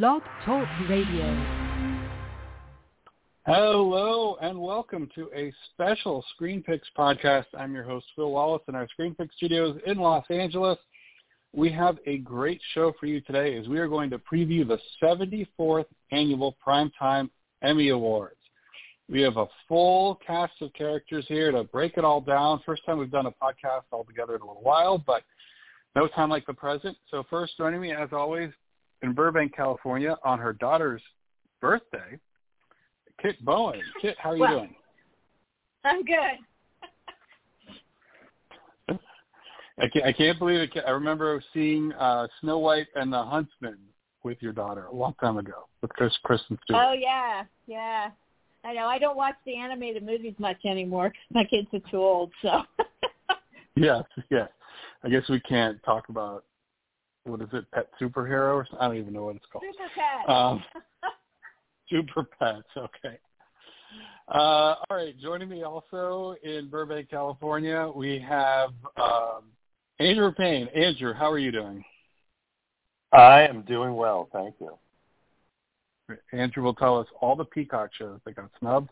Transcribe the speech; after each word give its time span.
Blog 0.00 0.22
Talk 0.46 0.66
Radio. 0.88 1.46
Hello 3.44 4.38
and 4.40 4.58
welcome 4.58 5.06
to 5.14 5.28
a 5.36 5.52
special 5.70 6.24
ScreenPicks 6.32 6.88
podcast. 6.96 7.44
I'm 7.58 7.74
your 7.74 7.84
host, 7.84 8.06
Phil 8.16 8.30
Wallace, 8.30 8.62
in 8.68 8.74
our 8.74 8.88
ScreenPicks 8.98 9.34
studios 9.36 9.78
in 9.86 9.98
Los 9.98 10.24
Angeles. 10.30 10.78
We 11.52 11.70
have 11.72 11.98
a 12.06 12.16
great 12.18 12.58
show 12.72 12.94
for 12.98 13.04
you 13.04 13.20
today 13.20 13.58
as 13.58 13.68
we 13.68 13.78
are 13.78 13.86
going 13.86 14.08
to 14.08 14.18
preview 14.18 14.66
the 14.66 14.78
74th 15.02 15.84
annual 16.10 16.56
Primetime 16.66 17.28
Emmy 17.62 17.90
Awards. 17.90 18.40
We 19.10 19.20
have 19.20 19.36
a 19.36 19.46
full 19.68 20.18
cast 20.26 20.54
of 20.62 20.72
characters 20.72 21.26
here 21.28 21.52
to 21.52 21.64
break 21.64 21.98
it 21.98 22.04
all 22.04 22.22
down. 22.22 22.62
First 22.64 22.86
time 22.86 22.96
we've 22.96 23.10
done 23.10 23.26
a 23.26 23.32
podcast 23.32 23.82
all 23.90 24.04
together 24.04 24.36
in 24.36 24.40
a 24.40 24.46
little 24.46 24.62
while, 24.62 24.96
but 24.96 25.22
no 25.94 26.08
time 26.08 26.30
like 26.30 26.46
the 26.46 26.54
present. 26.54 26.96
So 27.10 27.24
first 27.28 27.58
joining 27.58 27.82
me, 27.82 27.92
as 27.92 28.08
always, 28.12 28.52
in 29.02 29.12
Burbank, 29.12 29.54
California, 29.54 30.16
on 30.24 30.38
her 30.38 30.52
daughter's 30.52 31.02
birthday, 31.60 32.18
Kit 33.20 33.42
Bowen. 33.44 33.80
Kit, 34.00 34.16
how 34.18 34.30
are 34.30 34.36
you 34.36 34.40
well, 34.40 34.58
doing? 34.60 34.74
I'm 35.84 36.02
good. 36.04 36.38
I 39.78 39.88
can't, 39.88 40.04
I 40.04 40.12
can't 40.12 40.38
believe 40.38 40.60
it. 40.60 40.70
I 40.86 40.90
remember 40.90 41.42
seeing 41.52 41.92
uh, 41.94 42.28
Snow 42.40 42.58
White 42.58 42.88
and 42.94 43.12
the 43.12 43.22
Huntsman 43.22 43.78
with 44.22 44.38
your 44.40 44.52
daughter 44.52 44.86
a 44.86 44.94
long 44.94 45.14
time 45.20 45.38
ago 45.38 45.66
with 45.80 45.90
Chris 45.92 46.12
Kristen 46.22 46.58
Stewart. 46.64 46.84
Oh 46.84 46.92
yeah, 46.92 47.44
yeah. 47.66 48.10
I 48.64 48.74
know. 48.74 48.86
I 48.86 48.98
don't 48.98 49.16
watch 49.16 49.34
the 49.44 49.56
animated 49.56 50.04
movies 50.04 50.34
much 50.38 50.58
anymore. 50.64 51.12
My 51.32 51.44
kids 51.44 51.66
are 51.72 51.90
too 51.90 51.96
old, 51.98 52.30
so. 52.42 52.62
yes, 53.74 54.04
yes. 54.30 54.48
I 55.02 55.08
guess 55.08 55.28
we 55.28 55.40
can't 55.40 55.82
talk 55.82 56.08
about 56.08 56.44
what 57.24 57.40
is 57.40 57.48
it, 57.52 57.70
pet 57.72 57.88
superhero 58.00 58.54
or? 58.54 58.66
I 58.80 58.88
don't 58.88 58.96
even 58.96 59.12
know 59.12 59.24
what 59.24 59.36
it's 59.36 59.44
called. 59.52 59.64
Super 59.70 59.88
pet. 59.94 60.28
Um, 60.28 60.64
super 61.90 62.24
pets. 62.38 62.68
Okay. 62.76 63.18
Uh, 64.28 64.76
all 64.88 64.96
right. 64.96 65.18
Joining 65.20 65.48
me 65.48 65.62
also 65.62 66.34
in 66.42 66.68
Burbank, 66.68 67.10
California, 67.10 67.90
we 67.94 68.18
have 68.20 68.70
um, 68.96 69.44
Andrew 69.98 70.32
Payne. 70.32 70.68
Andrew, 70.68 71.12
how 71.12 71.30
are 71.30 71.38
you 71.38 71.52
doing? 71.52 71.84
I 73.12 73.42
am 73.42 73.62
doing 73.62 73.94
well, 73.94 74.28
thank 74.32 74.54
you. 74.58 74.78
Andrew 76.32 76.62
will 76.62 76.74
tell 76.74 76.98
us 76.98 77.06
all 77.20 77.36
the 77.36 77.44
Peacock 77.44 77.90
shows 77.96 78.20
that 78.24 78.36
got 78.36 78.50
snubbed. 78.58 78.90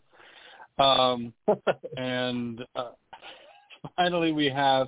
Um, 0.77 1.33
and 1.97 2.63
uh, 2.75 2.91
finally, 3.95 4.31
we 4.31 4.47
have 4.47 4.87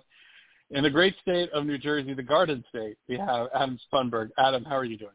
in 0.73 0.83
the 0.83 0.89
great 0.89 1.15
state 1.21 1.51
of 1.51 1.65
New 1.65 1.77
Jersey, 1.77 2.13
the 2.13 2.23
Garden 2.23 2.63
State, 2.69 2.97
we 3.07 3.17
have 3.17 3.47
Adam 3.53 3.79
Spunberg. 3.91 4.29
Adam, 4.37 4.63
how 4.63 4.75
are 4.75 4.83
you 4.83 4.97
doing? 4.97 5.11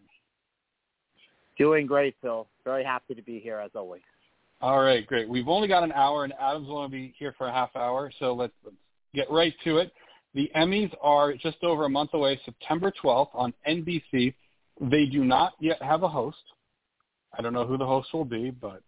Doing 1.58 1.86
great, 1.86 2.14
Phil. 2.22 2.46
Very 2.64 2.84
happy 2.84 3.14
to 3.14 3.22
be 3.22 3.40
here 3.40 3.58
as 3.58 3.72
always. 3.74 4.02
All 4.60 4.80
right, 4.80 5.04
great. 5.06 5.28
We've 5.28 5.48
only 5.48 5.66
got 5.66 5.82
an 5.82 5.92
hour, 5.92 6.24
and 6.24 6.32
Adam's 6.40 6.68
going 6.68 6.88
to 6.88 6.92
be 6.92 7.12
here 7.18 7.34
for 7.36 7.48
a 7.48 7.52
half 7.52 7.74
hour, 7.74 8.12
so 8.20 8.34
let's, 8.34 8.52
let's 8.64 8.76
get 9.14 9.30
right 9.30 9.54
to 9.64 9.78
it. 9.78 9.92
The 10.34 10.50
Emmys 10.54 10.92
are 11.00 11.34
just 11.34 11.58
over 11.62 11.86
a 11.86 11.90
month 11.90 12.10
away, 12.14 12.40
September 12.44 12.92
12th 13.02 13.30
on 13.34 13.52
NBC. 13.68 14.34
They 14.80 15.06
do 15.06 15.24
not 15.24 15.54
yet 15.58 15.82
have 15.82 16.04
a 16.04 16.08
host. 16.08 16.36
I 17.36 17.42
don't 17.42 17.52
know 17.52 17.66
who 17.66 17.76
the 17.76 17.86
host 17.86 18.12
will 18.12 18.24
be, 18.24 18.50
but 18.50 18.82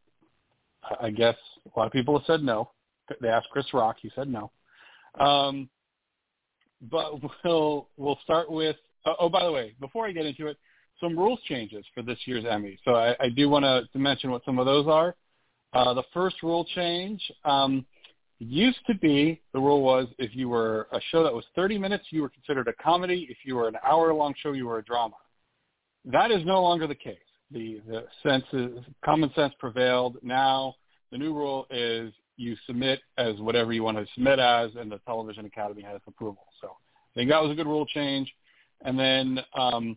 I 1.01 1.11
guess 1.11 1.37
a 1.67 1.79
lot 1.79 1.87
of 1.87 1.93
people 1.93 2.17
have 2.17 2.27
said 2.27 2.43
no. 2.43 2.71
They 3.21 3.29
asked 3.29 3.49
Chris 3.51 3.67
Rock. 3.75 3.97
He 4.01 4.11
said 4.15 4.29
no. 4.29 4.53
Um, 5.19 5.69
but 6.91 7.15
we'll 7.45 7.89
we'll 7.97 8.19
start 8.25 8.51
with. 8.51 8.77
Uh, 9.07 9.15
oh, 9.19 9.29
by 9.29 9.45
the 9.45 9.53
way, 9.53 9.75
before 9.81 10.07
I 10.07 10.13
get 10.13 10.27
into 10.27 10.47
it, 10.47 10.59
some 11.01 11.19
rules 11.19 11.41
changes 11.49 11.85
for 11.95 12.03
this 12.03 12.19
year's 12.27 12.45
Emmy. 12.49 12.79
So 12.85 12.95
I, 12.95 13.17
I 13.19 13.29
do 13.31 13.49
want 13.49 13.65
to 13.65 13.99
mention 13.99 14.31
what 14.31 14.45
some 14.45 14.59
of 14.59 14.67
those 14.67 14.87
are. 14.87 15.15
Uh, 15.73 15.95
the 15.95 16.03
first 16.13 16.43
rule 16.43 16.67
change 16.75 17.21
um, 17.45 17.87
used 18.39 18.79
to 18.87 18.95
be 18.97 19.41
the 19.53 19.61
rule 19.61 19.83
was 19.83 20.09
if 20.19 20.35
you 20.35 20.49
were 20.49 20.89
a 20.93 21.01
show 21.11 21.23
that 21.23 21.33
was 21.33 21.45
30 21.55 21.79
minutes, 21.79 22.05
you 22.11 22.23
were 22.23 22.29
considered 22.29 22.69
a 22.69 22.83
comedy. 22.83 23.27
If 23.31 23.39
you 23.45 23.57
were 23.57 23.69
an 23.69 23.77
hour-long 23.87 24.35
show, 24.43 24.53
you 24.53 24.67
were 24.67 24.79
a 24.79 24.85
drama. 24.85 25.17
That 26.05 26.31
is 26.31 26.45
no 26.45 26.63
longer 26.63 26.87
the 26.87 26.95
case. 26.95 27.19
The 27.53 27.81
the 27.87 28.05
sense 28.23 28.45
is, 28.53 28.85
common 29.05 29.31
sense 29.35 29.53
prevailed. 29.59 30.17
Now 30.23 30.75
the 31.13 31.19
new 31.19 31.35
rule 31.35 31.67
is 31.71 32.13
you 32.41 32.57
submit 32.67 33.01
as 33.19 33.39
whatever 33.39 33.73
you 33.73 33.83
want 33.83 33.99
to 33.99 34.07
submit 34.15 34.39
as, 34.39 34.71
and 34.75 34.91
the 34.91 34.99
Television 35.07 35.45
Academy 35.45 35.83
has 35.83 36.01
approval. 36.07 36.47
So 36.61 36.69
I 36.69 37.15
think 37.15 37.31
that 37.31 37.43
was 37.43 37.53
a 37.53 37.55
good 37.55 37.67
rule 37.67 37.85
change. 37.87 38.33
And 38.83 38.99
then 38.99 39.41
um, 39.55 39.97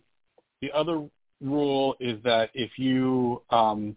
the 0.62 0.72
other 0.74 1.08
rule 1.42 1.96
is 2.02 2.22
that 2.24 2.50
if 2.54 2.78
you 2.78 3.42
um, 3.50 3.96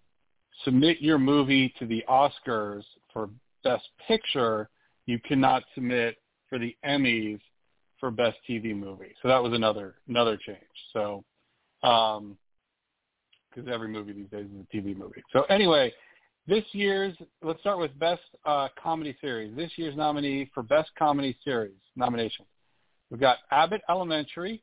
submit 0.65 1.01
your 1.01 1.19
movie 1.19 1.75
to 1.81 1.87
the 1.87 2.05
Oscars 2.09 2.85
for 3.13 3.29
Best 3.65 3.89
Picture, 4.07 4.69
you 5.07 5.19
cannot 5.27 5.65
submit 5.75 6.17
for 6.49 6.59
the 6.61 6.77
Emmys 6.85 7.41
for 7.99 8.13
Best 8.13 8.37
TV 8.49 8.77
Movie. 8.77 9.13
So 9.23 9.29
that 9.29 9.43
was 9.43 9.55
another 9.55 9.97
another 10.09 10.37
change. 10.37 10.59
So 10.93 11.25
because 11.83 12.29
um, 13.57 13.69
every 13.73 13.89
movie 13.89 14.13
these 14.13 14.31
days 14.31 14.47
is 14.47 14.67
a 14.71 14.77
TV 14.77 14.97
movie. 14.97 15.23
So 15.33 15.43
anyway, 15.45 15.93
this 16.47 16.65
year's, 16.73 17.17
let's 17.43 17.61
start 17.61 17.79
with 17.79 17.97
Best 17.99 18.23
uh, 18.45 18.69
Comedy 18.81 19.17
Series. 19.21 19.55
This 19.57 19.71
year's 19.77 19.97
nominee 19.97 20.51
for 20.55 20.63
Best 20.63 20.91
Comedy 20.99 21.37
Series 21.45 21.75
nomination. 21.97 22.45
We've 23.11 23.21
got 23.21 23.39
Abbott 23.51 23.83
Elementary, 23.89 24.63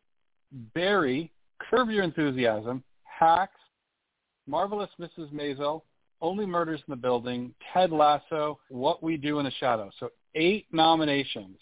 Barry, 0.74 1.32
Curb 1.70 1.90
Your 1.90 2.04
Enthusiasm, 2.04 2.84
Hacks, 3.04 3.60
Marvelous 4.48 4.90
Mrs. 5.00 5.32
Maisel, 5.34 5.82
Only 6.22 6.46
Murders 6.46 6.82
in 6.88 6.92
the 6.92 6.98
Building, 6.98 7.54
Ted 7.74 7.92
Lasso, 7.92 8.60
What 8.70 9.04
We 9.04 9.18
Do 9.18 9.40
in 9.40 9.46
the 9.46 9.52
Shadows. 9.60 9.94
So 10.00 10.10
eight 10.36 10.68
nominations. 10.72 11.58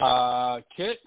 Uh, 0.00 0.60
Kit, 0.76 0.98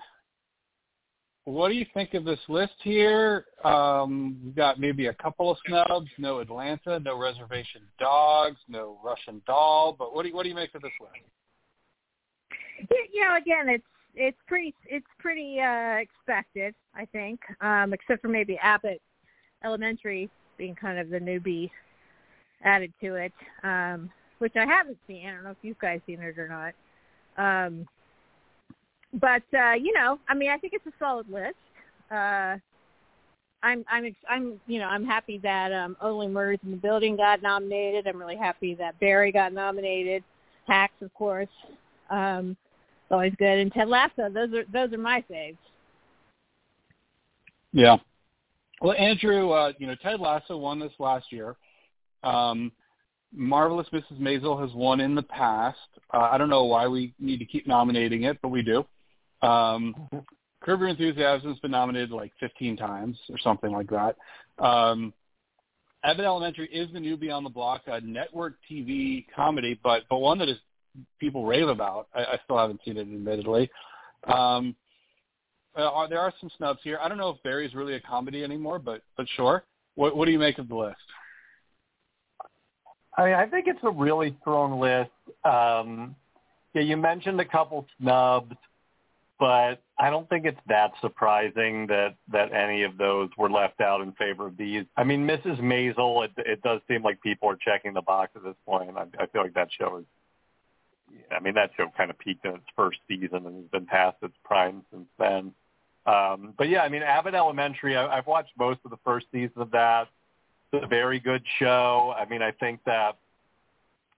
what 1.45 1.69
do 1.69 1.75
you 1.75 1.85
think 1.93 2.13
of 2.13 2.23
this 2.23 2.39
list 2.47 2.73
here? 2.81 3.45
Um, 3.65 4.37
we've 4.43 4.55
got 4.55 4.79
maybe 4.79 5.07
a 5.07 5.13
couple 5.13 5.51
of 5.51 5.57
snubs. 5.67 6.09
No 6.17 6.39
Atlanta, 6.39 6.99
no 6.99 7.17
Reservation 7.17 7.81
Dogs, 7.99 8.57
no 8.69 8.97
Russian 9.03 9.41
Doll. 9.45 9.95
But 9.97 10.15
what 10.15 10.23
do 10.23 10.29
you, 10.29 10.35
what 10.35 10.43
do 10.43 10.49
you 10.49 10.55
make 10.55 10.73
of 10.73 10.81
this 10.81 10.91
list? 11.01 11.13
You 13.13 13.27
know, 13.27 13.35
again, 13.35 13.67
it's 13.67 13.83
it's 14.15 14.37
pretty 14.47 14.73
it's 14.85 15.05
pretty 15.19 15.59
uh, 15.59 15.97
expected, 15.97 16.75
I 16.95 17.05
think, 17.05 17.39
um, 17.61 17.93
except 17.93 18.21
for 18.21 18.27
maybe 18.29 18.57
Abbott 18.61 19.01
Elementary 19.63 20.29
being 20.57 20.75
kind 20.75 20.99
of 20.99 21.09
the 21.09 21.19
newbie 21.19 21.69
added 22.63 22.93
to 23.01 23.15
it, 23.15 23.33
um, 23.63 24.09
which 24.39 24.53
I 24.55 24.65
haven't 24.65 24.97
seen. 25.07 25.27
I 25.27 25.31
don't 25.31 25.43
know 25.43 25.51
if 25.51 25.57
you 25.61 25.75
guys 25.81 25.99
seen 26.05 26.21
it 26.21 26.37
or 26.37 26.47
not. 26.47 26.73
Um, 27.37 27.87
but 29.13 29.43
uh, 29.57 29.73
you 29.73 29.93
know, 29.93 30.19
I 30.27 30.33
mean, 30.33 30.49
I 30.49 30.57
think 30.57 30.73
it's 30.73 30.85
a 30.87 30.93
solid 30.99 31.29
list. 31.29 31.55
Uh, 32.11 32.57
I'm 33.63 33.85
I'm 33.89 34.15
I'm 34.29 34.59
you 34.67 34.79
know 34.79 34.87
I'm 34.87 35.05
happy 35.05 35.39
that 35.39 35.71
um, 35.71 35.95
Only 36.01 36.27
Murders 36.27 36.59
in 36.63 36.71
the 36.71 36.77
Building 36.77 37.15
got 37.15 37.41
nominated. 37.41 38.07
I'm 38.07 38.19
really 38.19 38.35
happy 38.35 38.75
that 38.75 38.99
Barry 38.99 39.31
got 39.31 39.53
nominated. 39.53 40.23
Hacks, 40.67 41.01
of 41.01 41.13
course, 41.13 41.49
um, 42.09 42.55
always 43.09 43.33
good. 43.37 43.59
And 43.59 43.71
Ted 43.71 43.87
Lasso. 43.87 44.29
Those 44.29 44.53
are 44.53 44.63
those 44.71 44.93
are 44.93 44.97
my 44.97 45.23
faves. 45.29 45.57
Yeah. 47.71 47.97
Well, 48.81 48.95
Andrew, 48.97 49.51
uh, 49.51 49.71
you 49.77 49.87
know 49.87 49.95
Ted 49.95 50.19
Lasso 50.19 50.57
won 50.57 50.79
this 50.79 50.91
last 50.99 51.31
year. 51.31 51.55
Um, 52.23 52.71
Marvelous 53.35 53.87
Mrs. 53.91 54.19
Maisel 54.19 54.61
has 54.61 54.73
won 54.75 54.99
in 54.99 55.15
the 55.15 55.23
past. 55.23 55.79
Uh, 56.13 56.29
I 56.31 56.37
don't 56.37 56.49
know 56.49 56.65
why 56.65 56.87
we 56.87 57.13
need 57.19 57.39
to 57.39 57.45
keep 57.45 57.65
nominating 57.65 58.23
it, 58.23 58.37
but 58.41 58.49
we 58.49 58.61
do. 58.61 58.85
Um, 59.43 59.95
Curb 60.63 60.79
Your 60.79 60.89
Enthusiasm 60.89 61.49
has 61.49 61.59
been 61.59 61.71
nominated 61.71 62.11
like 62.11 62.31
15 62.39 62.77
times 62.77 63.17
or 63.29 63.37
something 63.37 63.71
like 63.71 63.89
that. 63.89 64.15
Um, 64.63 65.13
Abbott 66.05 66.25
Elementary 66.25 66.67
is 66.67 66.91
the 66.93 66.99
newbie 66.99 67.33
on 67.33 67.43
the 67.43 67.49
block, 67.49 67.81
a 67.87 68.01
network 68.01 68.55
TV 68.69 69.25
comedy, 69.35 69.79
but 69.83 70.03
but 70.09 70.19
one 70.19 70.37
that 70.39 70.49
is 70.49 70.57
people 71.19 71.45
rave 71.45 71.67
about. 71.67 72.07
I, 72.13 72.23
I 72.23 72.39
still 72.43 72.57
haven't 72.57 72.81
seen 72.85 72.97
it, 72.97 73.01
admittedly. 73.01 73.69
Um, 74.27 74.75
uh, 75.75 76.07
there 76.07 76.19
are 76.19 76.33
some 76.39 76.51
snubs 76.57 76.79
here. 76.83 76.99
I 77.01 77.07
don't 77.09 77.17
know 77.17 77.29
if 77.29 77.41
Barry's 77.43 77.73
really 77.73 77.95
a 77.95 78.01
comedy 78.01 78.43
anymore, 78.43 78.79
but 78.79 79.01
but 79.17 79.25
sure. 79.35 79.63
What 79.95 80.15
what 80.15 80.25
do 80.25 80.31
you 80.31 80.39
make 80.39 80.57
of 80.57 80.67
the 80.67 80.75
list? 80.75 80.97
I 83.17 83.25
mean, 83.25 83.35
I 83.35 83.45
think 83.45 83.67
it's 83.67 83.79
a 83.83 83.91
really 83.91 84.35
strong 84.41 84.79
list. 84.79 85.11
Um, 85.45 86.15
yeah, 86.73 86.81
you 86.81 86.97
mentioned 86.97 87.39
a 87.39 87.45
couple 87.45 87.85
snubs 87.99 88.55
but 89.39 89.81
I 89.99 90.09
don't 90.09 90.27
think 90.29 90.45
it's 90.45 90.59
that 90.67 90.91
surprising 91.01 91.87
that 91.87 92.15
that 92.31 92.53
any 92.53 92.83
of 92.83 92.97
those 92.97 93.29
were 93.37 93.49
left 93.49 93.81
out 93.81 94.01
in 94.01 94.11
favor 94.13 94.47
of 94.47 94.57
these. 94.57 94.85
I 94.95 95.03
mean, 95.03 95.27
Mrs. 95.27 95.59
Maisel, 95.59 96.25
it, 96.25 96.31
it 96.37 96.61
does 96.61 96.81
seem 96.87 97.03
like 97.03 97.21
people 97.21 97.49
are 97.49 97.57
checking 97.57 97.93
the 97.93 98.01
box 98.01 98.31
at 98.35 98.43
this 98.43 98.55
point. 98.65 98.91
I, 98.95 99.05
I 99.19 99.25
feel 99.27 99.41
like 99.41 99.53
that 99.55 99.69
show 99.77 99.97
is. 99.97 100.05
I 101.31 101.39
mean, 101.39 101.53
that 101.53 101.71
show 101.77 101.91
kind 101.95 102.09
of 102.09 102.17
peaked 102.17 102.43
in 102.45 102.55
its 102.55 102.65
first 102.75 102.97
season 103.07 103.45
and 103.45 103.55
has 103.55 103.65
been 103.71 103.85
past 103.85 104.17
its 104.23 104.33
prime 104.43 104.83
since 104.91 105.07
then. 105.19 105.53
Um, 106.05 106.53
but 106.57 106.69
yeah, 106.69 106.81
I 106.81 106.89
mean, 106.89 107.03
Abbott 107.03 107.35
Elementary. 107.35 107.95
I, 107.95 108.17
I've 108.17 108.27
watched 108.27 108.51
most 108.57 108.79
of 108.83 108.91
the 108.91 108.97
first 109.05 109.27
season 109.31 109.61
of 109.61 109.71
that. 109.71 110.07
It's 110.71 110.83
a 110.83 110.87
very 110.87 111.19
good 111.19 111.43
show. 111.59 112.13
I 112.17 112.25
mean, 112.25 112.41
I 112.41 112.51
think 112.51 112.79
that 112.85 113.17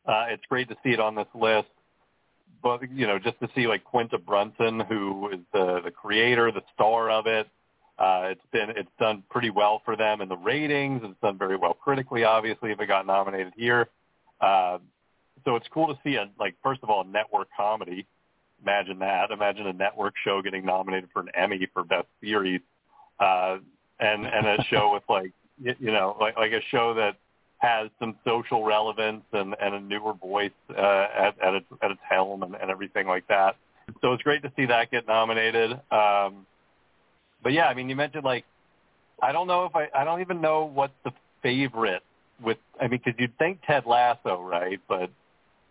uh, 0.06 0.26
it's 0.30 0.44
great 0.48 0.70
to 0.70 0.78
see 0.84 0.92
it 0.92 1.00
on 1.00 1.16
this 1.16 1.28
list. 1.34 1.68
But 2.66 2.92
you 2.92 3.06
know, 3.06 3.20
just 3.20 3.40
to 3.42 3.50
see 3.54 3.68
like 3.68 3.84
Quinta 3.84 4.18
Brunson, 4.18 4.80
who 4.80 5.30
is 5.30 5.40
the 5.54 5.82
the 5.86 5.92
creator, 5.92 6.52
the 6.52 6.64
star 6.74 7.12
of 7.12 7.28
it. 7.28 7.48
Uh, 8.00 8.30
it's 8.32 8.42
been 8.52 8.72
it's 8.72 8.90
done 9.00 9.24
pretty 9.30 9.52
well 9.52 9.84
for 9.86 9.96
them 9.96 10.20
in 10.20 10.28
the 10.28 10.36
ratings. 10.36 11.02
It's 11.04 11.22
done 11.22 11.38
very 11.38 11.58
well 11.58 11.76
critically, 11.76 12.24
obviously, 12.24 12.72
if 12.72 12.80
it 12.82 12.88
got 12.88 13.06
nominated 13.06 13.54
here. 13.56 13.88
Uh, 14.42 14.80
so 15.46 15.56
it's 15.56 15.68
cool 15.72 15.94
to 15.94 16.00
see 16.04 16.16
a 16.16 16.28
like 16.40 16.56
first 16.64 16.80
of 16.82 16.90
all 16.90 17.02
a 17.02 17.08
network 17.08 17.50
comedy. 17.56 18.08
Imagine 18.64 18.98
that. 18.98 19.30
Imagine 19.30 19.68
a 19.68 19.74
network 19.74 20.16
show 20.24 20.42
getting 20.42 20.66
nominated 20.66 21.12
for 21.14 21.20
an 21.20 21.30
Emmy 21.36 21.68
for 21.72 21.84
best 21.84 22.08
series, 22.20 22.62
uh, 23.20 23.58
and 24.00 24.26
and 24.26 24.48
a 24.48 24.64
show 24.72 24.92
with 24.92 25.04
like 25.08 25.32
you 25.62 25.92
know 25.92 26.18
like 26.20 26.36
like 26.36 26.52
a 26.52 26.62
show 26.72 26.96
that 26.96 27.18
has 27.66 27.90
some 28.00 28.16
social 28.26 28.64
relevance 28.64 29.24
and, 29.34 29.56
and 29.60 29.76
a 29.76 29.80
newer 29.80 30.14
voice 30.14 30.52
uh, 30.70 31.08
at, 31.18 31.40
at 31.42 31.56
its 31.56 31.66
at 31.82 31.92
its 31.92 32.02
helm 32.08 32.44
and, 32.44 32.56
and 32.56 32.70
everything 32.70 33.08
like 33.08 33.28
that. 33.28 33.56
So 34.02 34.14
it's 34.14 34.24
great 34.24 34.42
to 34.44 34.52
see 34.56 34.66
that 34.68 34.92
get 34.92 35.08
nominated. 35.08 35.72
Um, 35.92 36.46
but 37.44 37.54
yeah, 37.54 37.68
I 37.68 37.74
mean, 37.74 37.90
you 37.90 37.96
mentioned 37.96 38.24
like 38.24 38.46
I 39.22 39.32
don't 39.32 39.48
know 39.48 39.66
if 39.66 39.76
I 39.76 39.88
I 39.96 40.04
don't 40.04 40.22
even 40.22 40.42
know 40.42 40.66
what 40.66 40.92
the 41.04 41.12
favorite 41.42 42.04
with. 42.44 42.58
I 42.80 42.88
mean, 42.88 43.02
because 43.04 43.20
you'd 43.20 43.38
think 43.38 43.60
Ted 43.66 43.86
Lasso, 43.86 44.42
right? 44.42 44.80
But 44.88 45.10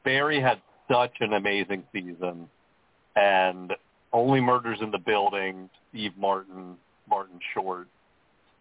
Barry 0.05 0.40
had 0.40 0.61
such 0.90 1.17
an 1.20 1.32
amazing 1.32 1.85
season, 1.93 2.49
and 3.17 3.73
Only 4.12 4.40
Murders 4.40 4.79
in 4.81 4.90
the 4.90 4.99
Building, 4.99 5.69
Steve 5.90 6.12
Martin, 6.17 6.76
Martin 7.08 7.38
Short, 7.52 7.88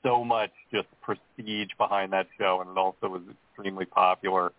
so 0.03 0.23
much 0.23 0.51
just 0.71 0.88
prestige 1.01 1.69
behind 1.77 2.13
that 2.13 2.27
show, 2.38 2.61
and 2.61 2.69
it 2.69 2.77
also 2.77 3.07
was 3.07 3.21
extremely 3.50 3.85
popular. 3.85 4.51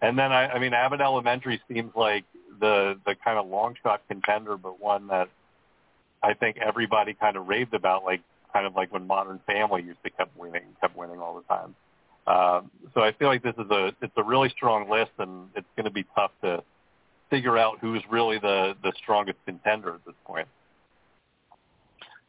And 0.00 0.18
then 0.18 0.32
I, 0.32 0.48
I 0.48 0.58
mean, 0.58 0.74
Abbott 0.74 1.00
Elementary 1.00 1.60
seems 1.68 1.92
like 1.94 2.24
the 2.60 2.98
the 3.04 3.14
kind 3.22 3.38
of 3.38 3.46
long 3.48 3.74
shot 3.82 4.02
contender, 4.08 4.56
but 4.56 4.80
one 4.80 5.08
that 5.08 5.28
I 6.22 6.34
think 6.34 6.58
everybody 6.58 7.14
kind 7.14 7.36
of 7.36 7.46
raved 7.46 7.74
about, 7.74 8.04
like 8.04 8.20
kind 8.52 8.66
of 8.66 8.74
like 8.74 8.92
when 8.92 9.06
Modern 9.06 9.40
Family 9.46 9.82
used 9.82 10.02
to 10.04 10.10
kept 10.10 10.36
winning, 10.36 10.62
kept 10.80 10.96
winning 10.96 11.18
all 11.18 11.36
the 11.36 11.54
time. 11.54 11.74
Um, 12.26 12.70
so 12.94 13.02
I 13.02 13.12
feel 13.12 13.28
like 13.28 13.42
this 13.42 13.54
is 13.54 13.70
a 13.70 13.92
it's 14.00 14.12
a 14.16 14.22
really 14.22 14.48
strong 14.50 14.90
list, 14.90 15.12
and 15.18 15.48
it's 15.54 15.66
going 15.76 15.84
to 15.84 15.92
be 15.92 16.04
tough 16.14 16.32
to 16.42 16.62
figure 17.30 17.56
out 17.56 17.78
who's 17.80 18.02
really 18.10 18.38
the 18.38 18.74
the 18.82 18.92
strongest 19.02 19.38
contender 19.46 19.94
at 19.94 20.04
this 20.04 20.14
point. 20.24 20.48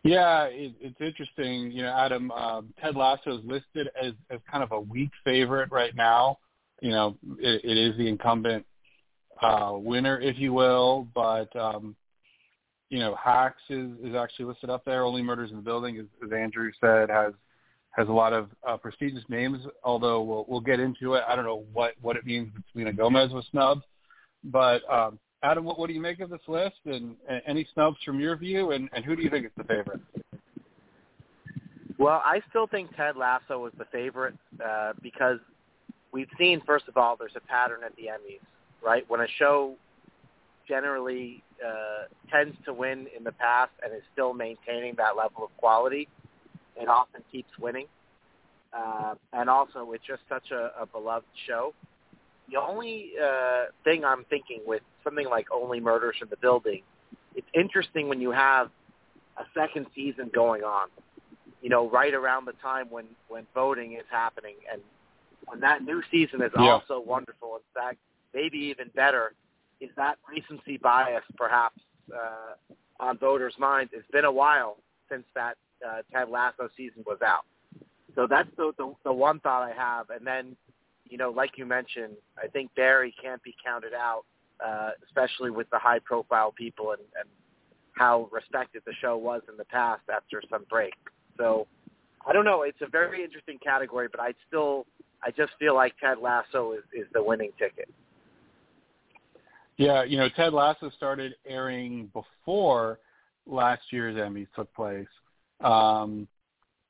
Yeah, 0.04 0.44
it, 0.46 0.74
it's 0.80 1.02
interesting. 1.02 1.72
You 1.72 1.84
know, 1.84 1.94
Adam, 1.94 2.32
um, 2.32 2.74
Ted 2.82 2.96
Lasso 2.96 3.38
is 3.38 3.46
listed 3.46 3.90
as 4.02 4.14
as 4.30 4.40
kind 4.50 4.64
of 4.64 4.72
a 4.72 4.80
weak 4.80 5.12
favorite 5.24 5.72
right 5.72 5.96
now. 5.96 6.40
You 6.82 6.92
know, 6.92 7.18
it, 7.40 7.62
it 7.64 7.78
is 7.78 7.98
the 7.98 8.08
incumbent 8.08 8.66
uh, 9.42 9.74
winner, 9.74 10.20
if 10.20 10.38
you 10.38 10.54
will, 10.54 11.08
but 11.14 11.54
um, 11.56 11.96
you 12.90 13.00
know, 13.00 13.16
Hacks 13.16 13.62
is 13.70 13.90
is 14.04 14.16
actually 14.16 14.46
listed 14.46 14.70
up 14.70 14.86
there. 14.86 15.04
Only 15.04 15.22
Murders 15.22 15.52
in 15.52 15.58
the 15.58 15.64
Building, 15.64 15.98
as, 15.98 16.06
as 16.24 16.32
Andrew 16.32 16.72
said, 16.80 17.10
has 17.10 17.34
has 17.92 18.08
a 18.08 18.12
lot 18.12 18.32
of 18.32 18.50
uh, 18.68 18.78
prestigious 18.78 19.24
names. 19.30 19.60
Although 19.84 20.22
we'll 20.22 20.46
we'll 20.48 20.62
get 20.62 20.80
into 20.80 21.16
it. 21.16 21.24
I 21.28 21.36
don't 21.36 21.46
know 21.46 21.66
what 21.74 21.96
what 22.02 22.16
it 22.16 22.26
means 22.26 22.54
that 22.54 22.64
Selena 22.72 22.94
Gomez 22.94 23.32
was 23.32 23.46
snubbed, 23.52 23.84
but 24.44 24.82
um, 24.92 25.20
Adam, 25.44 25.64
what, 25.64 25.78
what 25.78 25.88
do 25.88 25.94
you 25.94 26.02
make 26.02 26.20
of 26.20 26.30
this 26.30 26.42
list, 26.48 26.78
and, 26.86 27.16
and 27.30 27.42
any 27.46 27.68
snubs 27.74 27.98
from 28.04 28.20
your 28.20 28.36
view, 28.36 28.72
and, 28.72 28.90
and 28.94 29.06
who 29.06 29.16
do 29.16 29.22
you 29.22 29.30
think 29.30 29.46
is 29.46 29.52
the 29.56 29.64
favorite? 29.64 30.02
Well, 32.00 32.22
I 32.24 32.42
still 32.50 32.68
think 32.68 32.96
Ted 32.96 33.16
Lasso 33.16 33.60
was 33.60 33.74
the 33.78 33.86
favorite 33.86 34.36
uh, 34.64 34.94
because 35.02 35.40
we've 36.12 36.30
seen, 36.38 36.62
first 36.66 36.88
of 36.88 36.98
all, 36.98 37.16
there's 37.18 37.36
a 37.36 37.40
pattern 37.42 37.80
at 37.86 37.96
the 37.96 38.04
Emmys, 38.04 38.40
right? 38.84 39.04
When 39.08 39.22
a 39.22 39.28
show 39.38 39.76
generally 40.68 41.44
uh, 41.66 42.06
tends 42.32 42.56
to 42.66 42.74
win 42.74 43.08
in 43.16 43.24
the 43.24 43.32
past 43.32 43.72
and 43.84 43.94
is 43.94 44.04
still 44.14 44.34
maintaining 44.34 44.96
that 44.98 45.16
level 45.16 45.44
of 45.44 45.56
quality, 45.58 46.08
it 46.76 46.88
often 46.88 47.24
keeps 47.32 47.50
winning. 47.60 47.88
Uh, 48.78 49.16
and 49.34 49.50
also, 49.50 49.92
it's 49.94 50.06
just 50.06 50.22
such 50.30 50.52
a, 50.52 50.72
a 50.80 50.86
beloved 50.86 51.26
show. 51.48 51.74
The 52.50 52.60
only 52.60 53.12
uh, 53.22 53.66
thing 53.84 54.06
I'm 54.06 54.24
thinking 54.30 54.62
with 54.66 54.82
something 55.04 55.28
like 55.30 55.48
Only 55.52 55.80
Murders 55.80 56.16
in 56.22 56.30
the 56.30 56.38
Building, 56.38 56.82
it's 57.36 57.48
interesting 57.54 58.08
when 58.08 58.22
you 58.22 58.32
have 58.32 58.70
a 59.38 59.44
second 59.54 59.88
season 59.94 60.32
going 60.34 60.64
on. 60.64 60.88
You 61.62 61.70
know, 61.70 61.90
right 61.90 62.14
around 62.14 62.46
the 62.46 62.54
time 62.62 62.88
when 62.90 63.06
when 63.28 63.46
voting 63.54 63.94
is 63.94 64.06
happening, 64.10 64.56
and 64.72 64.82
when 65.46 65.60
that 65.62 65.84
new 65.84 66.02
season 66.12 66.42
is 66.42 66.52
yeah. 66.56 66.64
also 66.64 67.00
wonderful. 67.00 67.56
In 67.56 67.82
fact, 67.82 67.98
maybe 68.34 68.58
even 68.58 68.90
better 68.96 69.34
is 69.82 69.90
that 69.96 70.18
recency 70.30 70.78
bias 70.78 71.24
perhaps 71.36 71.80
uh, 72.14 72.74
on 73.00 73.18
voters' 73.18 73.54
minds. 73.60 73.92
It's 73.94 74.10
been 74.12 74.26
a 74.26 74.32
while 74.32 74.78
since 75.10 75.24
that 75.36 75.56
uh, 75.86 76.02
Ted 76.14 76.30
Lasso 76.30 76.70
season 76.76 77.04
was 77.06 77.20
out. 77.26 77.46
So 78.16 78.28
that's 78.28 78.50
the, 78.58 78.72
the 78.78 78.94
the 79.04 79.14
one 79.14 79.40
thought 79.40 79.64
I 79.64 79.74
have. 79.74 80.10
And 80.10 80.26
then, 80.26 80.56
you 81.10 81.18
know, 81.18 81.30
like 81.30 81.52
you 81.58 81.66
mentioned, 81.66 82.14
I 82.42 82.48
think 82.48 82.74
Barry 82.76 83.14
can't 83.22 83.42
be 83.44 83.56
counted 83.64 83.94
out, 83.94 84.24
uh, 84.66 84.92
especially 85.06 85.52
with 85.52 85.70
the 85.70 85.80
high-profile 85.80 86.54
people 86.58 86.92
and, 86.92 87.02
and 87.20 87.30
how 87.94 88.30
respected 88.32 88.84
the 88.86 88.94
show 89.02 89.18
was 89.18 89.42
in 89.50 89.58
the 89.58 89.66
past 89.66 90.02
after 90.14 90.42
some 90.50 90.66
break. 90.70 90.94
So 91.38 91.68
I 92.26 92.34
don't 92.34 92.46
know. 92.46 92.64
It's 92.64 92.82
a 92.82 92.90
very 92.90 93.24
interesting 93.24 93.58
category, 93.64 94.08
but 94.12 94.20
I 94.20 94.34
still 94.48 94.86
I 95.24 95.32
just 95.32 95.54
feel 95.60 95.76
like 95.76 95.94
Ted 96.00 96.18
Lasso 96.22 96.74
is, 96.74 96.84
is 96.94 97.08
the 97.14 97.24
winning 97.24 97.52
ticket. 97.58 97.90
Yeah, 99.78 100.04
you 100.04 100.18
know, 100.18 100.28
Ted 100.36 100.54
Lasso 100.54 100.90
started 100.96 101.36
airing 101.48 102.10
before 102.14 103.00
last 103.46 103.82
year's 103.92 104.16
Emmys 104.16 104.48
took 104.56 104.74
place. 104.74 105.08
Um, 105.62 106.28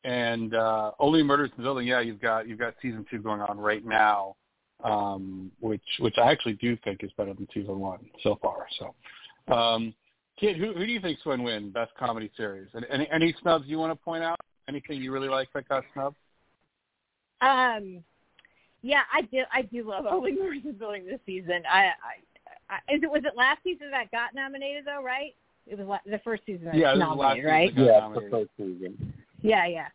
and 0.03 0.53
uh, 0.53 0.91
Only 0.99 1.23
Murders 1.23 1.51
in 1.57 1.63
the 1.63 1.67
Building, 1.67 1.87
yeah, 1.87 1.99
you've 1.99 2.21
got 2.21 2.47
you've 2.47 2.59
got 2.59 2.75
season 2.81 3.05
two 3.09 3.19
going 3.19 3.41
on 3.41 3.57
right 3.57 3.85
now, 3.85 4.35
um, 4.83 5.51
which 5.59 5.81
which 5.99 6.15
I 6.17 6.31
actually 6.31 6.53
do 6.53 6.77
think 6.83 7.03
is 7.03 7.11
better 7.17 7.33
than 7.33 7.47
season 7.53 7.79
one 7.79 7.99
so 8.23 8.37
far. 8.41 8.67
So, 8.79 9.53
um, 9.53 9.93
Kit, 10.39 10.57
who 10.57 10.73
who 10.73 10.85
do 10.85 10.91
you 10.91 11.01
think's 11.01 11.21
going 11.23 11.39
to 11.39 11.45
win 11.45 11.71
best 11.71 11.91
comedy 11.97 12.31
series? 12.37 12.69
And 12.73 12.85
any 12.89 13.09
any 13.11 13.35
snubs 13.41 13.65
you 13.67 13.79
want 13.79 13.91
to 13.91 14.03
point 14.03 14.23
out? 14.23 14.37
Anything 14.69 15.01
you 15.01 15.11
really 15.11 15.29
like 15.29 15.47
that 15.53 15.67
got 15.69 15.83
snubbed? 15.93 16.17
Um, 17.41 18.03
yeah, 18.81 19.01
I 19.13 19.21
do. 19.21 19.43
I 19.51 19.61
do 19.63 19.87
love 19.87 20.05
Only 20.05 20.33
Murders 20.33 20.61
in 20.63 20.71
the 20.71 20.73
Building 20.73 21.05
this 21.05 21.19
season. 21.25 21.63
I, 21.71 21.91
I, 22.69 22.75
I 22.75 22.93
is 22.93 23.01
it 23.03 23.09
was 23.09 23.23
it 23.25 23.35
last 23.35 23.63
season 23.63 23.91
that 23.91 24.11
got 24.11 24.35
nominated 24.35 24.85
though? 24.85 25.03
Right? 25.03 25.35
It 25.65 25.77
was 25.77 25.87
la- 25.87 25.99
the 26.05 26.19
first 26.19 26.43
season 26.45 26.65
that 26.65 26.75
yeah, 26.75 26.93
was 26.93 26.99
this 26.99 27.03
is 27.05 27.09
the 27.09 27.15
last 27.15 27.37
nominated, 27.37 27.45
right? 27.45 27.69
season 27.69 27.83
that 27.83 27.89
got 27.89 27.93
Yeah, 27.93 27.99
nominated. 27.99 28.31
the 28.31 28.37
first 28.37 28.49
season. 28.57 29.13
Yeah, 29.47 29.65
yeah, 29.65 29.87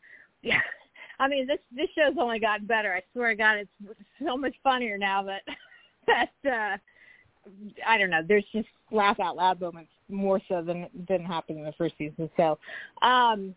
yeah. 0.43 0.61
I 1.21 1.29
mean, 1.29 1.47
this 1.47 1.59
this 1.75 1.89
show's 1.97 2.17
only 2.19 2.41
gotten 2.41 2.67
better. 2.67 2.95
I 2.95 3.03
swear 3.13 3.31
to 3.31 3.37
God, 3.37 3.59
it's 3.59 3.71
so 4.25 4.37
much 4.37 4.55
funnier 4.63 4.99
now 4.99 5.23
that 5.23 5.43
that 6.07 6.51
uh 6.51 6.77
I 7.87 7.99
don't 7.99 8.11
know. 8.11 8.23
There's 8.27 8.45
just 8.53 8.69
laugh 8.91 9.21
out 9.21 9.37
loud 9.37 9.61
moments 9.61 9.91
more 10.09 10.41
so 10.49 10.63
than 10.63 10.89
than 11.09 11.25
happened 11.25 11.59
in 11.59 11.65
the 11.65 11.73
first 11.73 11.95
season. 11.99 12.31
So, 12.37 12.59
um, 13.03 13.55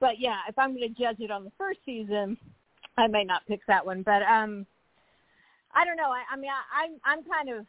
but 0.00 0.18
yeah, 0.18 0.38
if 0.48 0.58
I'm 0.58 0.74
going 0.74 0.92
to 0.94 1.00
judge 1.00 1.20
it 1.20 1.30
on 1.30 1.44
the 1.44 1.52
first 1.58 1.80
season, 1.84 2.36
I 2.96 3.06
may 3.06 3.24
not 3.24 3.46
pick 3.46 3.60
that 3.66 3.84
one. 3.84 4.02
But 4.02 4.22
um, 4.22 4.66
I 5.74 5.84
don't 5.84 5.96
know. 5.96 6.10
I, 6.10 6.22
I 6.32 6.36
mean, 6.36 6.50
I, 6.50 6.84
I'm 6.84 6.92
I'm 7.04 7.24
kind 7.24 7.48
of 7.50 7.66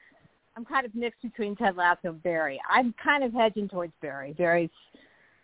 I'm 0.55 0.65
kind 0.65 0.85
of 0.85 0.93
mixed 0.95 1.21
between 1.21 1.55
Ted 1.55 1.75
Lasso 1.75 2.09
and 2.09 2.23
Barry. 2.23 2.61
I'm 2.69 2.93
kind 3.03 3.23
of 3.23 3.33
hedging 3.33 3.67
towards 3.67 3.93
Barry. 4.01 4.33
Barry's 4.33 4.69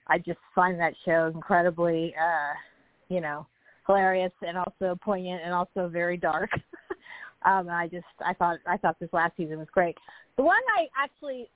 I 0.09 0.17
just 0.17 0.39
find 0.55 0.79
that 0.79 0.93
show 1.05 1.31
incredibly, 1.33 2.13
uh, 2.15 2.53
you 3.09 3.21
know, 3.21 3.45
hilarious 3.85 4.31
and 4.45 4.57
also 4.57 4.97
poignant 5.01 5.41
and 5.43 5.53
also 5.53 5.87
very 5.87 6.17
dark. 6.17 6.49
um, 7.45 7.69
I 7.69 7.87
just 7.91 8.05
I 8.25 8.33
thought 8.33 8.59
I 8.67 8.77
thought 8.77 8.99
this 8.99 9.09
last 9.13 9.37
season 9.37 9.59
was 9.59 9.67
great. 9.71 9.95
The 10.37 10.43
one 10.43 10.61
I 10.77 10.87
actually 10.97 11.49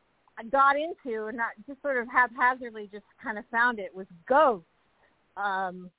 got 0.52 0.76
into 0.76 1.26
and 1.28 1.38
not 1.38 1.52
just 1.68 1.82
sort 1.82 1.98
of 1.98 2.08
haphazardly 2.08 2.90
just 2.92 3.06
kind 3.22 3.38
of 3.38 3.46
found 3.52 3.80
it 3.80 3.94
was 3.94 4.08
Ghost. 4.28 4.66
Um, 5.38 5.90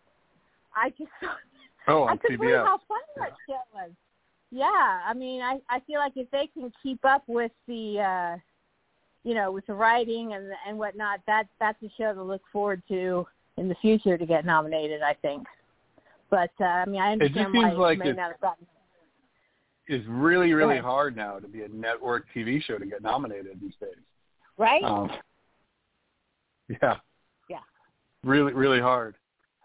I 0.74 0.90
just 0.90 1.10
Oh, 1.88 2.04
I 2.04 2.16
couldn't 2.16 2.38
believe 2.38 2.54
CBS. 2.54 2.64
how 2.64 2.78
funny 2.88 3.02
that 3.16 3.32
show 3.46 3.58
was. 3.74 3.90
Yeah, 4.50 5.00
I 5.06 5.12
mean, 5.14 5.42
I 5.42 5.58
I 5.68 5.80
feel 5.80 5.98
like 5.98 6.12
if 6.16 6.30
they 6.30 6.48
can 6.54 6.72
keep 6.82 7.04
up 7.04 7.24
with 7.26 7.52
the, 7.66 8.00
uh 8.00 8.38
you 9.24 9.34
know, 9.34 9.50
with 9.50 9.66
the 9.66 9.74
writing 9.74 10.34
and 10.34 10.50
and 10.68 10.78
whatnot, 10.78 11.20
that 11.26 11.48
that's 11.58 11.82
a 11.82 11.90
show 11.98 12.14
to 12.14 12.22
look 12.22 12.42
forward 12.52 12.82
to 12.88 13.26
in 13.56 13.68
the 13.68 13.74
future 13.76 14.16
to 14.16 14.26
get 14.26 14.44
nominated. 14.44 15.02
I 15.02 15.14
think. 15.14 15.46
But 16.30 16.50
uh, 16.60 16.64
I 16.64 16.84
mean, 16.86 17.00
I 17.00 17.12
understand 17.12 17.52
why 17.54 17.68
seems 17.70 17.78
like 17.78 17.96
it 17.96 18.04
may 18.04 18.10
it's- 18.10 18.16
not 18.16 18.30
have 18.30 18.40
gotten. 18.40 18.66
It's 19.86 20.06
really 20.08 20.52
really 20.54 20.78
hard 20.78 21.14
now 21.14 21.38
to 21.38 21.46
be 21.46 21.62
a 21.62 21.68
network 21.68 22.24
TV 22.34 22.62
show 22.62 22.78
to 22.78 22.86
get 22.86 23.02
nominated 23.02 23.60
these 23.60 23.74
days. 23.80 23.90
Right? 24.56 24.82
Um, 24.82 25.10
yeah. 26.68 26.96
Yeah. 27.50 27.58
really 28.22 28.54
really 28.54 28.80
hard. 28.80 29.16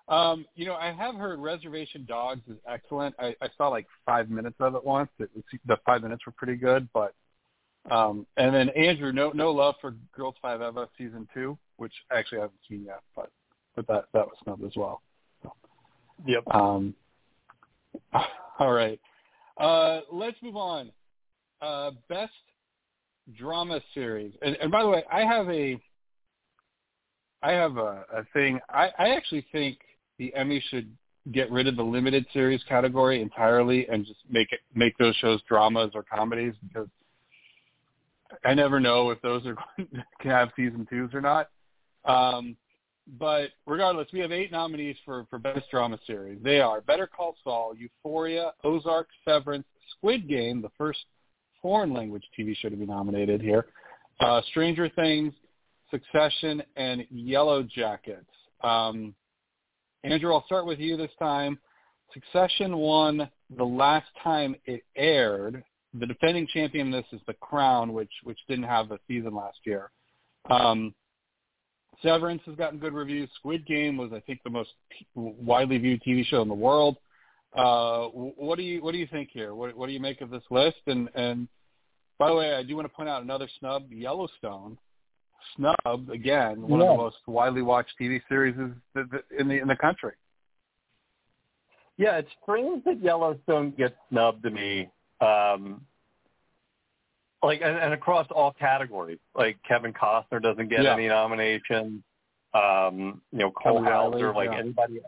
Um, 0.09 0.45
you 0.55 0.65
know, 0.65 0.73
I 0.73 0.91
have 0.91 1.15
heard 1.15 1.39
Reservation 1.39 2.03
Dogs 2.05 2.41
is 2.49 2.57
excellent. 2.67 3.15
I, 3.19 3.35
I 3.41 3.47
saw 3.57 3.69
like 3.69 3.85
five 4.05 4.29
minutes 4.29 4.57
of 4.59 4.75
it 4.75 4.83
once. 4.83 5.09
It, 5.19 5.29
was, 5.35 5.43
the 5.67 5.77
five 5.85 6.01
minutes 6.01 6.25
were 6.25 6.33
pretty 6.33 6.55
good, 6.55 6.89
but 6.93 7.13
um, 7.89 8.25
and 8.37 8.53
then 8.53 8.69
Andrew, 8.69 9.11
no 9.11 9.31
no 9.31 9.51
love 9.51 9.75
for 9.81 9.95
Girls5eva 10.17 10.87
season 10.97 11.27
two, 11.33 11.57
which 11.77 11.93
actually 12.11 12.39
I 12.39 12.41
haven't 12.41 12.59
seen 12.67 12.83
yet, 12.85 13.01
but 13.15 13.31
but 13.75 13.87
that 13.87 14.05
that 14.13 14.25
was 14.25 14.35
snubbed 14.43 14.63
as 14.63 14.73
well. 14.75 15.01
So, 15.43 15.53
Yep. 16.27 16.43
um, 16.51 16.93
all 18.59 18.73
right, 18.73 18.99
uh, 19.57 20.01
let's 20.11 20.37
move 20.41 20.57
on. 20.57 20.91
Uh, 21.61 21.91
best 22.07 22.31
drama 23.37 23.81
series, 23.93 24.33
and, 24.41 24.55
and 24.57 24.71
by 24.71 24.83
the 24.83 24.89
way, 24.89 25.03
I 25.11 25.21
have 25.21 25.49
a 25.49 25.79
I 27.41 27.51
have 27.51 27.77
a, 27.77 28.05
a 28.13 28.23
thing. 28.33 28.59
I, 28.69 28.89
I 28.97 29.09
actually 29.09 29.45
think 29.51 29.79
the 30.17 30.33
Emmy 30.35 30.63
should 30.69 30.91
get 31.31 31.51
rid 31.51 31.67
of 31.67 31.75
the 31.75 31.83
limited 31.83 32.25
series 32.33 32.61
category 32.67 33.21
entirely 33.21 33.87
and 33.87 34.05
just 34.05 34.19
make 34.29 34.51
it 34.51 34.59
make 34.73 34.97
those 34.97 35.15
shows 35.17 35.41
dramas 35.47 35.91
or 35.93 36.03
comedies 36.03 36.53
because 36.67 36.87
I 38.45 38.53
never 38.53 38.79
know 38.79 39.09
if 39.09 39.21
those 39.21 39.45
are 39.45 39.55
going 39.77 40.03
to 40.21 40.29
have 40.29 40.49
season 40.55 40.87
twos 40.89 41.13
or 41.13 41.21
not. 41.21 41.49
Um, 42.05 42.55
but 43.17 43.49
regardless, 43.65 44.07
we 44.13 44.19
have 44.19 44.31
eight 44.31 44.51
nominees 44.51 44.95
for, 45.03 45.25
for 45.29 45.39
Best 45.39 45.69
Drama 45.71 45.99
Series. 46.05 46.39
They 46.43 46.59
are 46.59 46.81
Better 46.81 47.07
Call 47.07 47.35
Saul, 47.43 47.75
Euphoria, 47.75 48.53
Ozark, 48.63 49.07
Severance, 49.25 49.65
Squid 49.97 50.27
Game, 50.27 50.61
the 50.61 50.71
first 50.77 50.99
foreign 51.61 51.93
language 51.93 52.23
TV 52.37 52.55
show 52.55 52.69
to 52.69 52.75
be 52.75 52.85
nominated 52.85 53.41
here, 53.41 53.65
uh, 54.19 54.41
Stranger 54.49 54.89
Things, 54.89 55.33
Succession, 55.89 56.61
and 56.75 57.05
Yellowjackets. 57.13 58.25
Um, 58.63 59.15
Andrew, 60.03 60.33
I'll 60.33 60.45
start 60.45 60.65
with 60.65 60.79
you 60.79 60.95
this 60.95 61.11
time. 61.19 61.59
Succession 62.13 62.77
won 62.77 63.29
the 63.57 63.63
last 63.63 64.07
time 64.23 64.55
it 64.65 64.83
aired. 64.95 65.63
The 65.93 66.05
defending 66.05 66.47
champion 66.47 66.87
in 66.87 66.91
this 66.91 67.05
is 67.11 67.21
The 67.25 67.33
Crown, 67.35 67.93
which 67.93 68.11
which 68.23 68.39
didn't 68.47 68.65
have 68.65 68.91
a 68.91 68.99
season 69.07 69.33
last 69.33 69.57
year. 69.63 69.89
Um, 70.49 70.93
Severance 72.01 72.41
has 72.45 72.55
gotten 72.55 72.79
good 72.79 72.93
reviews. 72.93 73.29
Squid 73.35 73.65
Game 73.65 73.97
was, 73.97 74.11
I 74.13 74.21
think, 74.21 74.39
the 74.43 74.49
most 74.49 74.69
widely 75.15 75.77
viewed 75.77 76.01
TV 76.01 76.25
show 76.25 76.41
in 76.41 76.47
the 76.47 76.53
world. 76.53 76.97
Uh, 77.55 78.05
what 78.07 78.57
do 78.57 78.63
you 78.63 78.81
what 78.83 78.91
do 78.91 78.99
you 78.99 79.07
think 79.07 79.29
here? 79.33 79.55
What, 79.55 79.75
what 79.75 79.87
do 79.87 79.93
you 79.93 79.99
make 79.99 80.21
of 80.21 80.29
this 80.29 80.43
list? 80.51 80.77
And 80.87 81.09
and 81.15 81.47
by 82.19 82.29
the 82.29 82.35
way, 82.35 82.53
I 82.53 82.63
do 82.63 82.75
want 82.75 82.87
to 82.87 82.93
point 82.93 83.09
out 83.09 83.23
another 83.23 83.49
snub, 83.59 83.91
Yellowstone, 83.91 84.77
snubbed 85.55 86.11
again. 86.11 86.61
One 86.61 86.79
Yeah. 86.79 86.87
of 86.91 86.97
the 86.97 87.03
most 87.03 87.17
widely 87.25 87.63
watched 87.63 87.93
TV 87.99 88.21
series 88.29 88.55
is 88.55 88.71
the, 88.93 89.03
the, 89.11 89.39
in 89.39 89.47
the 89.47 89.55
in 89.59 89.67
the 89.67 89.75
country. 89.75 90.13
Yeah, 91.97 92.17
it's 92.17 92.29
strange 92.43 92.83
that 92.85 93.01
Yellowstone 93.01 93.71
gets 93.71 93.95
snubbed 94.09 94.43
to 94.43 94.51
me. 94.51 94.89
Um, 95.21 95.81
like 97.41 97.61
and, 97.61 97.77
and 97.77 97.93
across 97.93 98.27
all 98.31 98.51
categories. 98.51 99.19
Like 99.35 99.57
Kevin 99.67 99.93
Costner 99.93 100.41
doesn't 100.41 100.69
get 100.69 100.83
Yeah. 100.83 100.93
any 100.93 101.07
nominations. 101.07 102.03
Um, 102.53 103.21
you 103.31 103.39
know, 103.39 103.51
Cole 103.51 103.83
Hauser, 103.83 104.33
like 104.33 104.51
yeah. 104.51 104.59
anybody 104.59 104.99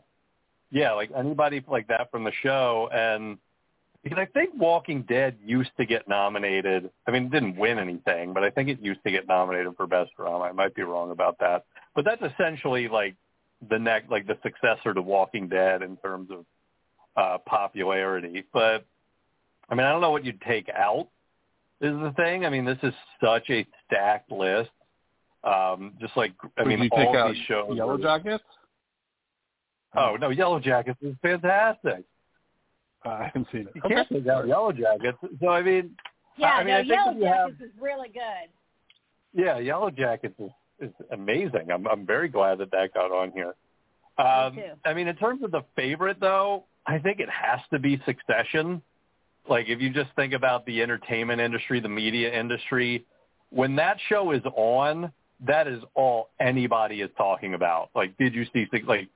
Yeah, 0.69 0.93
like 0.93 1.11
anybody 1.15 1.63
like 1.67 1.87
that 1.87 2.11
from 2.11 2.23
the 2.23 2.31
show 2.41 2.89
and 2.93 3.37
because 4.03 4.17
I 4.17 4.25
think 4.25 4.51
Walking 4.57 5.03
Dead 5.03 5.37
used 5.45 5.69
to 5.77 5.85
get 5.85 6.07
nominated. 6.07 6.89
I 7.07 7.11
mean, 7.11 7.25
it 7.25 7.31
didn't 7.31 7.55
win 7.55 7.77
anything, 7.77 8.33
but 8.33 8.43
I 8.43 8.49
think 8.49 8.67
it 8.67 8.79
used 8.81 9.03
to 9.03 9.11
get 9.11 9.27
nominated 9.27 9.75
for 9.77 9.85
best 9.85 10.09
drama. 10.17 10.45
I 10.45 10.51
might 10.53 10.73
be 10.73 10.81
wrong 10.81 11.11
about 11.11 11.37
that. 11.39 11.65
But 11.93 12.05
that's 12.05 12.21
essentially 12.33 12.87
like 12.87 13.15
the 13.69 13.77
next 13.77 14.09
like 14.09 14.25
the 14.25 14.37
successor 14.41 14.93
to 14.93 15.01
Walking 15.01 15.47
Dead 15.49 15.83
in 15.83 15.97
terms 15.97 16.31
of 16.31 16.45
uh 17.15 17.37
popularity. 17.45 18.43
But 18.51 18.85
I 19.71 19.75
mean, 19.75 19.85
I 19.85 19.91
don't 19.91 20.01
know 20.01 20.11
what 20.11 20.25
you'd 20.25 20.41
take 20.41 20.69
out 20.69 21.07
is 21.79 21.93
the 21.93 22.13
thing. 22.17 22.45
I 22.45 22.49
mean, 22.49 22.65
this 22.65 22.77
is 22.83 22.93
such 23.23 23.49
a 23.49 23.65
stacked 23.85 24.31
list. 24.31 24.69
Um 25.43 25.93
just 25.99 26.15
like 26.15 26.33
I 26.57 26.61
Would 26.63 26.67
mean 26.69 26.83
you 26.83 26.89
all 26.91 26.97
take 26.99 27.15
out 27.15 27.33
these 27.33 27.43
shows 27.47 27.71
Yellowjackets? 27.71 28.39
Oh, 29.95 30.15
no, 30.19 30.29
Yellowjackets 30.29 30.97
is 31.01 31.15
fantastic. 31.21 32.03
Uh, 33.03 33.09
I 33.09 33.23
haven't 33.25 33.47
seen 33.51 33.61
it. 33.61 33.69
You 33.73 33.81
can't 33.81 34.07
take 34.07 34.27
out 34.27 34.45
Yellowjackets. 34.45 35.17
So 35.39 35.49
I 35.49 35.63
mean 35.63 35.95
Yeah, 36.37 36.49
I 36.49 36.63
mean, 36.63 36.73
no, 36.73 36.75
I 36.75 36.81
think 36.81 36.91
Yellow 36.91 37.13
that 37.13 37.19
you 37.19 37.25
have- 37.25 37.49
Jackets 37.51 37.61
is 37.73 37.81
really 37.81 38.09
good. 38.09 38.49
Yeah, 39.33 39.59
Yellowjackets 39.59 40.39
is, 40.39 40.51
is 40.79 40.93
amazing. 41.11 41.71
I'm 41.73 41.87
I'm 41.87 42.05
very 42.05 42.27
glad 42.27 42.59
that 42.59 42.69
that 42.71 42.93
got 42.93 43.11
on 43.11 43.31
here. 43.31 43.55
Um, 44.17 44.55
too. 44.55 44.61
I 44.85 44.93
mean, 44.93 45.07
in 45.07 45.15
terms 45.15 45.41
of 45.43 45.51
the 45.51 45.63
favorite, 45.75 46.17
though, 46.19 46.65
I 46.85 46.99
think 46.99 47.19
it 47.19 47.29
has 47.29 47.61
to 47.71 47.79
be 47.79 47.99
Succession. 48.05 48.81
Like, 49.49 49.67
if 49.69 49.81
you 49.81 49.89
just 49.89 50.09
think 50.15 50.33
about 50.33 50.65
the 50.65 50.81
entertainment 50.81 51.41
industry, 51.41 51.79
the 51.79 51.89
media 51.89 52.37
industry, 52.37 53.05
when 53.49 53.75
that 53.77 53.97
show 54.07 54.31
is 54.31 54.41
on, 54.55 55.11
that 55.45 55.67
is 55.67 55.81
all 55.95 56.29
anybody 56.39 57.01
is 57.01 57.09
talking 57.17 57.53
about. 57.53 57.89
Like, 57.95 58.17
did 58.17 58.33
you 58.33 58.45
see 58.53 58.67
Suc- 58.71 58.87
like? 58.87 59.07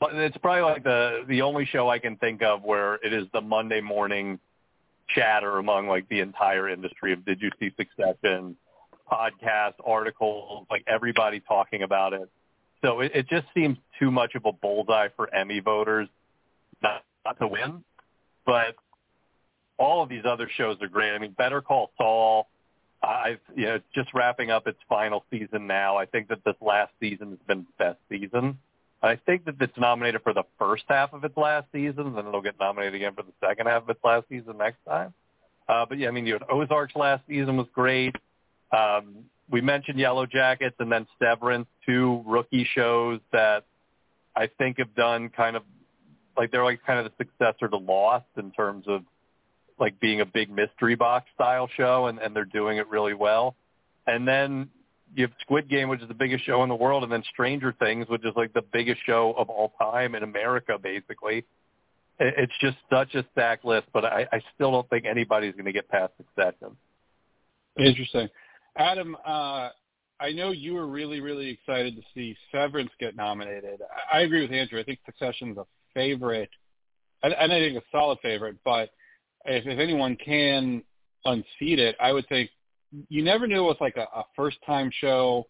but 0.00 0.14
It's 0.14 0.36
probably 0.38 0.62
like 0.62 0.84
the 0.84 1.24
the 1.28 1.42
only 1.42 1.64
show 1.64 1.88
I 1.88 1.98
can 1.98 2.16
think 2.16 2.42
of 2.42 2.62
where 2.62 2.94
it 2.96 3.12
is 3.12 3.26
the 3.32 3.40
Monday 3.40 3.80
morning 3.80 4.38
chatter 5.14 5.58
among 5.58 5.86
like 5.86 6.08
the 6.08 6.20
entire 6.20 6.68
industry 6.68 7.12
of 7.12 7.24
did 7.24 7.40
you 7.40 7.50
see 7.60 7.70
Succession, 7.76 8.56
podcast, 9.10 9.74
articles, 9.84 10.66
like 10.70 10.84
everybody 10.88 11.40
talking 11.40 11.82
about 11.82 12.12
it. 12.12 12.28
So 12.82 13.00
it, 13.00 13.12
it 13.14 13.28
just 13.28 13.46
seems 13.54 13.78
too 13.98 14.10
much 14.10 14.34
of 14.34 14.44
a 14.44 14.52
bullseye 14.52 15.08
for 15.16 15.32
Emmy 15.34 15.60
voters 15.60 16.08
not, 16.82 17.04
not 17.24 17.38
to 17.38 17.48
win. 17.48 17.84
But 18.44 18.76
all 19.78 20.02
of 20.02 20.08
these 20.08 20.24
other 20.24 20.48
shows 20.56 20.76
are 20.80 20.88
great. 20.88 21.12
I 21.12 21.18
mean, 21.18 21.32
Better 21.32 21.60
Call 21.60 21.90
Saul, 21.96 22.48
I've 23.02 23.40
you 23.54 23.66
know, 23.66 23.80
just 23.94 24.12
wrapping 24.14 24.50
up 24.50 24.66
its 24.66 24.78
final 24.88 25.24
season 25.30 25.66
now. 25.66 25.96
I 25.96 26.06
think 26.06 26.28
that 26.28 26.44
this 26.44 26.56
last 26.60 26.92
season 27.00 27.30
has 27.30 27.38
been 27.46 27.66
the 27.78 27.84
best 27.84 27.98
season. 28.08 28.58
I 29.02 29.16
think 29.16 29.44
that 29.44 29.56
it's 29.60 29.76
nominated 29.76 30.22
for 30.22 30.32
the 30.32 30.44
first 30.58 30.84
half 30.88 31.12
of 31.12 31.22
its 31.24 31.36
last 31.36 31.66
season, 31.72 32.14
then 32.14 32.26
it'll 32.26 32.40
get 32.40 32.58
nominated 32.58 32.94
again 32.94 33.14
for 33.14 33.22
the 33.22 33.32
second 33.46 33.66
half 33.66 33.82
of 33.82 33.90
its 33.90 34.00
last 34.02 34.26
season 34.28 34.56
next 34.58 34.78
time. 34.86 35.12
Uh, 35.68 35.84
but 35.86 35.98
yeah, 35.98 36.08
I 36.08 36.10
mean, 36.10 36.26
you 36.26 36.32
had 36.32 36.42
Ozark's 36.50 36.96
last 36.96 37.22
season 37.28 37.56
was 37.56 37.66
great. 37.74 38.16
Um, 38.72 39.24
we 39.50 39.60
mentioned 39.60 39.98
Yellowjackets 39.98 40.74
and 40.78 40.90
then 40.90 41.06
Severance, 41.18 41.68
two 41.84 42.22
rookie 42.26 42.66
shows 42.74 43.20
that 43.32 43.64
I 44.34 44.48
think 44.58 44.78
have 44.78 44.94
done 44.94 45.28
kind 45.28 45.56
of 45.56 45.62
like 46.36 46.50
they're 46.50 46.64
like 46.64 46.80
kind 46.84 46.98
of 46.98 47.04
the 47.06 47.24
successor 47.24 47.68
to 47.68 47.76
Lost 47.76 48.26
in 48.36 48.50
terms 48.50 48.84
of 48.88 49.02
like 49.78 49.98
being 50.00 50.20
a 50.20 50.26
big 50.26 50.50
mystery 50.50 50.94
box 50.94 51.26
style 51.34 51.68
show, 51.76 52.06
and, 52.06 52.18
and 52.18 52.34
they're 52.34 52.44
doing 52.44 52.78
it 52.78 52.88
really 52.88 53.14
well. 53.14 53.56
And 54.06 54.26
then 54.26 54.68
you 55.14 55.26
have 55.26 55.32
Squid 55.40 55.68
Game, 55.68 55.88
which 55.88 56.00
is 56.02 56.08
the 56.08 56.14
biggest 56.14 56.44
show 56.44 56.62
in 56.62 56.68
the 56.68 56.74
world, 56.74 57.02
and 57.02 57.12
then 57.12 57.22
Stranger 57.32 57.74
Things, 57.78 58.08
which 58.08 58.24
is 58.24 58.32
like 58.36 58.52
the 58.52 58.62
biggest 58.72 59.00
show 59.04 59.34
of 59.36 59.48
all 59.50 59.72
time 59.78 60.14
in 60.14 60.22
America, 60.22 60.78
basically. 60.82 61.44
It's 62.18 62.52
just 62.60 62.78
such 62.90 63.14
a 63.14 63.24
stacked 63.32 63.64
list, 63.64 63.88
but 63.92 64.04
I, 64.04 64.26
I 64.32 64.40
still 64.54 64.70
don't 64.70 64.88
think 64.88 65.04
anybody's 65.04 65.52
going 65.52 65.66
to 65.66 65.72
get 65.72 65.88
past 65.88 66.12
Succession. 66.16 66.76
Interesting. 67.78 68.28
Adam, 68.76 69.16
uh, 69.26 69.68
I 70.18 70.32
know 70.32 70.50
you 70.50 70.74
were 70.74 70.86
really, 70.86 71.20
really 71.20 71.50
excited 71.50 71.94
to 71.96 72.02
see 72.14 72.34
Severance 72.50 72.90
get 72.98 73.16
nominated. 73.16 73.80
I 74.10 74.20
agree 74.20 74.42
with 74.42 74.52
Andrew. 74.52 74.80
I 74.80 74.82
think 74.82 75.00
Succession's 75.04 75.58
a 75.58 75.66
favorite, 75.92 76.50
and 77.22 77.34
and 77.34 77.52
I 77.52 77.58
think 77.58 77.76
a 77.76 77.82
solid 77.92 78.18
favorite. 78.22 78.56
But 78.64 78.90
if, 79.46 79.66
if 79.66 79.78
anyone 79.78 80.16
can 80.16 80.82
unseat 81.24 81.78
it, 81.78 81.96
I 82.00 82.12
would 82.12 82.28
think 82.28 82.50
you 83.08 83.22
never 83.22 83.46
knew 83.46 83.64
with 83.64 83.80
like 83.80 83.96
a, 83.96 84.06
a 84.18 84.24
first-time 84.34 84.90
show, 85.00 85.46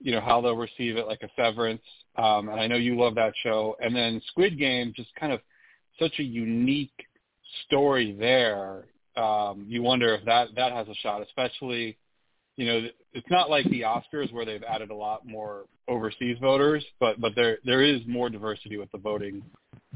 you 0.00 0.12
know 0.12 0.20
how 0.20 0.40
they'll 0.40 0.56
receive 0.56 0.96
it, 0.96 1.06
like 1.06 1.22
a 1.22 1.28
Severance. 1.36 1.82
Um, 2.16 2.48
and 2.48 2.60
I 2.60 2.66
know 2.66 2.76
you 2.76 2.98
love 2.98 3.14
that 3.14 3.32
show. 3.42 3.76
And 3.80 3.94
then 3.94 4.20
Squid 4.28 4.58
Game, 4.58 4.92
just 4.96 5.14
kind 5.14 5.32
of 5.32 5.40
such 5.98 6.18
a 6.18 6.22
unique 6.22 7.06
story 7.66 8.16
there. 8.18 8.86
Um, 9.16 9.66
you 9.68 9.82
wonder 9.82 10.14
if 10.14 10.24
that 10.24 10.48
that 10.56 10.72
has 10.72 10.88
a 10.88 10.94
shot, 10.94 11.22
especially 11.22 11.98
you 12.56 12.66
know, 12.66 12.88
it's 13.12 13.30
not 13.30 13.48
like 13.48 13.68
the 13.70 13.82
Oscars 13.82 14.32
where 14.32 14.44
they've 14.44 14.62
added 14.62 14.90
a 14.90 14.94
lot 14.94 15.26
more 15.26 15.64
overseas 15.88 16.36
voters, 16.40 16.84
but 17.00 17.20
but 17.20 17.34
there 17.34 17.58
there 17.64 17.82
is 17.82 18.00
more 18.06 18.28
diversity 18.28 18.76
with 18.76 18.90
the 18.92 18.98
voting 18.98 19.42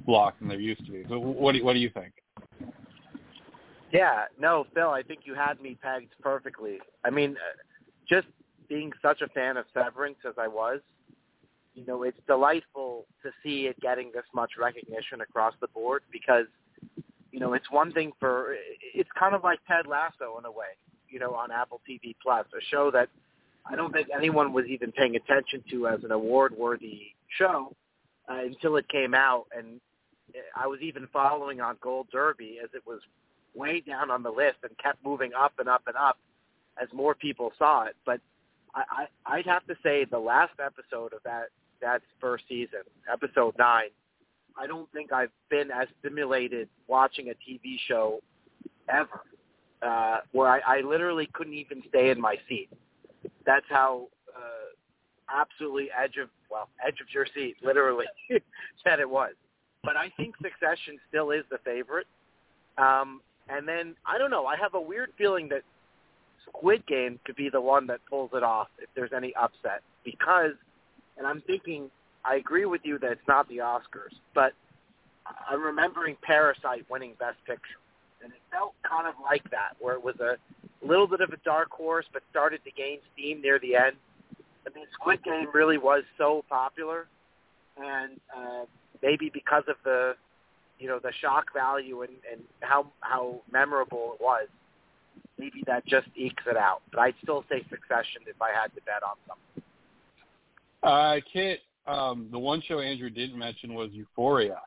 block 0.06 0.38
than 0.38 0.48
there 0.48 0.60
used 0.60 0.84
to 0.86 0.92
be. 0.92 1.04
So 1.08 1.18
what 1.18 1.52
do 1.52 1.64
what 1.64 1.74
do 1.74 1.80
you 1.80 1.90
think? 1.90 2.12
Yeah, 3.92 4.24
no, 4.38 4.66
Phil, 4.74 4.90
I 4.90 5.02
think 5.02 5.20
you 5.24 5.34
had 5.34 5.60
me 5.60 5.78
pegged 5.80 6.12
perfectly. 6.20 6.78
I 7.04 7.10
mean, 7.10 7.32
uh, 7.32 7.62
just 8.08 8.26
being 8.68 8.92
such 9.00 9.20
a 9.20 9.28
fan 9.28 9.56
of 9.56 9.64
Severance 9.72 10.18
as 10.26 10.34
I 10.38 10.48
was, 10.48 10.80
you 11.74 11.84
know, 11.86 12.02
it's 12.02 12.18
delightful 12.26 13.06
to 13.22 13.30
see 13.42 13.66
it 13.66 13.78
getting 13.80 14.10
this 14.12 14.24
much 14.34 14.52
recognition 14.58 15.20
across 15.20 15.54
the 15.60 15.68
board 15.68 16.02
because, 16.10 16.46
you 17.30 17.38
know, 17.38 17.52
it's 17.52 17.70
one 17.70 17.92
thing 17.92 18.12
for 18.18 18.56
it's 18.94 19.10
kind 19.18 19.34
of 19.34 19.44
like 19.44 19.58
Ted 19.68 19.86
Lasso 19.86 20.38
in 20.38 20.46
a 20.46 20.50
way, 20.50 20.74
you 21.08 21.18
know, 21.18 21.34
on 21.34 21.50
Apple 21.52 21.80
TV 21.88 22.16
Plus, 22.22 22.46
a 22.56 22.64
show 22.70 22.90
that 22.90 23.08
I 23.70 23.76
don't 23.76 23.92
think 23.92 24.08
anyone 24.14 24.52
was 24.52 24.64
even 24.66 24.90
paying 24.92 25.16
attention 25.16 25.62
to 25.70 25.88
as 25.88 26.02
an 26.02 26.12
award-worthy 26.12 27.14
show 27.38 27.74
uh, 28.28 28.38
until 28.38 28.76
it 28.76 28.88
came 28.88 29.14
out, 29.14 29.46
and 29.56 29.80
I 30.56 30.66
was 30.66 30.80
even 30.80 31.08
following 31.12 31.60
on 31.60 31.76
Gold 31.80 32.08
Derby 32.12 32.58
as 32.62 32.70
it 32.74 32.82
was 32.86 33.00
way 33.56 33.80
down 33.80 34.10
on 34.10 34.22
the 34.22 34.30
list 34.30 34.58
and 34.62 34.76
kept 34.78 35.04
moving 35.04 35.32
up 35.38 35.52
and 35.58 35.68
up 35.68 35.82
and 35.86 35.96
up 35.96 36.18
as 36.80 36.88
more 36.92 37.14
people 37.14 37.52
saw 37.58 37.84
it. 37.84 37.96
But 38.04 38.20
I, 38.74 39.06
I 39.26 39.36
I'd 39.38 39.46
have 39.46 39.66
to 39.66 39.74
say 39.82 40.04
the 40.04 40.18
last 40.18 40.52
episode 40.64 41.12
of 41.12 41.20
that 41.24 41.46
that 41.80 42.02
first 42.20 42.44
season, 42.48 42.80
episode 43.12 43.54
nine, 43.58 43.90
I 44.58 44.66
don't 44.66 44.90
think 44.92 45.12
I've 45.12 45.30
been 45.50 45.70
as 45.70 45.88
stimulated 46.00 46.68
watching 46.88 47.28
a 47.28 47.32
TV 47.32 47.76
show 47.86 48.20
ever, 48.88 49.22
uh, 49.82 50.18
where 50.32 50.48
I, 50.48 50.78
I 50.78 50.80
literally 50.80 51.28
couldn't 51.32 51.54
even 51.54 51.82
stay 51.88 52.10
in 52.10 52.20
my 52.20 52.36
seat. 52.48 52.68
That's 53.44 53.66
how 53.68 54.08
uh, 54.34 55.40
absolutely 55.42 55.88
edge 55.96 56.16
of 56.22 56.28
well 56.50 56.68
edge 56.86 57.00
of 57.00 57.06
your 57.12 57.26
seat, 57.34 57.56
literally, 57.62 58.06
that 58.84 59.00
it 59.00 59.08
was. 59.08 59.32
But 59.82 59.96
I 59.96 60.10
think 60.16 60.34
Succession 60.36 60.98
still 61.08 61.30
is 61.30 61.44
the 61.50 61.58
favorite. 61.64 62.06
Um, 62.78 63.20
and 63.48 63.66
then 63.66 63.94
I 64.04 64.18
don't 64.18 64.30
know. 64.30 64.46
I 64.46 64.56
have 64.56 64.74
a 64.74 64.80
weird 64.80 65.10
feeling 65.16 65.48
that 65.50 65.62
Squid 66.48 66.86
Game 66.86 67.18
could 67.24 67.36
be 67.36 67.48
the 67.48 67.60
one 67.60 67.86
that 67.88 68.00
pulls 68.08 68.30
it 68.34 68.42
off 68.42 68.68
if 68.78 68.88
there's 68.94 69.12
any 69.14 69.34
upset 69.34 69.82
because, 70.04 70.52
and 71.18 71.26
I'm 71.26 71.42
thinking 71.42 71.90
I 72.24 72.36
agree 72.36 72.64
with 72.64 72.80
you 72.84 72.98
that 72.98 73.12
it's 73.12 73.28
not 73.28 73.48
the 73.48 73.58
Oscars, 73.58 74.14
but 74.34 74.52
I'm 75.48 75.62
remembering 75.62 76.16
Parasite 76.22 76.84
winning 76.90 77.14
Best 77.18 77.38
Picture, 77.46 77.78
and 78.22 78.32
it 78.32 78.38
felt 78.50 78.74
kind 78.88 79.06
of 79.06 79.14
like 79.22 79.48
that, 79.50 79.76
where 79.78 79.94
it 79.94 80.02
was 80.02 80.16
a 80.20 80.36
little 80.84 81.06
bit 81.06 81.20
of 81.20 81.30
a 81.30 81.36
dark 81.44 81.70
horse, 81.70 82.06
but 82.12 82.22
started 82.30 82.60
to 82.64 82.70
gain 82.70 82.98
steam 83.12 83.40
near 83.42 83.58
the 83.58 83.76
end. 83.76 83.96
I 84.66 84.74
mean, 84.74 84.86
Squid 84.92 85.22
Game 85.24 85.46
really 85.52 85.78
was 85.78 86.02
so 86.18 86.44
popular, 86.48 87.06
and 87.76 88.20
uh, 88.36 88.64
maybe 89.02 89.30
because 89.32 89.62
of 89.68 89.76
the, 89.84 90.14
you 90.78 90.88
know, 90.88 90.98
the 91.02 91.12
shock 91.20 91.52
value 91.54 92.02
and, 92.02 92.12
and 92.30 92.40
how 92.60 92.86
how 93.00 93.40
memorable 93.52 94.12
it 94.14 94.22
was, 94.22 94.48
maybe 95.38 95.62
that 95.66 95.86
just 95.86 96.06
ekes 96.16 96.44
it 96.48 96.56
out. 96.56 96.82
But 96.90 97.00
I'd 97.00 97.14
still 97.22 97.44
say 97.48 97.64
Succession 97.70 98.22
if 98.26 98.40
I 98.40 98.50
had 98.52 98.74
to 98.74 98.80
bet 98.82 99.02
on 99.02 99.16
something. 99.26 99.62
Uh, 100.82 101.20
Kit, 101.32 101.60
um, 101.86 102.28
the 102.30 102.38
one 102.38 102.62
show 102.66 102.80
Andrew 102.80 103.10
didn't 103.10 103.38
mention 103.38 103.74
was 103.74 103.90
Euphoria. 103.92 104.60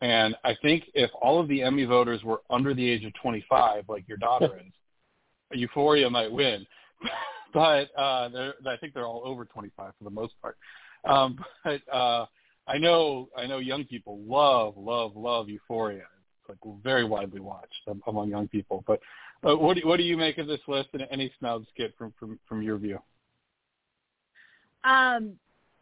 And 0.00 0.34
I 0.44 0.54
think 0.60 0.84
if 0.92 1.10
all 1.22 1.40
of 1.40 1.48
the 1.48 1.62
Emmy 1.62 1.84
voters 1.84 2.22
were 2.22 2.40
under 2.50 2.74
the 2.74 2.88
age 2.88 3.04
of 3.04 3.12
25, 3.22 3.84
like 3.88 4.06
your 4.06 4.18
daughter 4.18 4.56
is, 4.66 4.72
Euphoria 5.58 6.10
might 6.10 6.30
win. 6.30 6.66
but 7.54 7.88
uh, 7.96 8.28
I 8.66 8.76
think 8.80 8.92
they're 8.92 9.06
all 9.06 9.22
over 9.24 9.44
25 9.44 9.92
for 9.96 10.04
the 10.04 10.10
most 10.10 10.34
part. 10.42 10.56
Um, 11.04 11.38
but 11.64 11.80
uh, 11.92 12.26
I 12.66 12.78
know 12.78 13.28
I 13.36 13.46
know 13.46 13.58
young 13.58 13.84
people 13.84 14.20
love 14.26 14.74
love 14.76 15.16
love 15.16 15.48
Euphoria. 15.48 16.04
It's 16.48 16.48
like 16.48 16.74
very 16.82 17.04
widely 17.04 17.40
watched 17.40 17.88
among 18.06 18.30
young 18.30 18.48
people. 18.48 18.84
But 18.86 19.00
uh, 19.46 19.56
what 19.56 19.76
do, 19.76 19.86
what 19.86 19.98
do 19.98 20.02
you 20.02 20.16
make 20.16 20.38
of 20.38 20.46
this 20.46 20.60
list 20.66 20.88
and 20.94 21.06
any 21.10 21.30
snubs, 21.38 21.66
Kit, 21.76 21.94
from 21.98 22.12
from 22.18 22.38
from 22.48 22.62
your 22.62 22.78
view? 22.78 22.98
Um, 24.84 25.34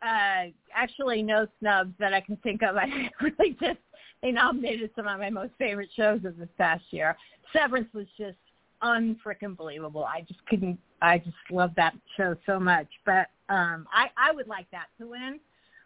uh, 0.03 0.47
actually 0.75 1.23
no 1.23 1.47
snubs 1.61 1.95
that 1.99 2.13
I 2.13 2.21
can 2.21 2.37
think 2.39 2.63
of. 2.63 2.77
I 2.77 3.11
really 3.21 3.57
just 3.61 3.79
they 4.23 4.33
nominated 4.33 4.91
some 4.97 5.07
of 5.07 5.19
my 5.19 5.31
most 5.31 5.53
favorite 5.59 5.91
shows 5.95 6.25
of 6.25 6.37
this 6.37 6.49
past 6.59 6.85
year. 6.91 7.17
Severance 7.53 7.93
was 7.93 8.07
just 8.17 8.39
unfreaking 8.83 9.57
believable. 9.57 10.05
I 10.05 10.23
just 10.23 10.45
couldn't. 10.47 10.79
I 11.01 11.19
just 11.19 11.37
love 11.51 11.73
that 11.77 11.95
show 12.17 12.37
so 12.47 12.59
much. 12.59 12.89
But 13.05 13.29
um, 13.49 13.87
I 13.93 14.09
I 14.17 14.33
would 14.33 14.49
like 14.49 14.71
that 14.73 14.87
to 14.99 15.09
win. 15.09 15.39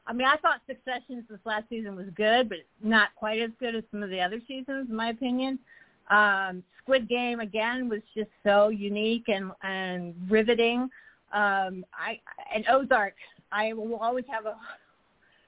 I 0.06 0.12
mean, 0.12 0.26
I 0.26 0.36
thought 0.36 0.60
Successions 0.66 1.24
this 1.28 1.40
last 1.44 1.64
season 1.68 1.96
was 1.96 2.06
good, 2.14 2.48
but 2.48 2.58
not 2.82 3.08
quite 3.16 3.40
as 3.40 3.50
good 3.58 3.74
as 3.74 3.82
some 3.90 4.02
of 4.02 4.10
the 4.10 4.20
other 4.20 4.40
seasons, 4.46 4.88
in 4.88 4.94
my 4.94 5.08
opinion. 5.08 5.58
Um, 6.10 6.62
Squid 6.82 7.08
Game 7.08 7.40
again 7.40 7.88
was 7.88 8.00
just 8.16 8.30
so 8.44 8.68
unique 8.68 9.28
and 9.28 9.50
and 9.62 10.14
riveting. 10.28 10.82
Um, 11.32 11.84
I 11.92 12.20
and 12.54 12.64
Ozark 12.70 13.14
I 13.52 13.72
will 13.72 13.96
always 13.96 14.24
have 14.30 14.46
a 14.46 14.56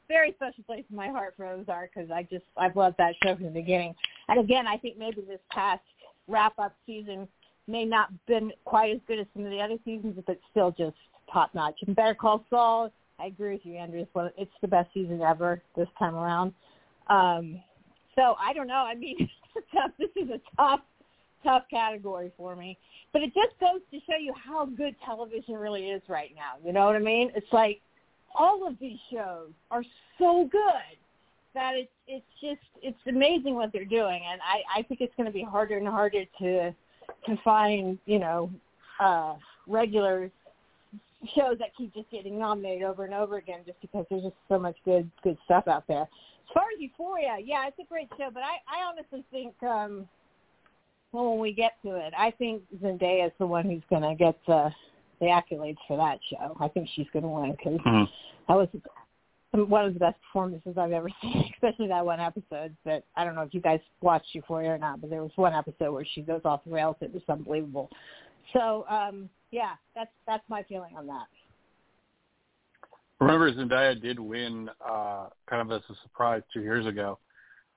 very 0.09 0.33
special 0.33 0.65
place 0.65 0.85
in 0.91 0.97
my 0.97 1.09
heart 1.09 1.35
for 1.37 1.47
Ozark 1.47 1.91
because 1.95 2.11
I 2.11 2.23
just 2.25 2.45
I've 2.57 2.77
loved 2.77 2.97
that 2.99 3.15
show 3.23 3.37
from 3.37 3.45
the 3.45 3.51
beginning. 3.51 3.95
And 4.29 4.41
again, 4.41 4.67
I 4.67 4.77
think 4.77 4.99
maybe 4.99 5.21
this 5.21 5.41
past 5.51 5.83
wrap 6.27 6.59
up 6.59 6.75
season 6.87 7.29
may 7.67 7.85
not 7.85 8.11
been 8.27 8.53
quite 8.65 8.95
as 8.95 9.01
good 9.07 9.19
as 9.19 9.27
some 9.35 9.45
of 9.45 9.51
the 9.51 9.61
other 9.61 9.77
seasons, 9.85 10.19
but 10.27 10.39
still 10.51 10.71
just 10.71 10.97
top 11.33 11.55
notch. 11.55 11.77
And 11.87 11.95
Better 11.95 12.15
Call 12.15 12.45
Saul, 12.49 12.91
I 13.21 13.27
agree 13.27 13.53
with 13.53 13.65
you, 13.65 13.75
Andrew. 13.75 14.01
It's, 14.01 14.35
it's 14.37 14.51
the 14.61 14.69
best 14.69 14.89
season 14.95 15.21
ever 15.23 15.63
this 15.77 15.89
time 15.99 16.15
around. 16.15 16.53
Um, 17.09 17.61
so 18.15 18.37
I 18.41 18.53
don't 18.53 18.67
know. 18.67 18.75
I 18.75 18.95
mean, 18.95 19.17
tough. 19.75 19.91
This 19.99 20.11
is 20.17 20.31
a 20.31 20.41
tough, 20.57 20.81
tough 21.43 21.65
category 21.71 22.33
for 22.37 22.55
me. 22.55 22.79
But 23.13 23.23
it 23.23 23.33
just 23.35 23.59
goes 23.61 23.81
to 23.91 23.99
show 24.09 24.17
you 24.21 24.33
how 24.35 24.67
good 24.67 24.95
television 25.05 25.55
really 25.55 25.89
is 25.89 26.03
right 26.09 26.33
now. 26.35 26.65
You 26.65 26.73
know 26.73 26.87
what 26.87 26.97
I 26.97 27.01
mean? 27.01 27.31
It's 27.35 27.53
like 27.53 27.81
all 28.35 28.67
of 28.67 28.79
these 28.79 28.99
shows 29.11 29.51
are 29.71 29.83
so 30.19 30.49
good 30.51 30.99
that 31.55 31.75
it's 31.75 31.91
it's 32.07 32.27
just 32.41 32.61
it's 32.83 32.99
amazing 33.09 33.55
what 33.55 33.73
they're 33.73 33.85
doing, 33.85 34.23
and 34.31 34.41
I 34.43 34.81
I 34.81 34.83
think 34.83 35.01
it's 35.01 35.15
going 35.17 35.27
to 35.27 35.33
be 35.33 35.43
harder 35.43 35.77
and 35.77 35.89
harder 35.89 36.25
to 36.41 36.71
to 37.27 37.37
find 37.43 37.99
you 38.07 38.19
know 38.19 38.51
uh, 39.01 39.35
regular 39.67 40.31
shows 41.35 41.59
that 41.59 41.75
keep 41.77 41.93
just 41.95 42.11
getting 42.11 42.39
nominated 42.39 42.85
over 42.85 43.05
and 43.05 43.15
over 43.15 43.39
again 43.39 43.61
just 43.67 43.81
because 43.81 44.07
there's 44.09 44.23
just 44.23 44.37
so 44.49 44.59
much 44.59 44.77
good 44.85 45.11
good 45.23 45.37
stuff 45.45 45.67
out 45.67 45.85
there. 45.89 46.03
As 46.03 46.55
far 46.55 46.65
as 46.75 46.81
Euphoria, 46.81 47.37
yeah, 47.45 47.67
it's 47.67 47.79
a 47.79 47.89
great 47.89 48.09
show, 48.17 48.29
but 48.33 48.43
I 48.43 48.59
I 48.69 48.89
honestly 48.89 49.25
think 49.31 49.55
um 49.63 50.09
well 51.13 51.31
when 51.31 51.41
we 51.41 51.53
get 51.53 51.73
to 51.85 51.97
it, 51.97 52.13
I 52.17 52.31
think 52.33 52.63
Zendaya 52.83 53.27
is 53.27 53.33
the 53.39 53.47
one 53.47 53.65
who's 53.65 53.83
going 53.91 54.03
to 54.03 54.15
get 54.15 54.39
the 54.47 54.71
the 55.21 55.27
accolades 55.27 55.79
for 55.87 55.97
that 55.97 56.21
show. 56.31 56.57
I 56.61 56.69
think 56.69 56.89
she's 56.95 57.09
going 57.13 57.25
to 57.25 57.29
win 57.29 57.51
because 57.53 57.81
mm-hmm. 57.81 58.05
that 58.47 58.55
was 58.55 58.69
one 59.53 59.85
of 59.85 59.95
the 59.95 60.01
best 60.01 60.17
performances 60.23 60.75
I've 60.79 60.93
ever 60.93 61.09
seen, 61.23 61.51
especially 61.55 61.89
that 61.89 62.05
one 62.05 62.21
episode. 62.21 62.77
That 62.85 63.05
I 63.17 63.25
don't 63.25 63.35
know 63.35 63.43
if 63.43 63.55
you 63.55 63.61
guys 63.61 63.81
watched 64.01 64.29
Euphoria 64.33 64.71
or 64.71 64.79
not, 64.79 65.01
but 65.01 65.11
there 65.11 65.23
was 65.23 65.33
one 65.37 65.55
episode 65.55 65.93
where 65.93 66.07
she 66.15 66.23
goes 66.23 66.43
off 66.45 66.65
the 66.65 66.71
rails. 66.71 66.97
It 67.01 67.13
was 67.13 67.23
unbelievable. 67.29 67.91
So 68.53 68.87
um, 68.89 69.29
yeah, 69.51 69.73
that's 69.95 70.11
that's 70.27 70.45
my 70.49 70.63
feeling 70.65 70.97
on 70.97 71.07
that. 71.07 71.27
Remember, 73.21 73.53
Zendaya 73.53 74.01
did 74.01 74.21
win 74.21 74.71
uh, 74.87 75.27
kind 75.49 75.61
of 75.61 75.73
as 75.73 75.83
a 75.91 75.95
surprise 76.03 76.43
two 76.53 76.61
years 76.61 76.87
ago. 76.87 77.19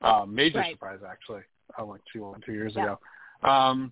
Uh, 0.02 0.26
major 0.28 0.60
right. 0.60 0.74
surprise, 0.74 1.00
actually. 1.08 1.42
I 1.78 1.84
went 1.84 2.02
two 2.12 2.36
two 2.46 2.54
years 2.54 2.74
yeah. 2.76 2.84
ago. 2.84 3.50
Um, 3.50 3.92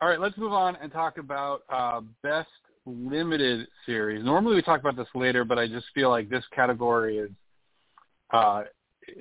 all 0.00 0.08
right, 0.08 0.20
let's 0.20 0.36
move 0.38 0.52
on 0.52 0.76
and 0.76 0.92
talk 0.92 1.18
about 1.18 1.62
uh, 1.68 2.00
best 2.22 2.48
limited 2.86 3.66
series. 3.86 4.24
Normally 4.24 4.54
we 4.56 4.62
talk 4.62 4.80
about 4.80 4.96
this 4.96 5.08
later, 5.14 5.44
but 5.44 5.58
I 5.58 5.66
just 5.66 5.86
feel 5.94 6.10
like 6.10 6.28
this 6.28 6.44
category 6.54 7.18
is 7.18 7.30
uh, 8.32 8.62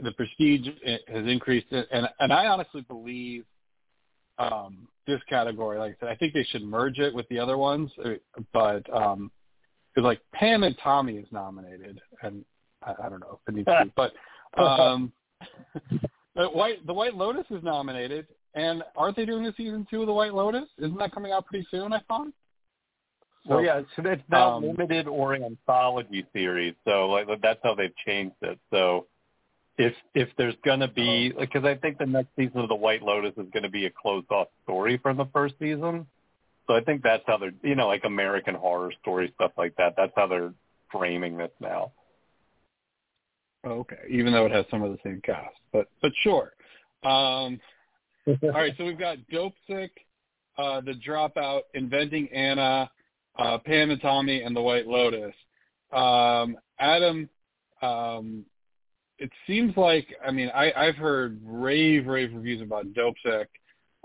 the 0.04 0.12
prestige 0.12 0.68
has 0.86 1.26
increased, 1.26 1.68
and 1.72 2.08
and 2.20 2.32
I 2.32 2.48
honestly 2.48 2.82
believe 2.82 3.46
um, 4.40 4.88
this 5.06 5.22
category, 5.30 5.78
like 5.80 5.98
I 5.98 6.00
said, 6.00 6.10
I 6.10 6.16
think 6.16 6.34
they 6.34 6.44
should 6.44 6.64
merge 6.64 7.00
it 7.00 7.14
with 7.14 7.28
the 7.30 7.40
other 7.40 7.58
ones, 7.58 7.92
uh, 8.04 8.12
but 8.54 8.84
um, 8.94 9.32
like 9.96 10.22
Pam 10.34 10.64
and 10.64 10.76
Tommy 10.84 11.16
is 11.16 11.28
nominated, 11.32 12.00
and 12.22 12.46
I, 12.84 12.94
I 13.06 13.10
don't 13.10 13.20
know 13.20 13.40
if 13.42 13.54
it 13.54 13.56
needs 13.56 13.66
to 13.66 13.86
be, 13.86 13.94
but 13.96 14.14
um, 14.62 15.12
the 16.36 16.48
White 16.48 16.86
the 16.86 16.94
White 16.94 17.16
Lotus 17.16 17.46
is 17.50 17.64
nominated, 17.64 18.28
and 18.54 18.84
aren't 18.96 19.16
they 19.16 19.26
doing 19.26 19.46
a 19.46 19.54
season 19.56 19.88
two 19.90 20.02
of 20.02 20.08
The 20.08 20.14
White 20.14 20.34
Lotus? 20.34 20.68
Isn't 20.78 20.98
that 20.98 21.12
coming 21.12 21.32
out 21.32 21.46
pretty 21.46 21.68
soon, 21.72 21.94
I 21.94 22.02
thought? 22.08 22.28
So, 23.48 23.56
well, 23.56 23.64
yeah, 23.64 23.82
so 23.96 24.04
it's 24.06 24.22
now 24.30 24.54
um, 24.54 24.66
limited 24.68 25.08
or 25.08 25.36
anthology 25.36 26.26
series. 26.34 26.76
So 26.86 27.08
like 27.08 27.28
that's 27.42 27.60
how 27.64 27.76
they've 27.76 27.96
changed 28.06 28.36
it. 28.42 28.60
So 28.72 29.08
if 29.78 29.94
if 30.16 30.30
there's 30.38 30.56
going 30.66 30.80
to 30.80 30.88
be 30.88 31.32
because 31.38 31.64
I 31.64 31.76
think 31.76 31.98
the 31.98 32.06
next 32.06 32.30
season 32.36 32.60
of 32.60 32.70
The 32.70 32.76
White 32.76 33.04
Lotus 33.04 33.34
is 33.38 33.48
going 33.54 33.64
to 33.64 33.70
be 33.70 33.86
a 33.86 33.92
closed 33.92 34.32
off 34.32 34.48
story 34.64 34.98
from 34.98 35.18
the 35.18 35.28
first 35.34 35.56
season. 35.60 36.08
So 36.66 36.76
I 36.76 36.82
think 36.82 37.04
that's 37.04 37.24
how 37.28 37.38
they're 37.38 37.54
you 37.64 37.76
know 37.76 37.88
like 37.88 38.04
American 38.04 38.56
Horror 38.56 38.92
Story 39.02 39.32
stuff 39.36 39.52
like 39.58 39.76
that. 39.78 39.94
That's 39.96 40.12
how 40.16 40.28
they're 40.28 40.54
framing 40.92 41.38
this 41.38 41.52
now. 41.60 41.92
Okay, 43.66 43.98
even 44.10 44.34
though 44.34 44.46
it 44.46 44.52
has 44.52 44.66
some 44.72 44.84
of 44.84 44.92
the 44.92 45.00
same 45.04 45.22
cast, 45.24 45.56
but 45.72 45.88
but 46.02 46.12
sure. 46.24 46.54
Um, 47.04 47.60
all 48.28 48.52
right, 48.52 48.74
so 48.78 48.86
we've 48.86 49.00
got 49.00 49.18
Dope 49.32 49.54
Sick, 49.68 49.92
uh, 50.58 50.82
The 50.82 50.94
Dropout, 51.08 51.62
Inventing 51.74 52.28
Anna, 52.34 52.90
uh, 53.38 53.58
Pam 53.60 53.92
and 53.92 54.02
Tommy, 54.02 54.42
and 54.42 54.56
The 54.56 54.62
White 54.62 54.88
Lotus. 54.88 55.34
Um, 55.92 56.58
Adam, 56.80 57.30
um, 57.82 58.46
it 59.20 59.32
seems 59.48 59.76
like, 59.76 60.08
I 60.26 60.32
mean, 60.32 60.50
I, 60.54 60.72
I've 60.76 60.96
heard 60.96 61.40
rave, 61.44 62.08
rave 62.08 62.34
reviews 62.34 62.62
about 62.62 62.94
Dope 62.94 63.16
Sick. 63.26 63.50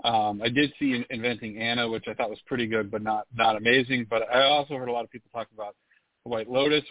Um, 0.03 0.41
I 0.43 0.49
did 0.49 0.73
see 0.79 1.05
Inventing 1.09 1.57
Anna, 1.59 1.87
which 1.87 2.05
I 2.07 2.13
thought 2.13 2.29
was 2.29 2.39
pretty 2.45 2.67
good, 2.67 2.91
but 2.91 3.01
not 3.01 3.25
not 3.33 3.55
amazing. 3.55 4.05
But 4.09 4.23
I 4.23 4.43
also 4.43 4.75
heard 4.75 4.89
a 4.89 4.91
lot 4.91 5.05
of 5.05 5.11
people 5.11 5.29
talk 5.33 5.47
about 5.53 5.75
White 6.23 6.49
Lotus. 6.49 6.83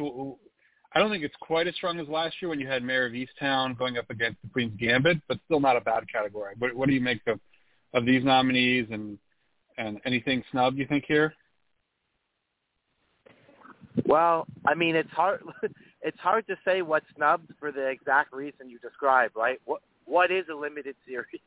I 0.95 0.99
don't 0.99 1.11
think 1.11 1.25
it's 1.25 1.35
quite 1.41 1.67
as 1.67 1.75
strong 1.75 1.99
as 2.01 2.09
last 2.09 2.37
year 2.41 2.49
when 2.49 2.61
you 2.61 2.67
had 2.67 2.83
Mare 2.83 3.07
of 3.07 3.13
Easttown 3.13 3.77
going 3.77 3.99
up 3.99 4.09
against 4.09 4.41
the 4.43 4.49
Queen's 4.49 4.79
Gambit, 4.79 5.19
but 5.29 5.39
still 5.45 5.61
not 5.61 5.77
a 5.77 5.81
bad 5.81 6.05
category. 6.11 6.55
What, 6.59 6.75
what 6.75 6.89
do 6.89 6.95
you 6.95 7.01
make 7.01 7.21
of 7.27 7.39
of 7.93 8.07
these 8.07 8.25
nominees 8.25 8.87
and 8.91 9.19
and 9.77 10.01
anything 10.07 10.43
snub 10.51 10.77
you 10.77 10.87
think 10.87 11.05
here? 11.07 11.35
Well, 14.07 14.47
I 14.67 14.75
mean, 14.75 14.97
it's 14.97 15.11
hard. 15.11 15.43
It's 16.03 16.19
hard 16.19 16.47
to 16.49 16.57
say 16.65 16.83
what's 16.83 17.07
snubbed 17.17 17.53
for 17.61 17.71
the 17.71 17.87
exact 17.87 18.33
reason 18.33 18.69
you 18.69 18.79
described, 18.79 19.37
right? 19.37 19.61
What 19.65 19.83
what 20.05 20.31
is 20.31 20.45
a 20.51 20.55
limited 20.55 20.97
series? 21.07 21.41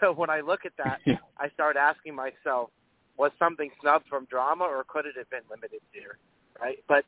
so 0.00 0.12
when 0.12 0.30
I 0.30 0.40
look 0.40 0.64
at 0.64 0.72
that, 0.78 1.00
Yeah. 1.04 1.18
I 1.38 1.50
start 1.50 1.76
asking 1.76 2.14
myself, 2.14 2.70
was 3.18 3.30
something 3.38 3.70
snubbed 3.80 4.06
from 4.08 4.26
drama, 4.26 4.64
or 4.64 4.84
could 4.88 5.06
it 5.06 5.14
have 5.16 5.28
been 5.30 5.42
limited 5.50 5.80
series, 5.92 6.20
right? 6.60 6.78
But 6.88 7.04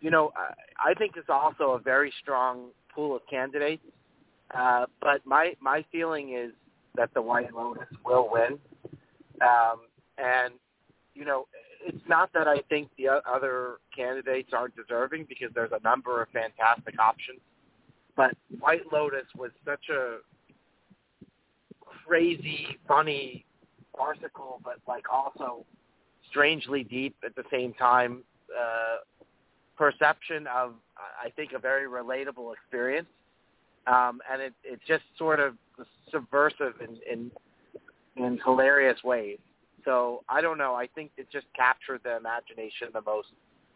you 0.00 0.10
know, 0.10 0.32
I, 0.36 0.90
I 0.90 0.94
think 0.94 1.12
it's 1.16 1.28
also 1.28 1.72
a 1.72 1.78
very 1.78 2.12
strong 2.20 2.70
pool 2.94 3.14
of 3.16 3.22
candidates. 3.30 3.82
Uh, 4.52 4.86
but 5.00 5.24
my 5.24 5.54
my 5.60 5.84
feeling 5.90 6.34
is 6.34 6.52
that 6.96 7.14
the 7.14 7.22
White 7.22 7.54
Lotus 7.54 7.88
will 8.04 8.28
win, 8.30 8.58
um, 9.40 9.80
and 10.18 10.54
you 11.14 11.24
know, 11.24 11.46
it's 11.84 12.08
not 12.08 12.32
that 12.34 12.48
I 12.48 12.58
think 12.68 12.88
the 12.96 13.08
other 13.08 13.76
candidates 13.94 14.50
aren't 14.52 14.76
deserving 14.76 15.26
because 15.28 15.48
there's 15.54 15.72
a 15.72 15.82
number 15.82 16.22
of 16.22 16.28
fantastic 16.30 16.98
options. 16.98 17.40
But 18.16 18.36
White 18.60 18.92
Lotus 18.92 19.26
was 19.36 19.50
such 19.64 19.88
a 19.90 20.18
crazy, 22.06 22.78
funny, 22.86 23.44
farcical, 23.96 24.60
but 24.64 24.76
like 24.86 25.04
also 25.12 25.64
strangely 26.30 26.84
deep 26.84 27.16
at 27.24 27.34
the 27.34 27.44
same 27.50 27.72
time 27.74 28.22
uh, 28.58 28.96
perception 29.76 30.46
of, 30.46 30.74
I 30.96 31.30
think, 31.30 31.52
a 31.52 31.58
very 31.58 31.88
relatable 31.88 32.52
experience. 32.54 33.08
Um, 33.86 34.20
and 34.30 34.40
it, 34.40 34.52
it's 34.62 34.82
just 34.86 35.02
sort 35.18 35.40
of 35.40 35.56
subversive 36.10 36.74
in, 36.80 36.98
in 37.10 37.30
in 38.16 38.38
hilarious 38.44 39.02
ways. 39.02 39.38
So 39.84 40.22
I 40.28 40.40
don't 40.40 40.58
know. 40.58 40.74
I 40.74 40.86
think 40.94 41.10
it 41.16 41.28
just 41.30 41.46
captured 41.56 42.00
the 42.04 42.16
imagination 42.16 42.88
the 42.92 43.02
most 43.02 43.28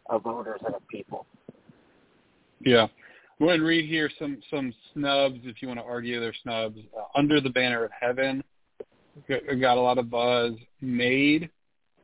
of 0.09 0.23
voters 0.23 0.61
and 0.65 0.75
of 0.75 0.87
people. 0.89 1.27
Yeah. 2.61 2.87
Go 3.39 3.47
ahead 3.47 3.59
and 3.59 3.67
read 3.69 3.89
here 3.89 4.11
some 4.19 4.41
some 4.51 4.73
snubs 4.93 5.41
if 5.45 5.61
you 5.61 5.69
want 5.69 5.81
to 5.81 5.87
argue 5.87 6.21
they're 6.21 6.35
snubs. 6.43 6.79
Uh, 6.97 7.19
Under 7.19 7.41
the 7.41 7.51
Banner 7.51 7.85
of 7.85 7.91
Heaven 7.99 8.43
got, 9.29 9.41
got 9.61 9.77
a 9.77 9.81
lot 9.81 9.99
of 9.99 10.11
buzz. 10.11 10.53
Maid, 10.81 11.51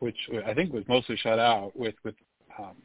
which 0.00 0.16
I 0.46 0.52
think 0.52 0.72
was 0.72 0.84
mostly 0.88 1.16
shut 1.16 1.38
out 1.38 1.72
with 1.74 1.94
with 2.04 2.14
um, 2.58 2.76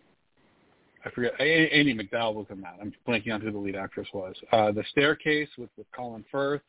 I 1.06 1.10
forget 1.12 1.34
Amy 1.39 1.93
MacDowell 1.93 2.36
was 2.36 2.45
in 2.49 2.62
that. 2.62 2.77
I'm 2.82 2.93
blanking 3.08 3.34
on 3.34 3.41
who 3.41 3.51
the 3.51 3.58
lead 3.58 3.75
actress 3.75 4.08
was. 4.13 4.36
Uh, 4.51 4.71
the 4.71 4.84
Staircase 4.91 5.49
with 5.58 5.69
with 5.77 5.88
Colin 5.95 6.23
Firth 6.32 6.62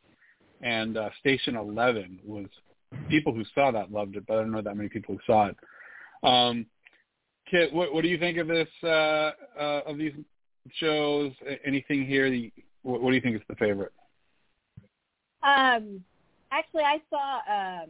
and 0.61 0.97
uh, 0.97 1.09
Station 1.19 1.55
Eleven 1.55 2.19
was 2.25 2.45
people 3.09 3.33
who 3.33 3.43
saw 3.55 3.71
that 3.71 3.91
loved 3.91 4.15
it, 4.15 4.25
but 4.27 4.35
I 4.35 4.41
don't 4.41 4.51
know 4.51 4.61
that 4.61 4.77
many 4.77 4.89
people 4.89 5.15
who 5.15 5.21
saw 5.25 5.47
it. 5.47 5.57
Um, 6.23 6.65
Kit, 7.49 7.73
what, 7.73 7.93
what 7.93 8.03
do 8.03 8.09
you 8.09 8.17
think 8.17 8.37
of 8.37 8.47
this 8.47 8.67
uh, 8.83 9.31
uh, 9.59 9.81
of 9.85 9.97
these 9.97 10.13
shows? 10.75 11.31
Anything 11.65 12.05
here? 12.05 12.29
That 12.29 12.37
you, 12.37 12.51
what, 12.83 13.01
what 13.01 13.09
do 13.09 13.15
you 13.15 13.21
think 13.21 13.35
is 13.35 13.41
the 13.49 13.55
favorite? 13.55 13.91
Um, 15.43 16.03
actually, 16.51 16.83
I 16.83 17.01
saw. 17.09 17.83
Um, 17.83 17.89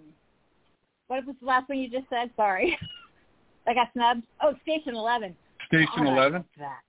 what 1.08 1.26
was 1.26 1.36
the 1.42 1.46
last 1.46 1.68
one 1.68 1.80
you 1.80 1.90
just 1.90 2.08
said? 2.10 2.30
Sorry, 2.36 2.78
I 3.68 3.74
got 3.74 3.90
snubbed. 3.94 4.24
Oh, 4.42 4.54
Station 4.62 4.96
Eleven. 4.96 5.36
Station 5.68 5.90
God, 5.98 6.08
Eleven. 6.08 6.46
That 6.58 6.80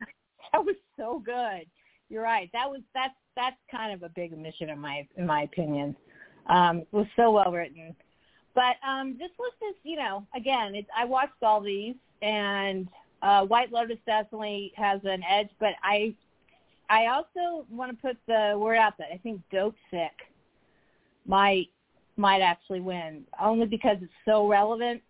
that 0.52 0.64
was 0.64 0.76
so 0.96 1.22
good. 1.24 1.66
You're 2.10 2.22
right. 2.22 2.48
That 2.52 2.70
was 2.70 2.80
that's 2.94 3.14
that's 3.36 3.56
kind 3.70 3.92
of 3.92 4.02
a 4.02 4.08
big 4.10 4.32
omission 4.32 4.68
in 4.70 4.78
my 4.78 5.06
in 5.16 5.26
my 5.26 5.42
opinion. 5.42 5.96
Um, 6.46 6.78
it 6.78 6.92
was 6.92 7.06
so 7.16 7.30
well 7.30 7.52
written. 7.52 7.94
But 8.54 8.76
um, 8.86 9.16
this 9.18 9.30
list 9.38 9.56
is, 9.70 9.76
you 9.84 9.96
know, 9.96 10.26
again, 10.34 10.74
it's, 10.74 10.88
I 10.96 11.04
watched 11.04 11.42
all 11.42 11.60
these, 11.60 11.94
and 12.20 12.88
uh, 13.22 13.44
White 13.46 13.72
Lotus 13.72 13.98
definitely 14.06 14.72
has 14.76 15.00
an 15.04 15.22
edge. 15.28 15.48
But 15.60 15.74
I, 15.82 16.14
I 16.88 17.06
also 17.06 17.64
want 17.70 17.92
to 17.92 17.96
put 18.02 18.16
the 18.26 18.54
word 18.58 18.76
out 18.76 18.98
that 18.98 19.08
I 19.12 19.18
think 19.18 19.40
Dope 19.52 19.76
Sick 19.90 20.12
might 21.26 21.68
might 22.16 22.42
actually 22.42 22.80
win, 22.80 23.24
only 23.40 23.66
because 23.66 23.96
it's 24.02 24.12
so 24.26 24.46
relevant. 24.46 25.00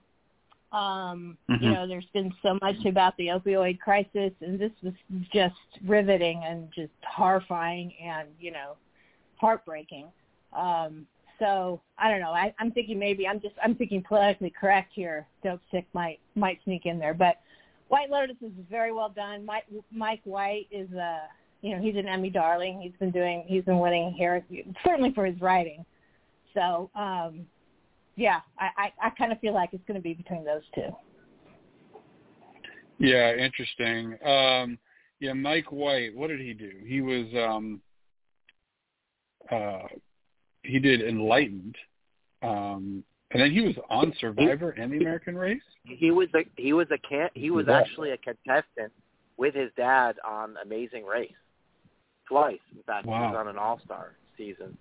Um, 0.71 1.37
Mhm. 1.49 1.63
You 1.63 1.71
know, 1.73 1.87
there's 1.89 2.07
been 2.13 2.33
so 2.43 2.57
much 2.63 2.85
about 2.85 3.17
the 3.17 3.29
opioid 3.29 3.81
crisis, 3.81 4.33
and 4.41 4.59
this 4.59 4.71
was 4.83 4.95
just 5.33 5.57
riveting 5.85 6.45
and 6.45 6.71
just 6.73 6.93
horrifying, 7.05 7.93
and 8.01 8.29
you 8.39 8.53
know, 8.53 8.77
heartbreaking. 9.37 10.07
Um, 10.53 11.07
so 11.41 11.81
I 11.99 12.11
don't 12.11 12.21
know. 12.21 12.31
I, 12.31 12.55
I'm 12.61 12.71
thinking 12.71 12.99
maybe 12.99 13.27
I'm 13.27 13.41
just 13.41 13.55
I'm 13.63 13.75
thinking 13.75 14.05
politically 14.07 14.53
correct 14.59 14.93
here. 14.95 15.27
Dope 15.43 15.61
Sick 15.73 15.87
might 15.93 16.21
might 16.37 16.61
sneak 16.65 16.87
in 16.87 16.99
there, 16.99 17.15
but 17.15 17.41
White 17.89 18.11
Lotus 18.11 18.37
is 18.41 18.53
very 18.71 18.93
well 18.93 19.09
done. 19.09 19.45
Mike 19.45 19.65
Mike 19.91 20.21
White 20.25 20.69
is 20.71 20.91
a 20.93 21.23
you 21.63 21.75
know 21.75 21.83
he's 21.83 21.97
an 21.97 22.07
Emmy 22.07 22.31
darling. 22.31 22.81
He's 22.81 22.97
been 23.01 23.11
doing 23.11 23.45
he's 23.49 23.65
been 23.65 23.81
winning 23.81 24.13
here 24.13 24.45
certainly 24.87 25.13
for 25.13 25.27
his 25.27 25.41
writing. 25.41 25.85
So 26.55 26.91
um, 26.95 27.47
yeah, 28.17 28.41
I 28.59 28.69
I, 28.77 29.07
I 29.07 29.11
kind 29.11 29.33
of 29.33 29.41
feel 29.41 29.55
like 29.55 29.71
it's 29.73 29.85
going 29.89 29.99
to 29.99 30.03
be 30.03 30.15
between 30.15 30.45
those 30.45 30.63
two. 30.75 30.95
Yeah, 32.99 33.35
interesting. 33.35 34.19
Um, 34.25 34.79
yeah, 35.21 35.33
Mike 35.33 35.73
White. 35.73 36.15
What 36.15 36.29
did 36.29 36.41
he 36.41 36.53
do? 36.53 36.71
He 36.87 37.01
was 37.01 37.27
um, 37.35 37.81
uh, 39.51 39.89
he 40.63 40.79
did 40.79 41.03
Enlightened, 41.03 41.77
um, 42.43 43.03
and 43.31 43.43
then 43.43 43.51
he 43.51 43.61
was 43.61 43.75
on 43.89 44.13
Survivor 44.21 44.71
and 44.71 44.93
The 44.93 44.99
Amazing 44.99 45.37
Race. 45.37 45.63
He 45.85 46.11
was 46.11 46.29
a 46.35 46.45
he 46.57 46.73
was 46.73 46.89
a 46.91 46.99
can 46.99 47.31
he 47.35 47.51
was 47.51 47.67
Yeah. 47.69 47.79
actually 47.79 48.11
a 48.11 48.17
contestant 48.17 48.93
with 49.37 49.55
his 49.55 49.71
dad 49.77 50.17
on 50.27 50.57
Amazing 50.63 51.05
Race 51.07 51.33
twice. 52.27 52.61
In 52.77 52.83
fact, 52.83 53.07
he 53.07 53.11
was 53.11 53.35
on 53.37 53.49
an 53.49 53.57
All 53.57 53.81
Star 53.85 54.13
season 54.37 54.77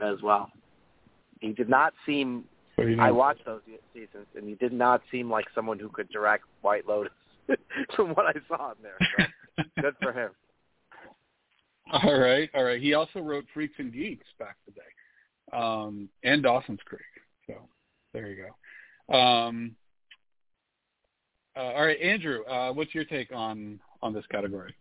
as 0.00 0.20
well. 0.22 0.50
He 1.40 1.52
did 1.52 1.68
not 1.68 1.94
seem. 2.04 2.44
I 3.00 3.10
watched 3.10 3.44
those 3.44 3.60
seasons, 3.92 4.26
and 4.36 4.48
he 4.48 4.54
did 4.54 4.72
not 4.72 5.02
seem 5.10 5.28
like 5.28 5.46
someone 5.52 5.80
who 5.80 5.88
could 5.88 6.08
direct 6.10 6.44
White 6.62 6.86
Lotus 6.86 7.12
from 7.96 8.10
what 8.10 8.26
I 8.26 8.34
saw 8.46 8.70
in 8.70 8.76
there. 8.82 8.98
So 9.56 9.64
good 9.82 9.94
for 10.00 10.12
him. 10.12 10.30
All 11.92 12.18
right, 12.18 12.50
all 12.54 12.64
right. 12.64 12.82
He 12.82 12.92
also 12.92 13.20
wrote 13.20 13.46
Freaks 13.54 13.74
and 13.78 13.90
Geeks 13.90 14.26
back 14.38 14.56
in 14.66 14.74
the 14.74 14.80
day, 14.80 15.58
um, 15.58 16.08
and 16.22 16.42
Dawson's 16.42 16.80
Creek. 16.84 17.00
So 17.46 17.54
there 18.12 18.28
you 18.28 18.44
go. 19.08 19.14
Um, 19.14 19.74
uh, 21.56 21.60
all 21.60 21.86
right, 21.86 21.98
Andrew, 22.00 22.44
uh, 22.44 22.72
what's 22.72 22.94
your 22.94 23.04
take 23.04 23.32
on 23.32 23.80
on 24.02 24.12
this 24.12 24.24
category? 24.30 24.74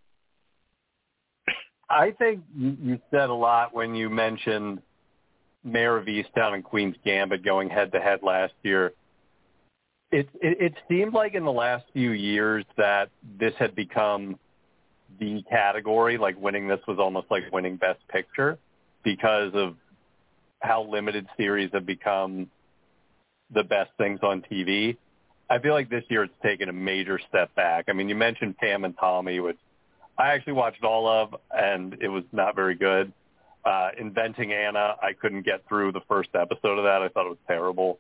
I 1.89 2.11
think 2.11 2.43
you, 2.53 2.75
you 2.81 2.99
said 3.09 3.29
a 3.29 3.33
lot 3.33 3.73
when 3.73 3.95
you 3.95 4.09
mentioned 4.09 4.81
Mare 5.63 5.95
of 5.95 6.07
Easttown 6.07 6.55
and 6.55 6.63
Queen's 6.63 6.95
Gambit 7.05 7.43
going 7.43 7.69
head 7.69 7.93
to 7.93 7.99
head 7.99 8.19
last 8.21 8.53
year. 8.63 8.93
It, 10.11 10.27
it 10.41 10.57
it 10.61 10.73
seemed 10.89 11.13
like 11.13 11.35
in 11.35 11.45
the 11.45 11.51
last 11.51 11.85
few 11.93 12.11
years 12.11 12.65
that 12.75 13.09
this 13.39 13.53
had 13.57 13.75
become 13.75 14.37
the 15.19 15.43
category. 15.49 16.17
Like 16.17 16.39
winning 16.39 16.67
this 16.67 16.79
was 16.87 16.97
almost 16.99 17.27
like 17.29 17.43
winning 17.51 17.77
Best 17.77 17.99
Picture 18.09 18.57
because 19.03 19.51
of 19.53 19.75
how 20.61 20.83
limited 20.83 21.27
series 21.37 21.69
have 21.73 21.85
become 21.85 22.49
the 23.53 23.63
best 23.63 23.91
things 23.97 24.19
on 24.23 24.43
TV. 24.51 24.97
I 25.49 25.59
feel 25.59 25.73
like 25.73 25.89
this 25.89 26.03
year 26.09 26.23
it's 26.23 26.33
taken 26.43 26.67
a 26.67 26.73
major 26.73 27.19
step 27.29 27.53
back. 27.55 27.85
I 27.87 27.93
mean, 27.93 28.09
you 28.09 28.15
mentioned 28.15 28.57
Pam 28.57 28.83
and 28.83 28.95
Tommy, 28.99 29.39
which 29.39 29.57
I 30.17 30.33
actually 30.33 30.53
watched 30.53 30.83
all 30.83 31.07
of, 31.07 31.35
and 31.51 31.95
it 32.01 32.09
was 32.09 32.23
not 32.31 32.55
very 32.55 32.75
good. 32.75 33.13
Uh, 33.63 33.89
Inventing 33.97 34.51
Anna, 34.51 34.95
I 35.01 35.13
couldn't 35.13 35.45
get 35.45 35.67
through 35.67 35.91
the 35.91 36.01
first 36.07 36.29
episode 36.33 36.77
of 36.77 36.83
that. 36.83 37.01
I 37.01 37.09
thought 37.09 37.25
it 37.25 37.29
was 37.29 37.37
terrible. 37.47 37.99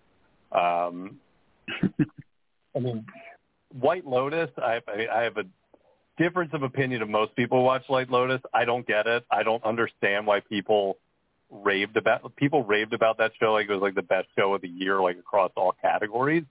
Um, 0.51 1.19
I 2.75 2.79
mean, 2.79 3.05
White 3.79 4.05
Lotus, 4.05 4.49
I, 4.57 4.81
I, 4.87 5.19
I 5.19 5.23
have 5.23 5.37
a 5.37 5.43
difference 6.17 6.51
of 6.53 6.63
opinion 6.63 7.01
of 7.01 7.09
most 7.09 7.35
people 7.35 7.63
watch 7.63 7.83
White 7.87 8.09
Lotus. 8.09 8.41
I 8.53 8.65
don't 8.65 8.85
get 8.85 9.07
it. 9.07 9.25
I 9.31 9.43
don't 9.43 9.63
understand 9.63 10.27
why 10.27 10.41
people 10.41 10.97
raved 11.49 11.95
about 11.95 12.35
people 12.35 12.63
raved 12.63 12.93
about 12.93 13.17
that 13.19 13.31
show 13.39 13.53
like 13.53 13.69
it 13.69 13.71
was 13.71 13.81
like 13.81 13.95
the 13.95 14.01
best 14.01 14.27
show 14.37 14.53
of 14.53 14.61
the 14.61 14.67
year, 14.67 14.99
like 15.01 15.17
across 15.17 15.51
all 15.55 15.73
categories. 15.81 16.43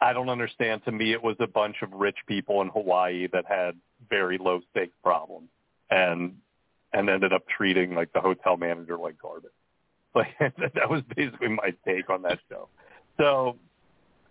I 0.00 0.12
don't 0.12 0.28
understand. 0.28 0.84
To 0.84 0.92
me, 0.92 1.12
it 1.12 1.22
was 1.22 1.36
a 1.40 1.46
bunch 1.46 1.76
of 1.82 1.92
rich 1.92 2.18
people 2.26 2.60
in 2.62 2.68
Hawaii 2.68 3.28
that 3.32 3.46
had 3.46 3.76
very 4.08 4.38
low 4.38 4.60
stakes 4.70 4.96
problems 5.02 5.48
and 5.90 6.36
and 6.92 7.08
ended 7.08 7.32
up 7.32 7.44
treating 7.48 7.94
like 7.94 8.12
the 8.12 8.20
hotel 8.20 8.56
manager 8.56 8.98
like 8.98 9.18
garbage. 9.20 9.50
Like 10.14 10.28
that 10.38 10.88
was 10.88 11.02
basically 11.16 11.48
my 11.48 11.74
take 11.84 12.08
on 12.08 12.22
that 12.22 12.38
show. 12.48 12.68
So 13.18 13.56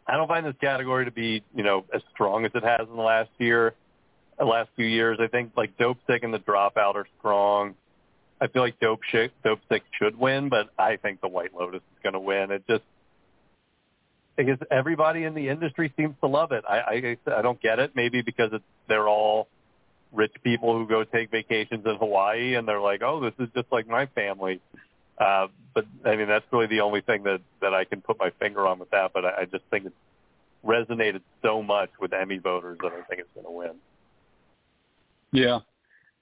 I 0.08 0.16
don't 0.16 0.30
find 0.30 0.46
this 0.46 0.56
category 0.62 1.04
to 1.04 1.12
be, 1.12 1.44
you 1.54 1.64
know, 1.64 1.84
as 1.94 2.02
strong 2.14 2.46
as 2.46 2.52
it 2.56 2.64
has 2.64 2.88
in 2.90 2.96
the 2.96 3.02
last 3.02 3.32
year. 3.38 3.76
The 4.38 4.46
last 4.46 4.70
few 4.76 4.86
years. 4.86 5.20
I 5.22 5.28
think 5.28 5.52
like 5.56 5.78
Dopesick 5.78 6.24
and 6.24 6.34
the 6.34 6.40
Dropout 6.40 6.96
are 6.96 7.08
strong. 7.20 7.76
I 8.42 8.48
feel 8.48 8.62
like 8.62 8.80
Dope 8.80 9.02
Sick, 9.12 9.32
Dopesick 9.44 9.82
should 9.98 10.18
win, 10.20 10.50
but 10.50 10.70
I 10.78 10.98
think 10.98 11.22
the 11.22 11.28
White 11.28 11.54
Lotus 11.54 11.82
is 11.82 12.04
going 12.04 12.14
to 12.14 12.20
win. 12.20 12.52
It 12.52 12.64
just 12.68 12.84
because 14.36 14.58
everybody 14.72 15.24
in 15.24 15.34
the 15.34 15.50
industry 15.50 15.94
seems 15.96 16.16
to 16.22 16.28
love 16.28 16.52
it. 16.52 16.64
I 16.68 17.18
I, 17.28 17.38
I 17.38 17.42
don't 17.42 17.62
get 17.62 17.80
it. 17.80 17.96
Maybe 17.96 18.22
because 18.22 18.50
it's 18.52 18.64
they're 18.88 19.08
all 19.08 19.48
rich 20.12 20.34
people 20.44 20.78
who 20.78 20.88
go 20.88 21.04
take 21.04 21.32
vacations 21.32 21.86
in 21.86 21.96
Hawaii 21.96 22.56
and 22.56 22.68
they're 22.68 22.82
like, 22.82 23.02
oh, 23.02 23.20
this 23.20 23.34
is 23.40 23.50
just 23.56 23.72
like 23.72 23.88
my 23.88 24.06
family. 24.08 24.62
Uh, 25.18 25.48
but 25.74 25.86
I 26.06 26.16
mean, 26.16 26.28
that's 26.28 26.46
really 26.52 26.68
the 26.68 26.82
only 26.82 27.02
thing 27.02 27.24
that 27.24 27.42
that 27.62 27.74
I 27.74 27.86
can 27.86 28.02
put 28.02 28.20
my 28.20 28.32
finger 28.40 28.68
on 28.68 28.80
with 28.80 28.92
that. 28.92 29.12
But 29.14 29.26
I, 29.26 29.42
I 29.42 29.46
just 29.46 29.64
think 29.70 29.86
it's 29.86 29.96
resonated 30.66 31.22
so 31.42 31.62
much 31.62 31.90
with 32.00 32.14
Emmy 32.14 32.38
voters 32.38 32.78
that 32.82 32.92
I 32.92 33.02
think 33.04 33.22
it's 33.22 33.30
going 33.34 33.46
to 33.46 33.52
win. 33.52 33.76
Yeah, 35.34 35.60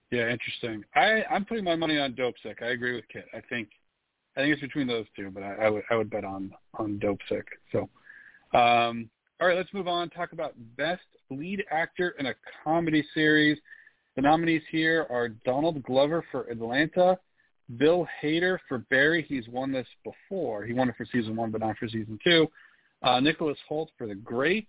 yeah, 0.10 0.30
interesting. 0.30 0.84
I 0.96 1.24
I'm 1.30 1.46
putting 1.46 1.66
my 1.66 1.76
money 1.76 2.00
on 2.00 2.14
Dopesick. 2.14 2.64
I 2.64 2.68
agree 2.68 2.96
with 2.96 3.08
Kit. 3.10 3.26
I 3.34 3.42
think 3.50 3.70
I 4.36 4.42
think 4.42 4.54
it's 4.54 4.62
between 4.62 4.88
those 4.88 5.06
two, 5.16 5.30
but 5.30 5.44
I, 5.44 5.54
I 5.56 5.70
would 5.70 5.84
I 5.92 5.96
would 5.96 6.10
bet 6.10 6.24
on 6.24 6.52
on 6.76 6.98
Dopesick. 6.98 7.44
So, 7.72 7.90
um, 8.58 9.10
all 9.40 9.48
right, 9.48 9.58
let's 9.58 9.74
move 9.74 9.88
on. 9.88 10.10
Talk 10.10 10.32
about 10.32 10.56
best 10.78 11.04
lead 11.30 11.64
actor 11.70 12.16
in 12.20 12.28
a 12.28 12.36
comedy 12.64 13.06
series. 13.14 13.58
The 14.16 14.22
nominees 14.22 14.64
here 14.72 15.08
are 15.10 15.30
Donald 15.30 15.84
Glover 15.84 16.24
for 16.32 16.44
Atlanta, 16.44 17.18
Bill 17.78 18.08
Hader 18.22 18.60
for 18.68 18.80
Barry. 18.90 19.26
He's 19.28 19.48
won 19.50 19.72
this 19.72 19.88
before. 20.04 20.66
He 20.66 20.74
won 20.74 20.90
it 20.90 20.96
for 20.98 21.06
season 21.06 21.36
one, 21.36 21.52
but 21.52 21.62
not 21.62 21.78
for 21.78 21.88
season 21.88 22.18
two. 22.24 22.48
Uh, 23.04 23.20
Nicholas 23.20 23.58
Hoult 23.70 23.88
for 23.98 24.08
The 24.08 24.16
Great. 24.16 24.68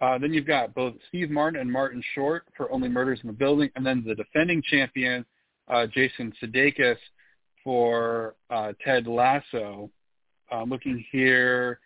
Uh, 0.00 0.18
then 0.18 0.32
you've 0.32 0.46
got 0.46 0.74
both 0.74 0.94
Steve 1.08 1.30
Martin 1.30 1.60
and 1.60 1.70
Martin 1.70 2.02
Short 2.14 2.44
for 2.56 2.70
Only 2.72 2.88
Murders 2.88 3.20
in 3.22 3.28
the 3.28 3.32
Building, 3.32 3.70
and 3.76 3.86
then 3.86 4.04
the 4.06 4.14
defending 4.14 4.62
champion, 4.62 5.24
uh, 5.68 5.86
Jason 5.86 6.32
Sudeikis 6.42 6.96
for 7.62 8.34
uh, 8.50 8.72
Ted 8.84 9.06
Lasso. 9.06 9.90
I'm 10.50 10.68
looking 10.68 11.04
here. 11.10 11.80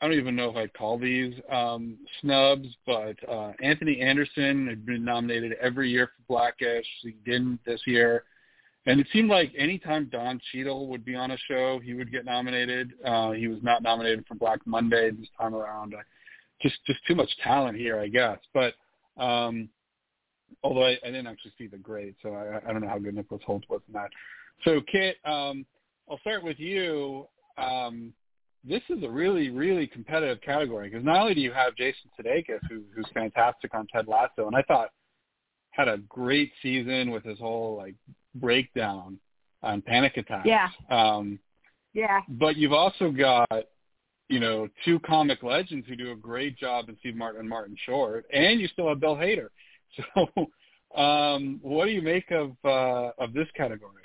I 0.00 0.08
don't 0.08 0.16
even 0.16 0.34
know 0.34 0.50
if 0.50 0.56
I'd 0.56 0.72
call 0.72 0.98
these 0.98 1.34
um, 1.52 1.98
snubs, 2.20 2.68
but 2.86 3.16
uh, 3.28 3.52
Anthony 3.62 4.00
Anderson 4.00 4.66
had 4.66 4.86
been 4.86 5.04
nominated 5.04 5.52
every 5.60 5.90
year 5.90 6.06
for 6.06 6.22
Blackish. 6.34 6.86
He 7.02 7.14
didn't 7.24 7.60
this 7.66 7.82
year. 7.86 8.24
And 8.86 8.98
it 8.98 9.06
seemed 9.12 9.28
like 9.28 9.52
anytime 9.58 10.08
Don 10.10 10.40
Cheadle 10.50 10.88
would 10.88 11.04
be 11.04 11.14
on 11.14 11.32
a 11.32 11.36
show, 11.48 11.80
he 11.84 11.92
would 11.92 12.10
get 12.10 12.24
nominated. 12.24 12.94
Uh, 13.04 13.32
he 13.32 13.46
was 13.46 13.62
not 13.62 13.82
nominated 13.82 14.24
for 14.26 14.36
Black 14.36 14.60
Monday 14.66 15.10
this 15.10 15.28
time 15.38 15.54
around. 15.54 15.94
I, 15.94 16.00
just 16.62 16.76
just 16.86 17.00
too 17.06 17.14
much 17.14 17.30
talent 17.42 17.76
here, 17.76 17.98
I 17.98 18.08
guess. 18.08 18.38
But 18.52 18.74
um, 19.16 19.68
although 20.62 20.84
I, 20.84 20.98
I 21.04 21.06
didn't 21.06 21.26
actually 21.26 21.52
see 21.58 21.66
the 21.66 21.78
Great, 21.78 22.16
so 22.22 22.34
I, 22.34 22.58
I 22.68 22.72
don't 22.72 22.82
know 22.82 22.88
how 22.88 22.98
good 22.98 23.14
Nicholas 23.14 23.42
Hoult 23.46 23.62
was 23.68 23.80
in 23.88 23.94
that. 23.94 24.10
So 24.64 24.80
Kit, 24.90 25.16
um, 25.24 25.64
I'll 26.10 26.18
start 26.20 26.42
with 26.42 26.58
you. 26.58 27.26
Um, 27.56 28.12
this 28.62 28.82
is 28.90 29.02
a 29.02 29.08
really, 29.08 29.48
really 29.48 29.86
competitive 29.86 30.40
category 30.42 30.90
because 30.90 31.04
not 31.04 31.20
only 31.20 31.34
do 31.34 31.40
you 31.40 31.52
have 31.52 31.74
Jason 31.76 32.10
Sudeikis, 32.18 32.60
who, 32.68 32.82
who's 32.94 33.06
fantastic 33.14 33.74
on 33.74 33.86
Ted 33.86 34.06
Lasso, 34.06 34.46
and 34.46 34.54
I 34.54 34.62
thought 34.62 34.90
had 35.70 35.88
a 35.88 35.98
great 36.08 36.52
season 36.60 37.10
with 37.10 37.24
his 37.24 37.38
whole 37.38 37.76
like 37.76 37.94
breakdown 38.34 39.18
on 39.62 39.80
panic 39.80 40.16
attacks. 40.16 40.46
Yeah. 40.46 40.68
Um, 40.90 41.38
yeah. 41.94 42.20
But 42.28 42.56
you've 42.56 42.72
also 42.72 43.10
got, 43.10 43.48
you 44.30 44.38
know, 44.38 44.68
two 44.84 45.00
comic 45.00 45.42
legends 45.42 45.86
who 45.88 45.96
do 45.96 46.12
a 46.12 46.16
great 46.16 46.56
job 46.56 46.88
in 46.88 46.96
Steve 47.00 47.16
Martin 47.16 47.40
and 47.40 47.48
Martin 47.48 47.76
Short, 47.84 48.24
and 48.32 48.60
you 48.60 48.68
still 48.68 48.88
have 48.88 49.00
Bill 49.00 49.16
Hader. 49.16 49.48
So, 50.14 51.00
um, 51.00 51.58
what 51.62 51.86
do 51.86 51.90
you 51.90 52.00
make 52.00 52.30
of 52.30 52.52
uh, 52.64 53.10
of 53.18 53.32
this 53.32 53.48
category? 53.56 54.04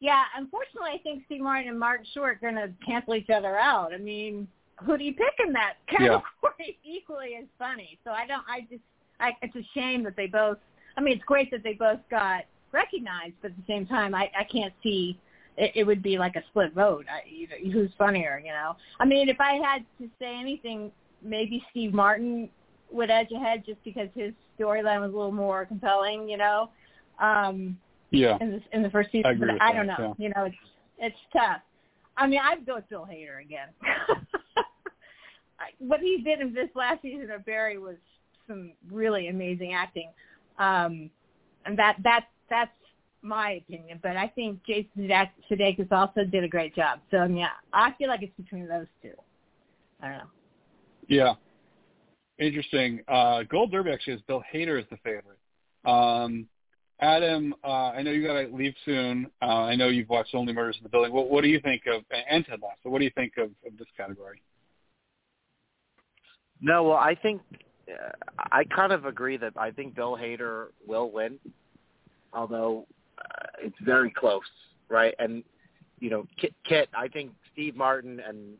Yeah, 0.00 0.22
unfortunately, 0.36 0.90
I 0.92 0.98
think 0.98 1.22
Steve 1.24 1.40
Martin 1.40 1.70
and 1.70 1.78
Martin 1.78 2.04
Short 2.12 2.36
are 2.36 2.52
going 2.52 2.56
to 2.56 2.70
cancel 2.84 3.14
each 3.14 3.30
other 3.30 3.56
out. 3.56 3.94
I 3.94 3.96
mean, 3.96 4.46
who 4.84 4.98
do 4.98 5.04
you 5.04 5.14
pick 5.14 5.32
in 5.46 5.54
that 5.54 5.76
category? 5.88 6.20
Yeah. 6.60 6.66
Equally 6.84 7.36
as 7.40 7.46
funny. 7.58 7.98
So 8.04 8.10
I 8.10 8.26
don't. 8.26 8.44
I 8.46 8.66
just. 8.70 8.82
I, 9.18 9.30
it's 9.40 9.56
a 9.56 9.66
shame 9.72 10.04
that 10.04 10.14
they 10.14 10.26
both. 10.26 10.58
I 10.98 11.00
mean, 11.00 11.14
it's 11.14 11.24
great 11.24 11.50
that 11.52 11.62
they 11.64 11.72
both 11.72 12.00
got 12.10 12.44
recognized, 12.72 13.32
but 13.40 13.52
at 13.52 13.56
the 13.56 13.64
same 13.66 13.86
time, 13.86 14.14
I, 14.14 14.30
I 14.38 14.44
can't 14.44 14.74
see 14.82 15.18
it, 15.58 15.72
it 15.74 15.84
would 15.84 16.02
be 16.02 16.18
like 16.18 16.36
a 16.36 16.42
split 16.48 16.72
vote. 16.72 17.04
I, 17.10 17.28
you 17.28 17.48
know, 17.48 17.72
who's 17.72 17.90
funnier? 17.98 18.40
You 18.42 18.52
know. 18.52 18.76
I 19.00 19.04
mean, 19.04 19.28
if 19.28 19.40
I 19.40 19.54
had 19.54 19.84
to 20.00 20.08
say 20.18 20.38
anything, 20.38 20.90
maybe 21.22 21.62
Steve 21.70 21.92
Martin 21.92 22.48
would 22.90 23.10
edge 23.10 23.32
ahead 23.32 23.64
just 23.66 23.82
because 23.84 24.08
his 24.14 24.32
storyline 24.58 25.00
was 25.00 25.12
a 25.12 25.16
little 25.16 25.32
more 25.32 25.66
compelling. 25.66 26.28
You 26.28 26.38
know. 26.38 26.70
Um, 27.20 27.76
yeah. 28.10 28.38
In 28.40 28.52
the 28.52 28.60
in 28.72 28.82
the 28.82 28.90
first 28.90 29.10
season, 29.12 29.26
I 29.26 29.32
agree 29.32 29.52
but 29.52 29.62
I 29.62 29.72
that, 29.72 29.76
don't 29.76 29.86
know. 29.86 30.14
yeah. 30.18 30.24
You 30.24 30.32
know, 30.34 30.44
it's 30.44 30.56
it's 30.98 31.16
tough. 31.32 31.60
I 32.16 32.26
mean, 32.26 32.40
I'd 32.42 32.64
go 32.64 32.76
with 32.76 32.88
Bill 32.88 33.06
Hader 33.10 33.40
again. 33.40 33.68
What 35.80 36.00
he 36.00 36.22
did 36.22 36.40
in 36.40 36.54
this 36.54 36.68
last 36.74 37.02
season 37.02 37.30
of 37.30 37.44
Barry 37.44 37.78
was 37.78 37.96
some 38.46 38.72
really 38.90 39.28
amazing 39.28 39.74
acting, 39.74 40.10
um, 40.58 41.10
and 41.66 41.78
that 41.78 41.96
that 42.02 42.26
that's 42.48 42.70
my 43.22 43.52
opinion. 43.52 44.00
But 44.02 44.16
I 44.16 44.28
think 44.28 44.60
Jason 44.66 45.08
Sudeikis 45.50 45.90
also 45.92 46.24
did 46.24 46.44
a 46.44 46.48
great 46.48 46.74
job. 46.74 47.00
So 47.10 47.18
I 47.18 47.28
mean, 47.28 47.46
I 47.72 47.92
feel 47.98 48.08
like 48.08 48.22
it's 48.22 48.36
between 48.36 48.68
those 48.68 48.86
two. 49.02 49.12
I 50.00 50.08
don't 50.08 50.18
know. 50.18 50.24
Yeah. 51.08 51.34
Interesting. 52.38 53.00
Uh, 53.08 53.42
Gold 53.42 53.72
Derby 53.72 53.90
actually 53.90 54.14
has 54.14 54.22
Bill 54.22 54.42
Hader 54.54 54.78
as 54.78 54.86
the 54.90 54.96
favorite. 54.98 55.38
Um, 55.84 56.46
Adam, 57.00 57.54
uh, 57.64 57.90
I 57.90 58.02
know 58.02 58.10
you 58.10 58.26
got 58.26 58.40
to 58.40 58.54
leave 58.54 58.74
soon. 58.84 59.28
Uh, 59.40 59.62
I 59.62 59.76
know 59.76 59.88
you've 59.88 60.08
watched 60.08 60.34
Only 60.34 60.52
Murders 60.52 60.76
in 60.78 60.82
the 60.82 60.88
Building. 60.88 61.12
What, 61.12 61.30
what 61.30 61.42
do 61.42 61.48
you 61.48 61.60
think 61.60 61.82
of 61.86 62.02
and 62.10 62.44
Ted 62.44 62.60
Lasso? 62.62 62.90
What 62.90 62.98
do 62.98 63.04
you 63.04 63.12
think 63.14 63.34
of, 63.38 63.50
of 63.66 63.76
this 63.78 63.86
category? 63.96 64.42
No, 66.60 66.84
well, 66.84 66.96
I 66.96 67.14
think 67.14 67.40
uh, 67.88 68.10
I 68.38 68.64
kind 68.64 68.92
of 68.92 69.04
agree 69.04 69.36
that 69.36 69.52
I 69.56 69.70
think 69.70 69.94
Bill 69.94 70.16
Hader 70.16 70.66
will 70.86 71.10
win, 71.10 71.38
although 72.32 72.86
it's 73.62 73.76
very 73.82 74.10
close, 74.10 74.42
right? 74.88 75.14
And 75.18 75.42
you 76.00 76.10
know, 76.10 76.26
Kit, 76.40 76.54
Kit 76.68 76.88
I 76.94 77.08
think 77.08 77.32
Steve 77.52 77.76
Martin 77.76 78.20
and 78.26 78.54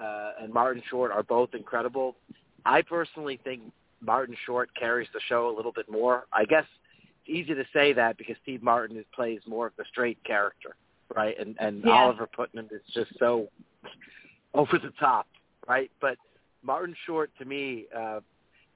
uh, 0.00 0.32
and 0.40 0.52
Martin 0.52 0.82
Short 0.90 1.12
are 1.12 1.22
both 1.22 1.50
incredible. 1.54 2.16
I 2.64 2.82
personally 2.82 3.38
think 3.44 3.62
Martin 4.00 4.36
Short 4.46 4.70
carries 4.78 5.08
the 5.12 5.20
show 5.28 5.48
a 5.48 5.54
little 5.54 5.72
bit 5.72 5.90
more. 5.90 6.24
I 6.32 6.44
guess 6.44 6.64
it's 7.26 7.28
easy 7.28 7.54
to 7.54 7.64
say 7.72 7.92
that 7.92 8.18
because 8.18 8.36
Steve 8.42 8.62
Martin 8.62 8.96
is, 8.96 9.04
plays 9.14 9.40
more 9.46 9.66
of 9.66 9.72
the 9.76 9.84
straight 9.90 10.22
character, 10.24 10.76
right? 11.14 11.38
And 11.38 11.56
and 11.60 11.82
Yeah. 11.84 11.92
Oliver 11.92 12.26
Putnam 12.26 12.68
is 12.70 12.82
just 12.92 13.12
so 13.18 13.48
over 14.54 14.78
the 14.78 14.92
top, 14.98 15.26
right? 15.68 15.90
But 16.00 16.16
Martin 16.62 16.96
Short 17.06 17.30
to 17.38 17.44
me, 17.44 17.86
uh, 17.96 18.20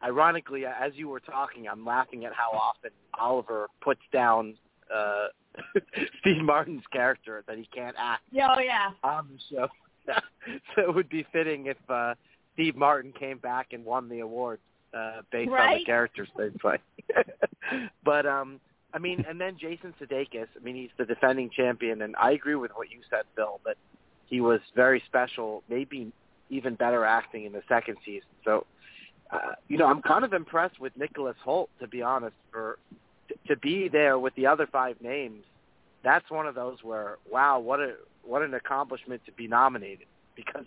ironically, 0.03 0.65
as 0.67 0.93
you 0.95 1.09
were 1.09 1.21
talking, 1.21 1.67
I'm 1.69 1.85
laughing 1.85 2.25
at 2.27 2.33
how 2.33 2.51
often 2.53 2.91
Oliver 3.19 3.69
puts 3.81 4.03
down 4.13 4.55
uh, 4.95 5.29
Steve 6.21 6.43
Martin's 6.43 6.85
character 6.93 7.45
that 7.47 7.59
he 7.59 7.69
can't 7.75 7.97
act 7.99 8.23
Yeah, 8.31 8.55
oh 8.57 8.61
yeah. 8.61 8.91
on 9.03 9.29
the 9.33 9.57
show. 9.57 9.69
so 10.75 10.83
it 10.83 10.95
would 10.95 11.09
be 11.09 11.27
fitting 11.33 11.67
if 11.67 11.77
uh, 11.89 12.15
Steve 12.55 12.77
Martin 12.77 13.13
came 13.13 13.39
back 13.39 13.69
and 13.73 13.85
won 13.85 14.09
the 14.09 14.21
award 14.21 14.59
uh, 14.95 15.23
based 15.31 15.51
on 15.51 15.79
the 15.79 15.85
characters 15.85 16.29
they 16.37 16.51
play. 16.51 16.79
but 18.05 18.27
um, 18.27 18.61
I 18.95 18.99
mean, 18.99 19.25
and 19.29 19.41
then 19.41 19.57
Jason 19.61 19.95
Sudeikis. 20.01 20.49
I 20.57 20.65
mean, 20.65 20.77
he's 20.77 20.91
the 20.97 21.05
defending 21.05 21.51
champion, 21.51 22.03
and 22.03 22.17
I 22.17 22.33
agree 22.33 22.55
with 22.55 22.71
what 22.75 22.91
you 22.91 23.01
said, 23.11 23.25
Phil, 23.37 23.61
that 23.67 23.77
he 24.27 24.41
was 24.41 24.61
very 24.75 25.03
special. 25.07 25.63
Maybe 25.69 26.11
even 26.51 26.75
better 26.75 27.05
acting 27.05 27.45
in 27.45 27.53
the 27.53 27.63
second 27.69 27.99
season. 28.05 28.29
So, 28.45 28.67
uh, 29.31 29.53
you 29.69 29.77
know, 29.77 29.87
I'm 29.87 30.01
kind 30.01 30.25
of 30.25 30.33
impressed 30.33 30.81
with 30.81 30.97
Nicholas 30.97 31.37
Hoult, 31.45 31.69
to 31.81 31.87
be 31.87 32.01
honest, 32.01 32.37
for 32.51 32.79
to 33.49 33.57
be 33.57 33.89
there 33.89 34.19
with 34.19 34.35
the 34.35 34.47
other 34.47 34.67
five 34.67 35.01
names. 35.01 35.43
That's 36.05 36.31
one 36.31 36.47
of 36.47 36.55
those 36.55 36.79
where, 36.83 37.17
wow, 37.31 37.59
what 37.59 37.81
a 37.81 37.95
what 38.25 38.43
an 38.43 38.55
accomplishment 38.55 39.23
to 39.27 39.33
be 39.33 39.49
nominated 39.49 40.07
because 40.37 40.67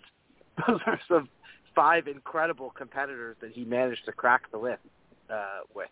those 0.66 0.80
are 0.86 1.00
some 1.08 1.28
five 1.74 2.06
incredible 2.06 2.70
competitors 2.70 3.36
that 3.40 3.52
he 3.52 3.64
managed 3.64 4.04
to 4.04 4.12
crack 4.12 4.50
the 4.50 4.58
list 4.58 4.82
uh, 5.30 5.60
with. 5.74 5.88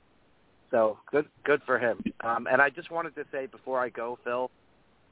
So 0.70 0.98
good, 1.10 1.26
good 1.44 1.62
for 1.64 1.78
him. 1.78 2.02
Um, 2.20 2.46
and 2.50 2.60
I 2.60 2.70
just 2.70 2.90
wanted 2.90 3.14
to 3.16 3.24
say 3.32 3.46
before 3.46 3.80
I 3.80 3.88
go, 3.88 4.18
Phil, 4.22 4.50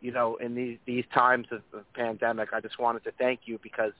you 0.01 0.13
know, 0.13 0.37
in 0.37 0.55
these 0.55 0.79
these 0.85 1.05
times 1.13 1.47
of, 1.51 1.63
of 1.73 1.93
pandemic, 1.95 2.51
I 2.53 2.61
just 2.61 2.79
wanted 2.79 3.05
to 3.05 3.13
thank 3.13 3.41
you 3.47 3.59
because, 3.63 3.93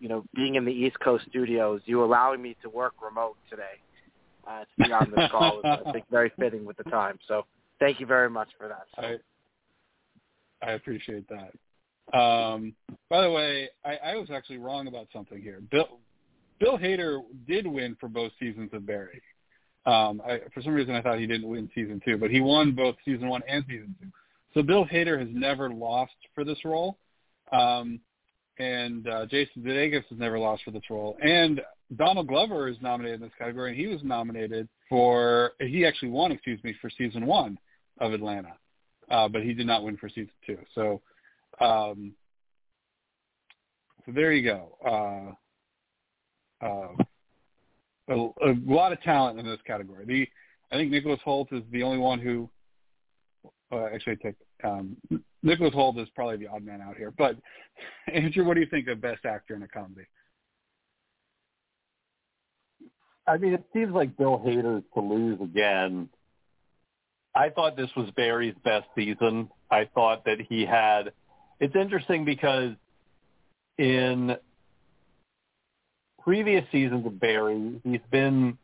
you 0.00 0.08
know, 0.08 0.24
being 0.34 0.54
in 0.54 0.64
the 0.64 0.72
East 0.72 0.98
Coast 1.00 1.24
studios, 1.28 1.82
you 1.84 2.02
allowing 2.02 2.40
me 2.40 2.56
to 2.62 2.70
work 2.70 2.94
remote 3.02 3.36
today 3.50 3.80
uh, 4.46 4.60
to 4.60 4.84
be 4.84 4.92
on 4.92 5.12
this 5.14 5.30
call 5.30 5.58
is, 5.58 5.64
I 5.64 5.92
think, 5.92 6.04
very 6.10 6.32
fitting 6.38 6.64
with 6.64 6.76
the 6.76 6.84
time. 6.84 7.18
So 7.26 7.46
thank 7.80 8.00
you 8.00 8.06
very 8.06 8.30
much 8.30 8.48
for 8.58 8.68
that. 8.68 8.86
I 8.96 9.16
I 10.66 10.72
appreciate 10.72 11.26
that. 11.28 11.52
Um, 12.16 12.74
by 13.10 13.22
the 13.22 13.30
way, 13.30 13.68
I, 13.84 13.96
I 13.96 14.16
was 14.16 14.30
actually 14.30 14.58
wrong 14.58 14.86
about 14.86 15.08
something 15.12 15.40
here. 15.40 15.60
Bill 15.70 15.98
Bill 16.60 16.78
Hader 16.78 17.20
did 17.46 17.66
win 17.66 17.96
for 18.00 18.08
both 18.08 18.32
seasons 18.38 18.70
of 18.72 18.86
Barry. 18.86 19.20
Um, 19.84 20.22
I, 20.26 20.40
for 20.52 20.62
some 20.62 20.74
reason, 20.74 20.94
I 20.94 21.02
thought 21.02 21.18
he 21.18 21.26
didn't 21.26 21.48
win 21.48 21.70
season 21.74 22.00
two, 22.04 22.16
but 22.16 22.30
he 22.30 22.40
won 22.40 22.72
both 22.72 22.96
season 23.04 23.28
one 23.28 23.42
and 23.48 23.64
season 23.68 23.94
two. 24.00 24.08
So 24.54 24.62
Bill 24.62 24.86
Hader 24.86 25.18
has 25.18 25.28
never 25.30 25.70
lost 25.70 26.14
for 26.34 26.44
this 26.44 26.58
role, 26.64 26.96
um, 27.52 28.00
and 28.58 29.06
uh, 29.06 29.26
Jason 29.26 29.62
Sudeikis 29.62 30.04
has 30.08 30.18
never 30.18 30.38
lost 30.38 30.62
for 30.64 30.70
this 30.70 30.82
role. 30.88 31.16
And 31.22 31.60
Donald 31.94 32.26
Glover 32.26 32.68
is 32.68 32.76
nominated 32.80 33.20
in 33.20 33.26
this 33.26 33.36
category, 33.38 33.70
and 33.70 33.78
he 33.78 33.86
was 33.86 34.02
nominated 34.02 34.68
for 34.88 35.52
he 35.60 35.86
actually 35.86 36.08
won, 36.08 36.32
excuse 36.32 36.62
me, 36.64 36.74
for 36.80 36.90
season 36.90 37.26
one 37.26 37.58
of 38.00 38.12
Atlanta, 38.12 38.54
uh, 39.10 39.28
but 39.28 39.42
he 39.42 39.54
did 39.54 39.66
not 39.66 39.84
win 39.84 39.96
for 39.96 40.08
season 40.08 40.30
two. 40.44 40.58
So, 40.74 41.00
um, 41.60 42.12
so 44.04 44.12
there 44.12 44.32
you 44.32 44.42
go. 44.42 45.36
Uh, 46.60 46.64
uh, 46.64 46.88
a, 48.08 48.14
a 48.14 48.54
lot 48.66 48.92
of 48.92 49.00
talent 49.02 49.38
in 49.38 49.46
this 49.46 49.60
category. 49.66 50.04
The 50.04 50.28
I 50.72 50.78
think 50.78 50.90
Nicholas 50.90 51.20
Hoult 51.24 51.52
is 51.52 51.62
the 51.70 51.82
only 51.82 51.98
one 51.98 52.18
who 52.18 52.48
uh, 53.70 53.86
actually 53.94 54.16
take 54.16 54.34
um, 54.64 54.96
Nicholas 55.42 55.74
Hoult 55.74 55.98
is 55.98 56.08
probably 56.14 56.36
the 56.36 56.48
odd 56.48 56.64
man 56.64 56.80
out 56.80 56.96
here. 56.96 57.12
But 57.16 57.36
Andrew, 58.12 58.44
what 58.44 58.54
do 58.54 58.60
you 58.60 58.66
think 58.66 58.88
of 58.88 59.00
best 59.00 59.24
actor 59.24 59.54
in 59.54 59.62
a 59.62 59.68
comedy? 59.68 60.06
I 63.26 63.38
mean, 63.38 63.54
it 63.54 63.64
seems 63.72 63.92
like 63.92 64.16
Bill 64.16 64.38
Hader 64.44 64.82
to 64.94 65.00
lose 65.00 65.40
again. 65.40 66.08
I 67.34 67.50
thought 67.50 67.76
this 67.76 67.90
was 67.96 68.10
Barry's 68.12 68.54
best 68.64 68.86
season. 68.94 69.50
I 69.70 69.88
thought 69.94 70.24
that 70.24 70.38
he 70.48 70.64
had. 70.64 71.12
It's 71.60 71.74
interesting 71.74 72.24
because 72.24 72.72
in 73.78 74.36
previous 76.22 76.64
seasons 76.70 77.04
of 77.06 77.20
Barry, 77.20 77.80
he's 77.84 78.00
been 78.10 78.58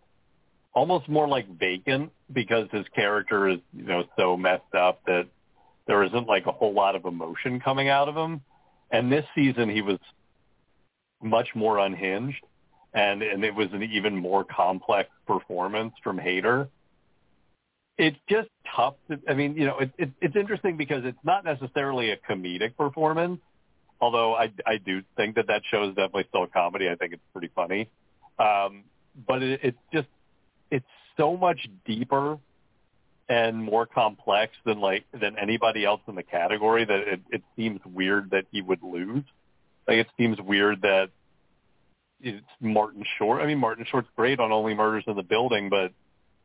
almost 0.75 1.09
more 1.09 1.29
like 1.29 1.59
vacant 1.59 2.12
because 2.33 2.68
his 2.70 2.87
character 2.94 3.48
is, 3.48 3.59
you 3.77 3.85
know, 3.85 4.05
so 4.16 4.37
messed 4.37 4.75
up 4.77 5.03
that 5.07 5.27
there 5.87 6.03
isn't 6.05 6.27
like 6.29 6.46
a 6.46 6.53
whole 6.53 6.72
lot 6.72 6.94
of 6.94 7.05
emotion 7.05 7.61
coming 7.61 7.88
out 7.88 8.09
of 8.09 8.16
him. 8.16 8.40
And 8.90 9.11
this 9.11 9.25
season 9.35 9.68
he 9.68 9.83
was 9.83 9.98
much 11.22 11.48
more 11.55 11.79
unhinged 11.79 12.44
and 12.94 13.22
and 13.22 13.44
it 13.44 13.55
was 13.55 13.68
an 13.72 13.83
even 13.83 14.16
more 14.16 14.44
complex 14.44 15.11
performance 15.26 15.94
from 16.02 16.18
Hader. 16.18 16.68
It's 17.98 18.16
just 18.28 18.48
tough. 18.74 18.94
To, 19.09 19.18
I 19.28 19.35
mean, 19.35 19.55
you 19.55 19.66
know, 19.66 19.78
it, 19.78 19.90
it, 19.98 20.11
it's 20.20 20.35
interesting 20.35 20.76
because 20.76 21.05
it's 21.05 21.24
not 21.24 21.44
necessarily 21.44 22.11
a 22.11 22.16
comedic 22.16 22.76
performance, 22.76 23.40
although 24.00 24.35
I, 24.35 24.50
I 24.66 24.78
do 24.78 25.02
think 25.16 25.37
that 25.37 25.46
that 25.48 25.62
show 25.70 25.85
is 25.85 25.90
definitely 25.90 26.24
still 26.31 26.44
a 26.44 26.48
comedy. 26.48 26.88
I 26.88 26.94
think 26.96 27.12
it's 27.12 27.22
pretty 27.33 27.50
funny. 27.55 27.90
Um, 28.38 28.85
but 29.28 29.42
it, 29.42 29.61
it's 29.62 29.78
just, 29.92 30.09
it's 30.70 30.87
so 31.18 31.37
much 31.37 31.68
deeper 31.85 32.38
and 33.28 33.62
more 33.62 33.87
complex 33.87 34.55
than 34.64 34.81
like, 34.81 35.05
than 35.12 35.38
anybody 35.38 35.85
else 35.85 36.00
in 36.09 36.14
the 36.14 36.22
category 36.22 36.85
that 36.87 37.00
it, 37.00 37.20
it 37.31 37.42
seems 37.57 37.81
weird 37.85 38.31
that 38.31 38.46
he 38.50 38.62
would 38.62 38.83
lose. 38.83 39.22
Like 39.87 39.98
it 39.98 40.09
seems 40.16 40.40
weird 40.40 40.81
that 40.83 41.11
it's 42.22 42.46
Martin 42.61 43.04
Short. 43.18 43.42
I 43.42 43.46
mean, 43.46 43.58
Martin 43.58 43.85
Short's 43.90 44.08
great 44.16 44.40
on 44.40 44.52
Only 44.52 44.74
Murders 44.74 45.04
in 45.06 45.16
the 45.16 45.22
Building, 45.22 45.68
but 45.68 45.92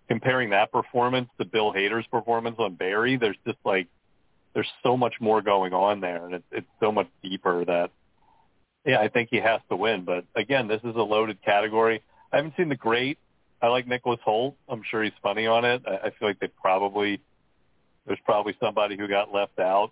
comparing 0.07 0.49
that 0.51 0.71
performance 0.71 1.29
to 1.39 1.45
Bill 1.45 1.73
Hader's 1.73 2.07
performance 2.07 2.55
on 2.59 2.75
Barry, 2.75 3.17
there's 3.17 3.37
just 3.45 3.59
like 3.63 3.87
there's 4.53 4.69
so 4.83 4.97
much 4.97 5.15
more 5.19 5.41
going 5.41 5.73
on 5.73 6.01
there, 6.01 6.25
and 6.25 6.35
it's 6.35 6.45
it's 6.51 6.67
so 6.79 6.91
much 6.91 7.07
deeper 7.21 7.63
that 7.65 7.91
yeah, 8.85 8.99
I 8.99 9.09
think 9.09 9.29
he 9.31 9.37
has 9.37 9.61
to 9.69 9.75
win. 9.75 10.03
But 10.03 10.25
again, 10.35 10.67
this 10.67 10.81
is 10.83 10.95
a 10.95 11.01
loaded 11.01 11.41
category. 11.43 12.01
I 12.31 12.37
haven't 12.37 12.55
seen 12.57 12.69
The 12.69 12.75
Great. 12.75 13.19
I 13.61 13.67
like 13.67 13.87
Nicholas 13.87 14.19
Hoult. 14.25 14.55
I'm 14.69 14.83
sure 14.89 15.03
he's 15.03 15.13
funny 15.21 15.47
on 15.47 15.65
it. 15.65 15.83
I, 15.87 16.07
I 16.07 16.09
feel 16.11 16.27
like 16.27 16.39
they 16.39 16.47
probably 16.47 17.21
there's 18.05 18.19
probably 18.23 18.55
somebody 18.61 18.97
who 18.97 19.07
got 19.07 19.33
left 19.33 19.59
out 19.59 19.91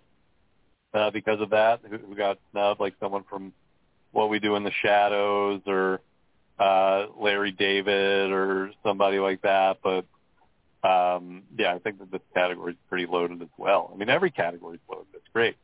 uh, 0.94 1.10
because 1.10 1.40
of 1.40 1.50
that, 1.50 1.80
who, 1.88 1.98
who 1.98 2.14
got 2.14 2.38
snubbed, 2.50 2.80
like 2.80 2.94
someone 2.98 3.24
from 3.28 3.52
What 4.16 4.30
We 4.30 4.38
Do 4.38 4.56
in 4.56 4.64
the 4.64 4.72
Shadows 4.82 5.60
or 5.66 6.00
uh, 6.58 7.06
Larry 7.20 7.52
David 7.52 8.32
or 8.32 8.70
somebody 8.82 9.18
like 9.18 9.42
that. 9.42 9.78
But 9.82 10.06
um, 10.88 11.42
yeah, 11.58 11.74
I 11.74 11.78
think 11.78 11.98
that 11.98 12.10
this 12.10 12.22
category 12.32 12.72
is 12.72 12.78
pretty 12.88 13.04
loaded 13.06 13.42
as 13.42 13.48
well. 13.58 13.90
I 13.92 13.96
mean, 13.98 14.08
every 14.08 14.30
category 14.30 14.76
is 14.76 14.82
loaded. 14.88 15.08
It's 15.14 15.28
great. 15.34 15.56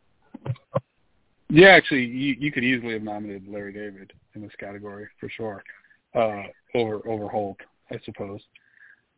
Yeah, 1.49 1.69
actually, 1.69 2.05
you, 2.05 2.37
you 2.39 2.53
could 2.53 2.63
easily 2.63 2.93
have 2.93 3.03
nominated 3.03 3.49
Larry 3.49 3.73
David 3.73 4.13
in 4.35 4.43
this 4.43 4.53
category 4.61 5.09
for 5.19 5.31
sure, 5.31 5.65
uh, 6.15 6.43
over 6.75 7.07
over 7.09 7.29
Hoult, 7.29 7.57
I 7.91 7.99
suppose. 8.05 8.41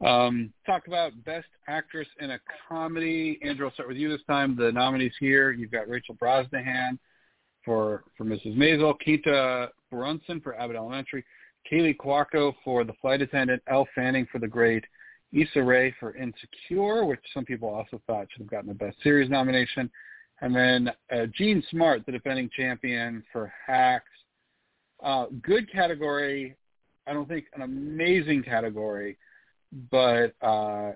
Um, 0.04 0.52
talk 0.66 0.86
about 0.86 1.12
best 1.24 1.46
actress 1.66 2.08
in 2.20 2.32
a 2.32 2.38
comedy. 2.68 3.40
Andrew, 3.42 3.66
I'll 3.66 3.74
start 3.74 3.88
with 3.88 3.96
you 3.96 4.08
this 4.08 4.24
time. 4.28 4.56
The 4.56 4.70
nominees 4.70 5.14
here: 5.18 5.50
you've 5.52 5.70
got 5.72 5.88
Rachel 5.88 6.14
Brosnahan 6.14 6.98
for 7.64 8.04
for 8.16 8.24
Mrs. 8.24 8.56
Maisel, 8.56 8.98
Quinta 8.98 9.70
Brunson 9.90 10.40
for 10.40 10.58
Abbott 10.58 10.76
Elementary, 10.76 11.24
Kaley 11.70 11.96
Cuoco 11.96 12.54
for 12.64 12.84
The 12.84 12.92
Flight 13.00 13.22
Attendant, 13.22 13.62
Elle 13.68 13.88
Fanning 13.94 14.26
for 14.30 14.38
The 14.38 14.48
Great, 14.48 14.84
Issa 15.32 15.62
Rae 15.62 15.94
for 15.98 16.14
Insecure, 16.16 17.04
which 17.04 17.20
some 17.32 17.44
people 17.44 17.68
also 17.68 18.00
thought 18.06 18.26
should 18.30 18.42
have 18.42 18.50
gotten 18.50 18.68
the 18.68 18.74
Best 18.74 18.96
Series 19.02 19.30
nomination. 19.30 19.90
And 20.40 20.54
then 20.54 20.90
uh, 21.12 21.26
Jean 21.34 21.62
Smart, 21.70 22.04
the 22.06 22.12
defending 22.12 22.50
champion 22.54 23.22
for 23.32 23.52
Hacks. 23.66 24.04
Uh, 25.02 25.26
good 25.42 25.70
category. 25.70 26.56
I 27.06 27.12
don't 27.12 27.28
think 27.28 27.46
an 27.54 27.62
amazing 27.62 28.42
category, 28.42 29.18
but 29.90 30.34
uh, 30.40 30.92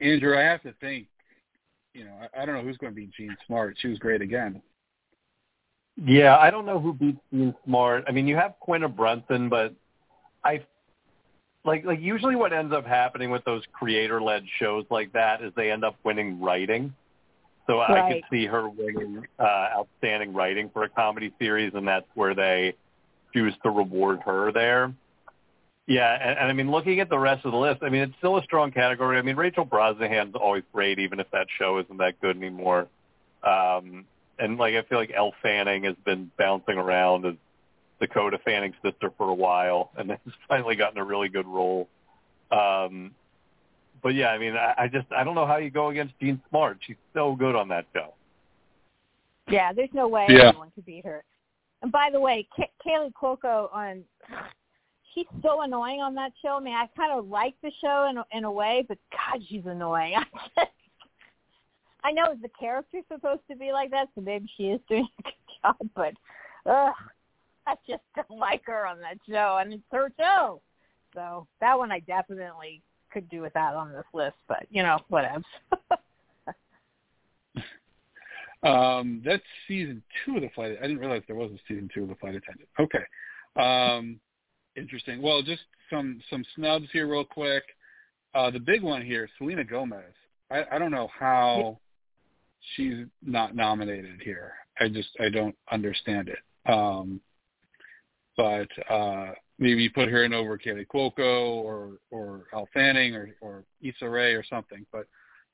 Andrew, 0.00 0.36
I 0.36 0.42
have 0.42 0.62
to 0.62 0.72
think. 0.80 1.06
You 1.94 2.04
know, 2.04 2.14
I, 2.22 2.42
I 2.42 2.46
don't 2.46 2.54
know 2.54 2.62
who's 2.62 2.78
going 2.78 2.92
to 2.92 2.96
beat 2.96 3.12
Jean 3.12 3.36
Smart. 3.46 3.76
She 3.78 3.88
was 3.88 3.98
great 3.98 4.22
again. 4.22 4.62
Yeah, 5.96 6.36
I 6.36 6.50
don't 6.50 6.66
know 6.66 6.80
who 6.80 6.94
beats 6.94 7.20
Jean 7.32 7.54
Smart. 7.64 8.04
I 8.08 8.12
mean, 8.12 8.26
you 8.26 8.36
have 8.36 8.54
Quinta 8.60 8.88
Brunson, 8.88 9.48
but 9.48 9.74
I 10.44 10.64
like 11.64 11.84
like 11.84 12.00
usually 12.00 12.34
what 12.34 12.52
ends 12.52 12.72
up 12.72 12.86
happening 12.86 13.30
with 13.30 13.44
those 13.44 13.62
creator 13.72 14.20
led 14.20 14.44
shows 14.58 14.84
like 14.90 15.12
that 15.12 15.42
is 15.42 15.52
they 15.54 15.70
end 15.70 15.84
up 15.84 15.96
winning 16.04 16.40
writing. 16.40 16.94
So 17.66 17.78
right. 17.78 17.90
I 17.90 18.12
could 18.12 18.22
see 18.30 18.46
her 18.46 18.68
winning 18.68 19.24
uh, 19.38 19.68
outstanding 19.76 20.32
writing 20.34 20.70
for 20.72 20.82
a 20.84 20.88
comedy 20.88 21.32
series, 21.38 21.72
and 21.74 21.86
that's 21.86 22.06
where 22.14 22.34
they 22.34 22.74
choose 23.32 23.54
to 23.62 23.70
reward 23.70 24.20
her 24.24 24.50
there. 24.50 24.92
Yeah, 25.86 26.12
and, 26.14 26.38
and 26.38 26.48
I 26.48 26.52
mean, 26.52 26.70
looking 26.70 27.00
at 27.00 27.08
the 27.08 27.18
rest 27.18 27.44
of 27.44 27.52
the 27.52 27.58
list, 27.58 27.82
I 27.82 27.88
mean, 27.88 28.02
it's 28.02 28.14
still 28.18 28.38
a 28.38 28.42
strong 28.42 28.70
category. 28.70 29.18
I 29.18 29.22
mean, 29.22 29.36
Rachel 29.36 29.66
Brosnahan's 29.66 30.34
always 30.34 30.62
great, 30.72 30.98
even 30.98 31.20
if 31.20 31.30
that 31.32 31.46
show 31.58 31.78
isn't 31.78 31.98
that 31.98 32.20
good 32.20 32.36
anymore. 32.36 32.88
Um, 33.42 34.04
and 34.38 34.58
like, 34.58 34.74
I 34.74 34.82
feel 34.82 34.98
like 34.98 35.12
Elle 35.14 35.34
Fanning 35.42 35.84
has 35.84 35.96
been 36.04 36.30
bouncing 36.38 36.76
around 36.76 37.26
as 37.26 37.34
Dakota 38.00 38.38
Fanning's 38.44 38.74
sister 38.82 39.10
for 39.16 39.28
a 39.28 39.34
while, 39.34 39.90
and 39.96 40.10
then 40.10 40.18
has 40.24 40.34
finally 40.48 40.76
gotten 40.76 40.98
a 40.98 41.04
really 41.04 41.28
good 41.28 41.46
role. 41.46 41.88
Um, 42.50 43.12
but 44.02 44.14
yeah, 44.14 44.28
I 44.28 44.38
mean, 44.38 44.54
I, 44.54 44.74
I 44.78 44.88
just 44.88 45.06
I 45.12 45.24
don't 45.24 45.34
know 45.34 45.46
how 45.46 45.56
you 45.56 45.70
go 45.70 45.90
against 45.90 46.18
Jean 46.20 46.40
Smart. 46.50 46.78
She's 46.86 46.96
so 47.14 47.36
good 47.36 47.54
on 47.54 47.68
that 47.68 47.86
show. 47.94 48.14
Yeah, 49.48 49.72
there's 49.72 49.90
no 49.92 50.08
way 50.08 50.26
yeah. 50.28 50.48
anyone 50.48 50.70
could 50.74 50.86
beat 50.86 51.04
her. 51.04 51.24
And 51.82 51.90
by 51.90 52.10
the 52.12 52.20
way, 52.20 52.46
K- 52.56 52.70
Kaley 52.84 53.12
Cuoco 53.12 53.72
on 53.72 54.04
she's 55.14 55.26
so 55.42 55.62
annoying 55.62 56.00
on 56.00 56.14
that 56.14 56.32
show. 56.42 56.56
I 56.56 56.60
mean, 56.60 56.74
I 56.74 56.86
kind 56.96 57.12
of 57.12 57.28
like 57.28 57.54
the 57.62 57.70
show 57.80 58.08
in 58.10 58.22
in 58.36 58.44
a 58.44 58.52
way, 58.52 58.84
but 58.88 58.98
God, 59.10 59.42
she's 59.48 59.66
annoying. 59.66 60.14
I 60.56 60.66
know 62.10 62.34
the 62.40 62.48
character's 62.58 63.04
supposed 63.10 63.42
to 63.48 63.56
be 63.56 63.70
like 63.70 63.90
that, 63.92 64.08
so 64.14 64.20
maybe 64.20 64.48
she 64.56 64.64
is 64.64 64.80
doing 64.88 65.06
a 65.18 65.22
good 65.22 65.32
job, 65.62 65.76
but 65.94 66.14
ugh, 66.66 66.94
I 67.66 67.74
just 67.88 68.02
don't 68.16 68.38
like 68.38 68.62
her 68.66 68.86
on 68.86 69.00
that 69.00 69.18
show, 69.28 69.58
and 69.60 69.72
it's 69.72 69.82
her 69.92 70.12
show. 70.18 70.60
So 71.14 71.46
that 71.60 71.78
one 71.78 71.92
I 71.92 72.00
definitely 72.00 72.82
could 73.12 73.28
do 73.28 73.42
without 73.42 73.74
on 73.74 73.92
this 73.92 74.04
list, 74.12 74.36
but 74.48 74.66
you 74.70 74.82
know, 74.82 74.98
whatever. 75.08 75.44
um, 78.62 79.22
that's 79.24 79.42
season 79.68 80.02
two 80.24 80.36
of 80.36 80.42
the 80.42 80.50
flight. 80.54 80.76
I 80.78 80.82
didn't 80.82 80.98
realize 80.98 81.22
there 81.26 81.36
was 81.36 81.52
a 81.52 81.58
season 81.68 81.88
two 81.94 82.02
of 82.02 82.08
the 82.08 82.14
flight 82.16 82.34
attendant. 82.34 82.68
Okay, 82.80 83.04
um, 83.56 84.18
interesting. 84.76 85.22
Well, 85.22 85.42
just 85.42 85.62
some 85.90 86.20
some 86.30 86.44
snubs 86.56 86.86
here, 86.92 87.06
real 87.06 87.24
quick. 87.24 87.64
Uh, 88.34 88.50
the 88.50 88.60
big 88.60 88.82
one 88.82 89.02
here, 89.02 89.28
Selena 89.38 89.62
Gomez. 89.62 90.02
I, 90.50 90.64
I 90.72 90.78
don't 90.78 90.90
know 90.90 91.08
how 91.18 91.78
she's 92.76 93.06
not 93.22 93.54
nominated 93.54 94.20
here. 94.22 94.52
I 94.80 94.88
just 94.88 95.10
I 95.20 95.28
don't 95.28 95.56
understand 95.70 96.28
it. 96.28 96.38
Um, 96.70 97.20
but 98.36 98.68
uh, 98.90 99.32
maybe 99.58 99.82
you 99.82 99.90
put 99.90 100.08
her 100.08 100.24
in 100.24 100.32
over 100.32 100.58
Kaley 100.58 100.86
Cuoco 100.86 101.62
or 101.62 101.98
or 102.10 102.44
Al 102.52 102.68
Fanning 102.72 103.14
or 103.14 103.30
or 103.40 103.64
Issa 103.82 104.08
Rae 104.08 104.32
or 104.32 104.44
something. 104.44 104.86
But 104.92 105.06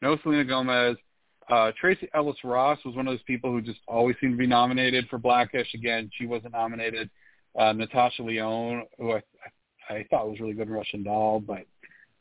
no 0.02 0.16
Selena 0.22 0.44
Gomez. 0.44 0.96
Uh, 1.50 1.72
Tracee 1.80 2.10
Ellis 2.14 2.36
Ross 2.44 2.78
was 2.84 2.94
one 2.94 3.08
of 3.08 3.12
those 3.12 3.22
people 3.22 3.50
who 3.50 3.62
just 3.62 3.80
always 3.88 4.16
seemed 4.20 4.34
to 4.34 4.38
be 4.38 4.46
nominated 4.46 5.08
for 5.08 5.16
Blackish. 5.16 5.72
Again, 5.72 6.10
she 6.18 6.26
wasn't 6.26 6.52
nominated. 6.52 7.08
Uh, 7.58 7.72
Natasha 7.72 8.22
Lyonne, 8.22 8.84
who 8.98 9.12
I, 9.12 9.22
I 9.88 10.06
thought 10.10 10.28
was 10.28 10.40
really 10.40 10.52
good 10.52 10.68
in 10.68 10.74
Russian 10.74 11.02
Doll, 11.02 11.40
but 11.40 11.64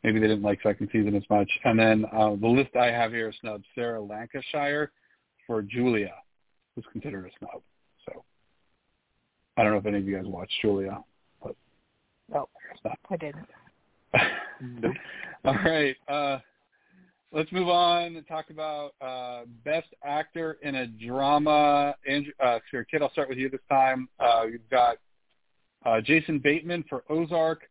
maybe 0.04 0.20
they 0.20 0.28
didn't 0.28 0.44
like 0.44 0.60
second 0.62 0.90
season 0.92 1.16
as 1.16 1.24
much. 1.30 1.50
And 1.64 1.80
then 1.80 2.06
uh, 2.14 2.36
the 2.40 2.48
list 2.48 2.76
I 2.76 2.88
have 2.88 3.12
here 3.12 3.30
is 3.30 3.36
snub 3.42 3.62
Sarah 3.76 4.02
Lancashire 4.02 4.92
for 5.46 5.62
Julia, 5.62 6.14
who's 6.76 6.86
considered 6.92 7.26
a 7.26 7.30
snub. 7.40 7.62
So 8.06 8.24
I 9.58 9.64
don't 9.64 9.72
know 9.72 9.80
if 9.80 9.86
any 9.86 9.98
of 9.98 10.06
you 10.06 10.16
guys 10.16 10.26
watched 10.26 10.54
Julia, 10.62 11.04
but 11.42 11.56
no, 12.32 12.48
I 13.10 13.18
didn't. 13.18 13.48
nope. 14.62 14.94
All 15.46 15.54
right. 15.54 15.96
Uh, 16.08 16.40
let's 17.32 17.52
move 17.52 17.70
on 17.70 18.16
and 18.16 18.28
talk 18.28 18.50
about 18.50 18.94
uh, 19.02 19.42
best 19.66 19.88
actor 20.04 20.58
in 20.62 20.76
a 20.76 20.88
drama. 20.88 21.96
Andrew, 22.08 22.34
uh, 22.44 22.60
sure, 22.70 22.84
Kit, 22.86 23.02
I'll 23.02 23.12
start 23.12 23.30
with 23.30 23.38
you 23.38 23.50
this 23.50 23.62
time. 23.70 24.10
Uh, 24.20 24.44
you've 24.50 24.70
got 24.70 24.98
uh, 25.86 26.02
Jason 26.02 26.40
Bateman 26.40 26.84
for 26.90 27.04
Ozark, 27.10 27.62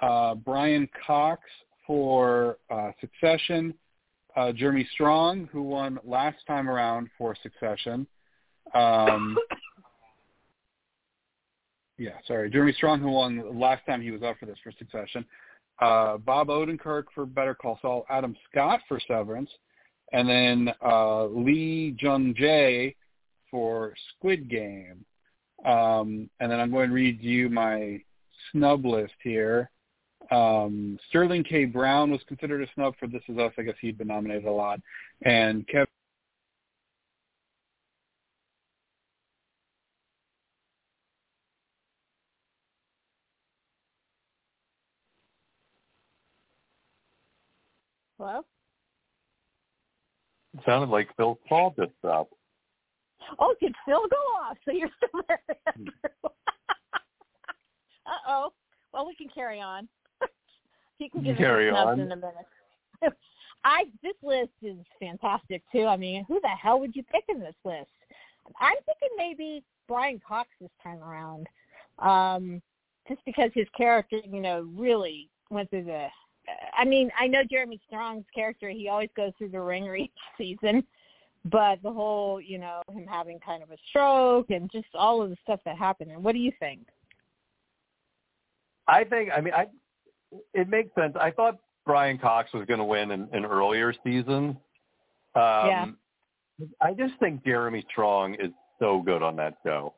uh, 0.00 0.34
Brian 0.34 0.88
Cox 1.06 1.42
for 1.86 2.58
uh, 2.70 2.90
Succession, 3.00 3.74
uh, 4.36 4.52
Jeremy 4.52 4.88
Strong, 4.92 5.48
who 5.52 5.62
won 5.62 5.98
last 6.04 6.38
time 6.46 6.68
around 6.68 7.08
for 7.16 7.36
Succession. 7.42 8.06
Um, 8.74 9.36
yeah, 11.98 12.18
sorry, 12.26 12.50
Jeremy 12.50 12.72
Strong, 12.72 13.00
who 13.00 13.10
won 13.10 13.58
last 13.58 13.84
time 13.86 14.02
he 14.02 14.10
was 14.10 14.22
up 14.22 14.38
for 14.38 14.46
this 14.46 14.58
for 14.62 14.72
Succession 14.78 15.24
uh, 15.80 16.16
Bob 16.18 16.48
Odenkirk 16.48 17.04
for 17.14 17.26
Better 17.26 17.54
Call 17.54 17.78
Saul, 17.82 18.06
Adam 18.08 18.36
Scott 18.50 18.80
for 18.88 19.00
Severance, 19.06 19.50
and 20.12 20.28
then 20.28 20.72
uh, 20.84 21.26
Lee 21.26 21.96
Jung 22.00 22.34
Jae 22.34 22.94
for 23.50 23.94
Squid 24.16 24.48
Game. 24.48 25.04
Um, 25.64 26.30
and 26.40 26.50
then 26.50 26.60
I'm 26.60 26.70
going 26.70 26.88
to 26.88 26.94
read 26.94 27.22
you 27.22 27.48
my 27.48 28.00
snub 28.50 28.84
list 28.84 29.14
here. 29.22 29.70
Um, 30.30 30.98
Sterling 31.08 31.44
K. 31.44 31.64
Brown 31.66 32.10
was 32.10 32.20
considered 32.26 32.62
a 32.62 32.66
snub 32.74 32.94
for 32.98 33.06
This 33.06 33.22
Is 33.28 33.38
Us. 33.38 33.52
I 33.58 33.62
guess 33.62 33.76
he'd 33.80 33.98
been 33.98 34.08
nominated 34.08 34.46
a 34.46 34.50
lot. 34.50 34.80
And 35.22 35.66
Kevin 35.68 35.86
Hello? 48.18 48.40
It 50.54 50.60
sounded 50.64 50.88
like 50.88 51.14
Phil 51.16 51.38
Paul 51.48 51.74
just 51.78 51.92
stopped. 51.98 52.32
Oh, 53.38 53.54
did 53.60 53.74
Phil 53.84 54.00
go 54.08 54.16
off? 54.16 54.56
So 54.64 54.72
you're 54.72 54.88
still 54.96 55.20
there. 55.28 55.40
Uh-oh. 58.06 58.52
Well, 58.92 59.06
we 59.06 59.14
can 59.16 59.28
carry 59.28 59.60
on. 59.60 59.88
He 60.98 61.08
can 61.08 61.22
give 61.22 61.36
carry 61.36 61.70
us 61.70 61.76
on. 61.76 62.00
in 62.00 62.12
a 62.12 62.16
minute. 62.16 62.46
I 63.64 63.84
this 64.02 64.14
list 64.22 64.50
is 64.62 64.76
fantastic 65.00 65.62
too. 65.72 65.86
I 65.86 65.96
mean, 65.96 66.24
who 66.26 66.40
the 66.40 66.48
hell 66.48 66.80
would 66.80 66.94
you 66.94 67.02
pick 67.02 67.24
in 67.28 67.40
this 67.40 67.54
list? 67.64 67.90
I'm 68.60 68.76
thinking 68.86 69.16
maybe 69.16 69.64
Brian 69.88 70.20
Cox 70.26 70.48
this 70.60 70.70
time 70.82 71.02
around, 71.02 71.48
um, 71.98 72.62
just 73.08 73.20
because 73.24 73.50
his 73.54 73.66
character, 73.76 74.18
you 74.24 74.40
know, 74.40 74.68
really 74.76 75.28
went 75.50 75.70
through 75.70 75.84
the 75.84 76.06
I 76.76 76.84
mean, 76.84 77.10
I 77.18 77.26
know 77.26 77.42
Jeremy 77.48 77.80
Strong's 77.86 78.24
character, 78.34 78.68
he 78.68 78.88
always 78.88 79.10
goes 79.16 79.32
through 79.38 79.50
the 79.50 79.60
ringer 79.60 79.96
each 79.96 80.10
season, 80.38 80.84
but 81.44 81.82
the 81.82 81.92
whole, 81.92 82.40
you 82.40 82.58
know, 82.58 82.82
him 82.92 83.06
having 83.06 83.38
kind 83.40 83.62
of 83.62 83.70
a 83.70 83.76
stroke 83.88 84.50
and 84.50 84.70
just 84.70 84.88
all 84.94 85.22
of 85.22 85.30
the 85.30 85.36
stuff 85.42 85.60
that 85.64 85.76
happened. 85.76 86.10
And 86.10 86.22
what 86.22 86.32
do 86.32 86.38
you 86.38 86.52
think? 86.58 86.80
I 88.88 89.04
think, 89.04 89.30
I 89.36 89.40
mean, 89.40 89.54
I 89.54 89.66
it 90.54 90.68
makes 90.68 90.94
sense. 90.94 91.14
I 91.20 91.30
thought 91.30 91.58
Brian 91.84 92.18
Cox 92.18 92.52
was 92.52 92.66
going 92.66 92.78
to 92.78 92.84
win 92.84 93.10
in, 93.12 93.28
in 93.32 93.44
earlier 93.44 93.94
seasons. 94.04 94.56
Um, 95.34 95.42
yeah. 95.68 95.86
I 96.80 96.92
just 96.92 97.14
think 97.20 97.44
Jeremy 97.44 97.84
Strong 97.90 98.34
is 98.34 98.50
so 98.78 99.02
good 99.02 99.22
on 99.22 99.36
that 99.36 99.58
show. 99.64 99.94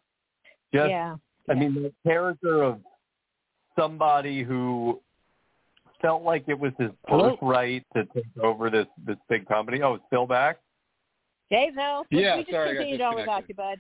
Just, 0.74 0.90
yeah. 0.90 1.16
I 1.48 1.54
mean, 1.54 1.74
the 1.74 1.92
character 2.04 2.62
of 2.62 2.80
somebody 3.78 4.42
who 4.42 5.00
felt 6.02 6.22
like 6.22 6.44
it 6.48 6.58
was 6.58 6.72
his 6.78 6.90
birthright 7.08 7.84
to 7.94 8.04
take 8.14 8.24
over 8.42 8.70
this 8.70 8.86
this 9.06 9.16
big 9.28 9.46
company. 9.48 9.82
Oh, 9.82 9.94
it's 9.94 10.04
still 10.08 10.26
back. 10.26 10.58
Dave, 11.50 11.74
no. 11.74 12.04
Yeah, 12.10 12.36
we 12.36 12.42
just 12.42 12.52
sorry, 12.52 12.70
I 12.70 12.72
got 12.74 12.78
continued 12.78 13.00
on 13.00 13.14
without 13.16 13.44
you, 13.48 13.54
disconnected. 13.54 13.56
bud. 13.56 13.78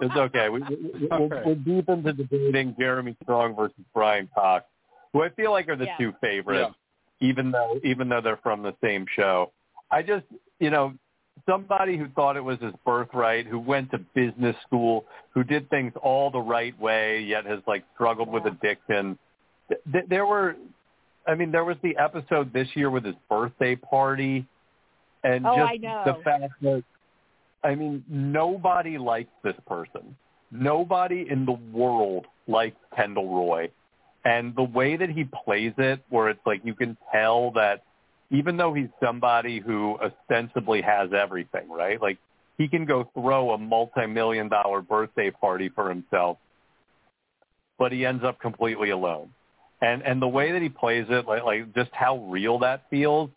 It's 0.00 0.16
okay. 0.16 0.48
We, 0.48 0.60
we, 0.62 1.00
we, 1.00 1.08
All 1.10 1.28
we're, 1.28 1.36
right. 1.36 1.46
we're 1.46 1.54
deep 1.56 1.88
into 1.88 2.12
debating 2.12 2.74
Jeremy 2.78 3.16
Strong 3.22 3.56
versus 3.56 3.84
Brian 3.92 4.28
Cox, 4.34 4.64
who 5.14 5.22
I 5.22 5.30
feel 5.30 5.50
like 5.52 5.68
are 5.70 5.76
the 5.76 5.86
Yeah. 5.86 5.96
two 5.96 6.12
favorites, 6.20 6.74
even 7.20 7.50
though 7.50 7.80
even 7.82 8.10
though 8.10 8.20
they're 8.20 8.36
from 8.36 8.62
the 8.62 8.74
same 8.84 9.06
show. 9.06 9.50
I 9.90 10.02
just, 10.02 10.26
you 10.58 10.68
know, 10.70 10.92
somebody 11.46 11.96
who 11.96 12.08
thought 12.08 12.36
it 12.36 12.44
was 12.44 12.58
his 12.60 12.74
birthright, 12.84 13.46
who 13.46 13.58
went 13.58 13.90
to 13.92 13.98
business 13.98 14.56
school, 14.66 15.06
who 15.30 15.44
did 15.44 15.70
things 15.70 15.92
all 16.02 16.30
the 16.30 16.40
right 16.40 16.78
way, 16.78 17.20
yet 17.20 17.46
has 17.46 17.60
like 17.66 17.84
struggled 17.94 18.28
with 18.28 18.44
addiction. 18.44 19.18
Th- 19.92 20.04
there 20.08 20.26
were, 20.26 20.56
I 21.26 21.34
mean, 21.34 21.50
there 21.52 21.64
was 21.64 21.76
the 21.82 21.96
episode 21.96 22.52
this 22.52 22.68
year 22.74 22.90
with 22.90 23.04
his 23.04 23.14
birthday 23.30 23.76
party, 23.76 24.46
and 25.22 25.46
Oh, 25.46 25.56
just 25.56 25.72
I 25.72 25.76
know. 25.76 26.02
the 26.04 26.14
fact 26.22 26.52
that, 26.62 26.82
I 27.62 27.74
mean, 27.74 28.04
nobody 28.08 28.98
likes 28.98 29.30
this 29.42 29.56
person. 29.66 30.16
Nobody 30.50 31.26
in 31.30 31.44
the 31.46 31.58
world 31.72 32.26
likes 32.46 32.76
Kendall 32.94 33.28
Roy. 33.34 33.70
And 34.24 34.56
the 34.56 34.62
way 34.62 34.96
that 34.96 35.10
he 35.10 35.24
plays 35.24 35.72
it, 35.76 36.00
where 36.08 36.30
it's 36.30 36.40
like 36.46 36.62
you 36.64 36.74
can 36.74 36.96
tell 37.12 37.50
that 37.52 37.82
even 38.30 38.56
though 38.56 38.72
he's 38.72 38.88
somebody 39.02 39.60
who 39.60 39.98
ostensibly 39.98 40.80
has 40.82 41.10
everything, 41.12 41.68
right? 41.68 42.00
Like 42.00 42.18
he 42.56 42.68
can 42.68 42.86
go 42.86 43.08
throw 43.14 43.52
a 43.52 43.58
multi-million 43.58 44.48
dollar 44.48 44.80
birthday 44.80 45.30
party 45.30 45.68
for 45.68 45.88
himself, 45.88 46.38
but 47.78 47.92
he 47.92 48.06
ends 48.06 48.24
up 48.24 48.40
completely 48.40 48.90
alone. 48.90 49.30
And 49.82 50.02
and 50.02 50.22
the 50.22 50.28
way 50.28 50.52
that 50.52 50.62
he 50.62 50.68
plays 50.68 51.06
it, 51.10 51.26
like 51.26 51.42
like 51.44 51.74
just 51.74 51.90
how 51.92 52.18
real 52.18 52.58
that 52.60 52.84
feels, 52.88 53.30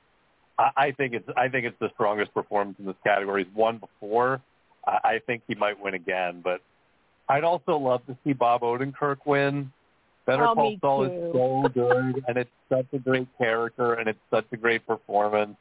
I, 0.58 0.70
I 0.78 0.92
think 0.92 1.14
it's 1.14 1.28
I 1.36 1.50
think 1.50 1.66
it's 1.66 1.80
the 1.80 1.90
strongest 1.96 2.34
performance 2.34 2.78
in 2.80 2.86
this 2.86 2.96
category. 3.04 3.44
He's 3.44 3.54
won 3.56 3.80
before. 3.80 4.42
I, 4.86 5.00
I 5.04 5.20
think 5.26 5.44
he 5.48 5.56
might 5.56 5.80
win 5.82 5.96
again, 5.96 6.42
but 6.44 6.62
I'd 7.28 7.44
also 7.44 7.78
love 7.78 8.06
to 8.06 8.18
see 8.24 8.34
Bob 8.34 8.62
Odenkirk 8.62 9.18
win. 9.26 9.72
Better 10.28 10.46
Oh, 10.46 10.54
Call 10.54 10.78
Saul 10.82 11.04
is 11.06 11.34
so 11.34 11.70
good, 11.74 12.24
and 12.28 12.38
it's 12.38 12.50
such 12.70 12.86
a 12.94 13.00
great 13.00 13.28
character, 13.38 13.94
and 13.94 14.08
it's 14.10 14.20
such 14.30 14.46
a 14.52 14.58
great 14.58 14.86
performance. 14.86 15.56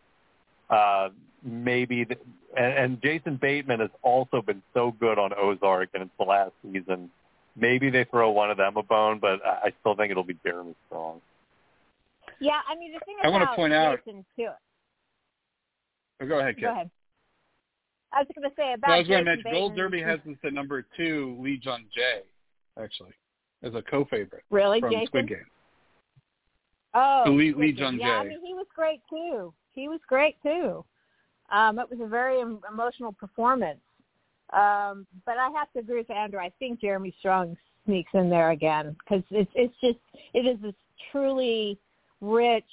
Uh, 0.68 1.10
maybe, 1.42 2.02
the, 2.04 2.16
and, 2.56 2.72
and 2.74 3.02
Jason 3.02 3.36
Bateman 3.40 3.78
has 3.80 3.90
also 4.02 4.42
been 4.42 4.60
so 4.74 4.92
good 4.98 5.18
on 5.18 5.30
Ozark, 5.32 5.90
and 5.94 6.02
it's 6.02 6.12
the 6.18 6.24
last 6.24 6.50
season. 6.62 7.10
Maybe 7.54 7.88
they 7.90 8.04
throw 8.04 8.32
one 8.32 8.50
of 8.50 8.56
them 8.58 8.76
a 8.76 8.82
bone, 8.82 9.18
but 9.20 9.40
I 9.46 9.68
I 9.68 9.72
still 9.80 9.94
think 9.94 10.10
it'll 10.10 10.24
be 10.24 10.36
Jeremy 10.44 10.74
Strong. 10.88 11.22
yeah, 12.40 12.60
I 12.68 12.74
mean 12.74 12.92
the 12.92 13.00
thing 13.06 13.16
I 13.22 13.28
about 13.28 13.32
wanna 13.32 13.56
point 13.56 13.72
out- 13.72 14.00
too. 14.04 14.48
Oh, 16.20 16.26
go 16.26 16.40
ahead, 16.40 16.56
Kit. 16.56 16.64
Go 16.64 16.72
ahead. 16.72 16.90
I 18.12 18.20
was 18.20 18.28
going 18.34 18.48
to 18.48 18.56
say 18.56 18.72
about 18.72 18.88
No, 18.88 18.94
I 18.94 18.98
was 18.98 19.08
going 19.08 19.24
Jason 19.24 19.38
to 19.38 19.44
mention 19.44 19.52
Gold 19.52 19.76
Derby 19.76 20.00
has 20.00 20.18
this 20.24 20.36
at 20.44 20.52
number 20.54 20.86
two, 20.96 21.36
Lee 21.40 21.60
Jung 21.62 21.84
Jae, 21.96 22.22
actually, 22.82 23.10
as 23.66 23.74
a 23.74 23.82
co-favorite 23.82 24.44
really 24.50 24.80
from 24.80 24.92
Jason. 24.92 25.06
Squid 25.06 25.28
Game. 25.28 25.46
Oh, 26.94 27.22
So 27.26 27.32
Lee- 27.32 27.54
Lee. 27.54 27.72
Jung 27.72 27.98
Yeah, 27.98 28.20
I 28.20 28.24
mean 28.24 28.40
he 28.44 28.54
was 28.54 28.66
great 28.74 29.00
too. 29.10 29.52
He 29.72 29.88
was 29.88 30.00
great 30.08 30.36
too. 30.42 30.84
Um, 31.50 31.78
it 31.78 31.88
was 31.90 32.00
a 32.00 32.06
very 32.06 32.40
emotional 32.40 33.12
performance. 33.12 33.80
Um, 34.52 35.06
but 35.24 35.36
I 35.38 35.50
have 35.56 35.70
to 35.72 35.80
agree 35.80 35.98
with 35.98 36.10
Andrew. 36.10 36.40
I 36.40 36.50
think 36.58 36.80
Jeremy 36.80 37.14
Strong 37.18 37.56
sneaks 37.84 38.10
in 38.14 38.30
there 38.30 38.50
again 38.50 38.96
because 39.04 39.24
it's 39.30 39.50
it's 39.54 39.74
just 39.80 39.98
it 40.34 40.46
is 40.46 40.60
this 40.62 40.74
truly 41.12 41.78
rich, 42.20 42.64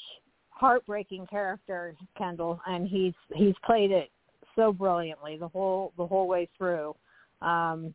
heartbreaking 0.49 1.27
character, 1.27 1.95
Kendall, 2.17 2.61
and 2.67 2.87
he's 2.87 3.13
he's 3.35 3.55
played 3.65 3.91
it 3.91 4.09
so 4.55 4.71
brilliantly 4.71 5.37
the 5.37 5.47
whole 5.47 5.93
the 5.97 6.05
whole 6.05 6.27
way 6.27 6.47
through. 6.57 6.95
Um, 7.41 7.93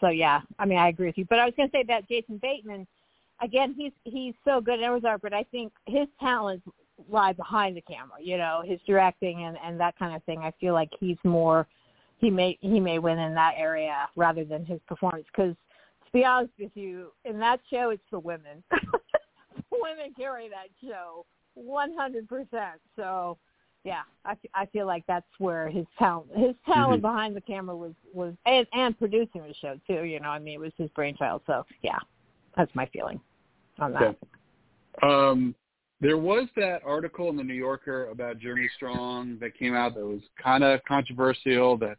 so 0.00 0.08
yeah, 0.08 0.40
I 0.58 0.64
mean 0.64 0.78
I 0.78 0.88
agree 0.88 1.06
with 1.06 1.18
you. 1.18 1.26
But 1.28 1.38
I 1.38 1.44
was 1.44 1.54
going 1.56 1.68
to 1.68 1.76
say 1.76 1.82
about 1.82 2.08
Jason 2.08 2.38
Bateman 2.38 2.86
again, 3.42 3.74
he's 3.76 3.92
he's 4.04 4.34
so 4.44 4.60
good 4.60 4.82
at 4.82 4.90
Ozark, 4.90 5.22
but 5.22 5.32
I 5.32 5.44
think 5.44 5.72
his 5.86 6.06
talents 6.18 6.66
lie 7.08 7.32
behind 7.32 7.76
the 7.76 7.82
camera. 7.82 8.18
You 8.20 8.38
know, 8.38 8.62
his 8.64 8.78
directing 8.86 9.44
and 9.44 9.56
and 9.64 9.78
that 9.80 9.98
kind 9.98 10.14
of 10.14 10.22
thing. 10.24 10.40
I 10.40 10.52
feel 10.60 10.74
like 10.74 10.90
he's 10.98 11.18
more 11.24 11.66
he 12.18 12.30
may 12.30 12.58
he 12.60 12.80
may 12.80 12.98
win 12.98 13.18
in 13.18 13.34
that 13.34 13.54
area 13.56 14.08
rather 14.16 14.44
than 14.44 14.64
his 14.64 14.80
performance. 14.86 15.26
Because 15.34 15.54
to 16.06 16.12
be 16.12 16.24
honest 16.24 16.52
with 16.58 16.72
you, 16.74 17.12
in 17.24 17.38
that 17.40 17.60
show, 17.70 17.90
it's 17.90 18.02
the 18.10 18.18
women. 18.18 18.62
women 19.70 20.14
carry 20.16 20.48
that 20.48 20.68
show 20.82 21.24
one 21.54 21.94
hundred 21.96 22.28
percent. 22.28 22.80
So. 22.96 23.38
Yeah, 23.84 24.02
I, 24.26 24.36
I 24.54 24.66
feel 24.66 24.86
like 24.86 25.04
that's 25.06 25.26
where 25.38 25.68
his 25.70 25.86
talent 25.98 26.28
his 26.36 26.54
talent 26.66 26.98
Mhm. 27.00 27.02
behind 27.02 27.34
the 27.34 27.40
camera 27.40 27.74
was 27.74 27.94
was 28.12 28.34
and, 28.44 28.66
and 28.74 28.98
producing 28.98 29.42
the 29.42 29.54
show 29.54 29.80
too. 29.86 30.04
You 30.04 30.20
know, 30.20 30.28
I 30.28 30.38
mean, 30.38 30.54
it 30.54 30.60
was 30.60 30.72
his 30.76 30.90
brainchild. 30.90 31.42
So 31.46 31.64
yeah, 31.82 31.98
that's 32.56 32.74
my 32.74 32.86
feeling 32.86 33.20
on 33.78 33.92
that. 33.94 34.02
Okay. 34.02 34.16
Um, 35.02 35.54
There 36.02 36.18
was 36.18 36.48
that 36.56 36.82
article 36.84 37.28
in 37.30 37.36
the 37.36 37.44
New 37.44 37.54
Yorker 37.54 38.08
about 38.08 38.38
Jeremy 38.38 38.68
Strong 38.76 39.38
that 39.40 39.54
came 39.58 39.74
out 39.74 39.94
that 39.94 40.04
was 40.04 40.20
kind 40.42 40.62
of 40.64 40.80
controversial. 40.84 41.78
That 41.78 41.96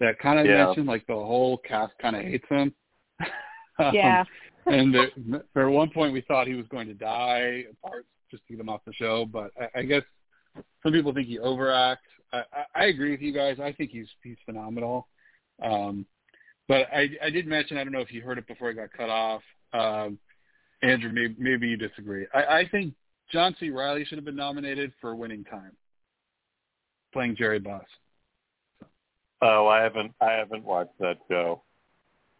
that 0.00 0.18
kind 0.18 0.40
of 0.40 0.46
Yeah. 0.46 0.66
mentioned 0.66 0.86
like 0.88 1.06
the 1.06 1.14
whole 1.14 1.58
cast 1.58 1.96
kind 1.98 2.16
of 2.16 2.22
hates 2.22 2.48
him. 2.48 2.74
Um, 3.76 3.92
Yeah. 3.92 4.24
and 4.66 4.94
there, 4.94 5.10
for 5.52 5.68
one 5.68 5.90
point 5.90 6.12
we 6.12 6.20
thought 6.20 6.46
he 6.46 6.54
was 6.54 6.66
going 6.68 6.86
to 6.86 6.94
die, 6.94 7.64
parts 7.82 8.06
just 8.30 8.46
to 8.46 8.52
get 8.52 8.60
him 8.60 8.68
off 8.68 8.84
the 8.84 8.92
show. 8.92 9.26
But 9.26 9.50
I, 9.60 9.80
I 9.80 9.82
guess 9.82 10.04
some 10.82 10.92
people 10.92 11.12
think 11.12 11.28
he 11.28 11.38
overacts. 11.38 11.96
I, 12.32 12.38
I, 12.52 12.64
I 12.74 12.84
agree 12.86 13.10
with 13.10 13.20
you 13.20 13.32
guys. 13.32 13.58
I 13.60 13.72
think 13.72 13.90
he's 13.90 14.08
he's 14.22 14.36
phenomenal. 14.44 15.08
Um, 15.62 16.06
but 16.68 16.86
I, 16.92 17.08
I 17.22 17.30
did 17.30 17.46
mention 17.46 17.76
I 17.76 17.84
don't 17.84 17.92
know 17.92 18.00
if 18.00 18.12
you 18.12 18.22
heard 18.22 18.38
it 18.38 18.46
before 18.46 18.70
I 18.70 18.72
got 18.72 18.92
cut 18.92 19.10
off. 19.10 19.42
Um, 19.72 20.18
Andrew, 20.82 21.10
maybe, 21.12 21.34
maybe 21.38 21.68
you 21.68 21.76
disagree. 21.76 22.26
I, 22.34 22.44
I 22.60 22.68
think 22.68 22.94
John 23.32 23.54
C. 23.58 23.70
Reilly 23.70 24.04
should 24.04 24.18
have 24.18 24.24
been 24.24 24.36
nominated 24.36 24.92
for 25.00 25.14
Winning 25.14 25.44
Time, 25.44 25.72
playing 27.12 27.36
Jerry 27.36 27.58
Buss. 27.58 27.84
Oh, 29.42 29.66
I 29.66 29.82
haven't 29.82 30.12
I 30.20 30.32
haven't 30.32 30.64
watched 30.64 30.98
that 31.00 31.18
show. 31.30 31.62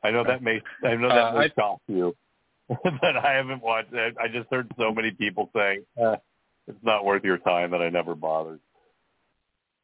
I 0.02 0.10
know 0.10 0.24
that 0.24 0.42
may 0.42 0.60
I 0.84 0.94
know 0.96 1.08
that 1.08 1.18
Uh, 1.34 1.38
may 1.38 1.44
I- 1.46 1.50
shock 1.58 1.80
you, 1.86 2.14
but 2.68 3.16
I 3.16 3.32
haven't 3.34 3.62
watched 3.62 3.92
it. 3.92 4.14
I 4.20 4.28
just 4.28 4.48
heard 4.50 4.70
so 4.78 4.92
many 4.92 5.10
people 5.10 5.50
saying 5.54 5.84
eh, 5.98 6.16
it's 6.66 6.78
not 6.82 7.04
worth 7.04 7.24
your 7.24 7.38
time 7.38 7.70
that 7.70 7.82
I 7.82 7.90
never 7.90 8.14
bothered. 8.14 8.60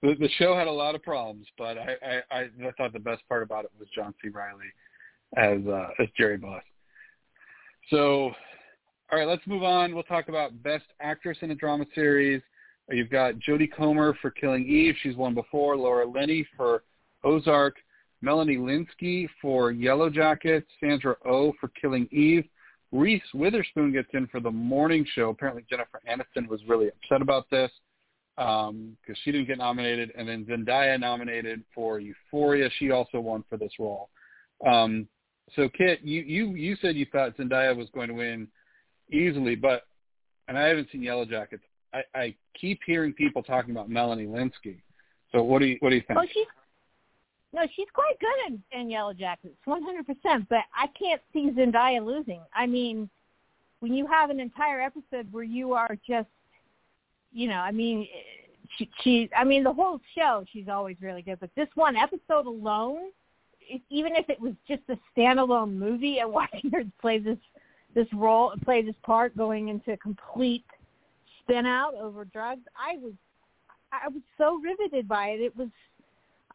The, 0.02 0.14
the 0.18 0.30
show 0.38 0.56
had 0.56 0.66
a 0.66 0.72
lot 0.72 0.94
of 0.94 1.02
problems, 1.02 1.46
but 1.58 1.76
I, 1.76 1.96
I, 2.02 2.38
I, 2.38 2.40
I 2.40 2.70
thought 2.76 2.92
the 2.92 2.98
best 2.98 3.22
part 3.28 3.42
about 3.42 3.64
it 3.64 3.70
was 3.78 3.88
John 3.94 4.14
C. 4.22 4.28
Reilly 4.28 4.64
as 5.36 5.60
uh, 5.66 5.88
as 6.02 6.08
Jerry 6.16 6.36
Buss. 6.36 6.62
So, 7.90 8.32
all 9.10 9.18
right, 9.18 9.28
let's 9.28 9.46
move 9.46 9.62
on. 9.62 9.94
We'll 9.94 10.04
talk 10.04 10.28
about 10.28 10.62
Best 10.62 10.84
Actress 11.00 11.38
in 11.42 11.50
a 11.50 11.54
Drama 11.54 11.84
Series. 11.94 12.42
You've 12.88 13.10
got 13.10 13.34
Jodie 13.34 13.70
Comer 13.72 14.16
for 14.20 14.30
Killing 14.30 14.66
Eve. 14.66 14.94
She's 15.02 15.16
won 15.16 15.34
before. 15.34 15.76
Laura 15.76 16.06
Linney 16.06 16.46
for 16.56 16.82
Ozark. 17.24 17.76
Melanie 18.22 18.56
Lynskey 18.58 19.28
for 19.40 19.72
Yellowjackets. 19.72 20.64
Sandra 20.78 21.16
O 21.24 21.30
oh 21.30 21.52
for 21.60 21.68
Killing 21.80 22.08
Eve. 22.10 22.44
Reese 22.92 23.22
Witherspoon 23.34 23.92
gets 23.92 24.08
in 24.14 24.26
for 24.26 24.40
The 24.40 24.50
Morning 24.50 25.06
Show. 25.14 25.30
Apparently 25.30 25.64
Jennifer 25.70 26.00
Aniston 26.08 26.48
was 26.48 26.60
really 26.66 26.88
upset 26.88 27.22
about 27.22 27.48
this 27.50 27.70
because 28.36 28.68
um, 28.70 28.96
she 29.22 29.30
didn't 29.32 29.46
get 29.46 29.58
nominated. 29.58 30.12
And 30.16 30.28
then 30.28 30.44
Zendaya 30.44 30.98
nominated 30.98 31.62
for 31.74 32.00
Euphoria. 32.00 32.68
She 32.78 32.90
also 32.90 33.20
won 33.20 33.44
for 33.48 33.56
this 33.56 33.72
role. 33.78 34.08
Um, 34.66 35.06
so 35.56 35.68
Kit, 35.68 36.00
you, 36.02 36.22
you 36.22 36.54
you 36.54 36.76
said 36.80 36.96
you 36.96 37.06
thought 37.10 37.36
Zendaya 37.36 37.76
was 37.76 37.88
going 37.92 38.08
to 38.08 38.14
win 38.14 38.48
easily, 39.12 39.56
but 39.56 39.82
and 40.48 40.56
I 40.56 40.66
haven't 40.66 40.88
seen 40.92 41.02
Yellowjackets. 41.02 41.60
I, 41.92 42.02
I 42.14 42.34
keep 42.60 42.80
hearing 42.86 43.12
people 43.12 43.42
talking 43.42 43.72
about 43.72 43.88
Melanie 43.88 44.26
Lynskey. 44.26 44.78
So 45.32 45.42
what 45.42 45.60
do 45.60 45.66
you 45.66 45.76
what 45.80 45.90
do 45.90 45.96
you 45.96 46.02
think? 46.06 46.18
Oh, 46.20 46.26
she's 46.32 46.46
no, 47.52 47.62
she's 47.74 47.88
quite 47.92 48.14
good 48.20 48.60
in, 48.72 48.88
one 49.64 49.82
hundred 49.82 50.06
percent. 50.06 50.48
But 50.48 50.64
I 50.74 50.86
can't 50.98 51.20
see 51.32 51.50
Zendaya 51.50 52.04
losing. 52.04 52.40
I 52.54 52.66
mean, 52.66 53.10
when 53.80 53.92
you 53.92 54.06
have 54.06 54.30
an 54.30 54.38
entire 54.38 54.80
episode 54.80 55.32
where 55.32 55.44
you 55.44 55.72
are 55.72 55.96
just, 56.06 56.28
you 57.32 57.48
know, 57.48 57.56
I 57.56 57.72
mean, 57.72 58.06
she, 58.76 58.88
she 59.02 59.30
I 59.36 59.44
mean, 59.44 59.64
the 59.64 59.72
whole 59.72 60.00
show 60.16 60.44
she's 60.52 60.68
always 60.68 60.96
really 61.00 61.22
good. 61.22 61.40
But 61.40 61.50
this 61.56 61.68
one 61.74 61.96
episode 61.96 62.46
alone, 62.46 63.10
if, 63.60 63.80
even 63.90 64.14
if 64.14 64.30
it 64.30 64.40
was 64.40 64.52
just 64.68 64.82
a 64.88 64.98
standalone 65.16 65.72
movie 65.72 66.18
and 66.18 66.32
watching 66.32 66.70
her 66.72 66.84
play 67.00 67.18
this 67.18 67.38
this 67.94 68.06
role, 68.14 68.52
play 68.64 68.82
this 68.82 68.94
part, 69.02 69.36
going 69.36 69.68
into 69.68 69.96
complete 69.96 70.64
spin 71.42 71.66
out 71.66 71.94
over 71.94 72.24
drugs, 72.24 72.62
I 72.78 72.96
was 72.98 73.12
I 73.92 74.06
was 74.06 74.22
so 74.38 74.60
riveted 74.62 75.08
by 75.08 75.30
it. 75.30 75.40
It 75.40 75.56
was 75.56 75.68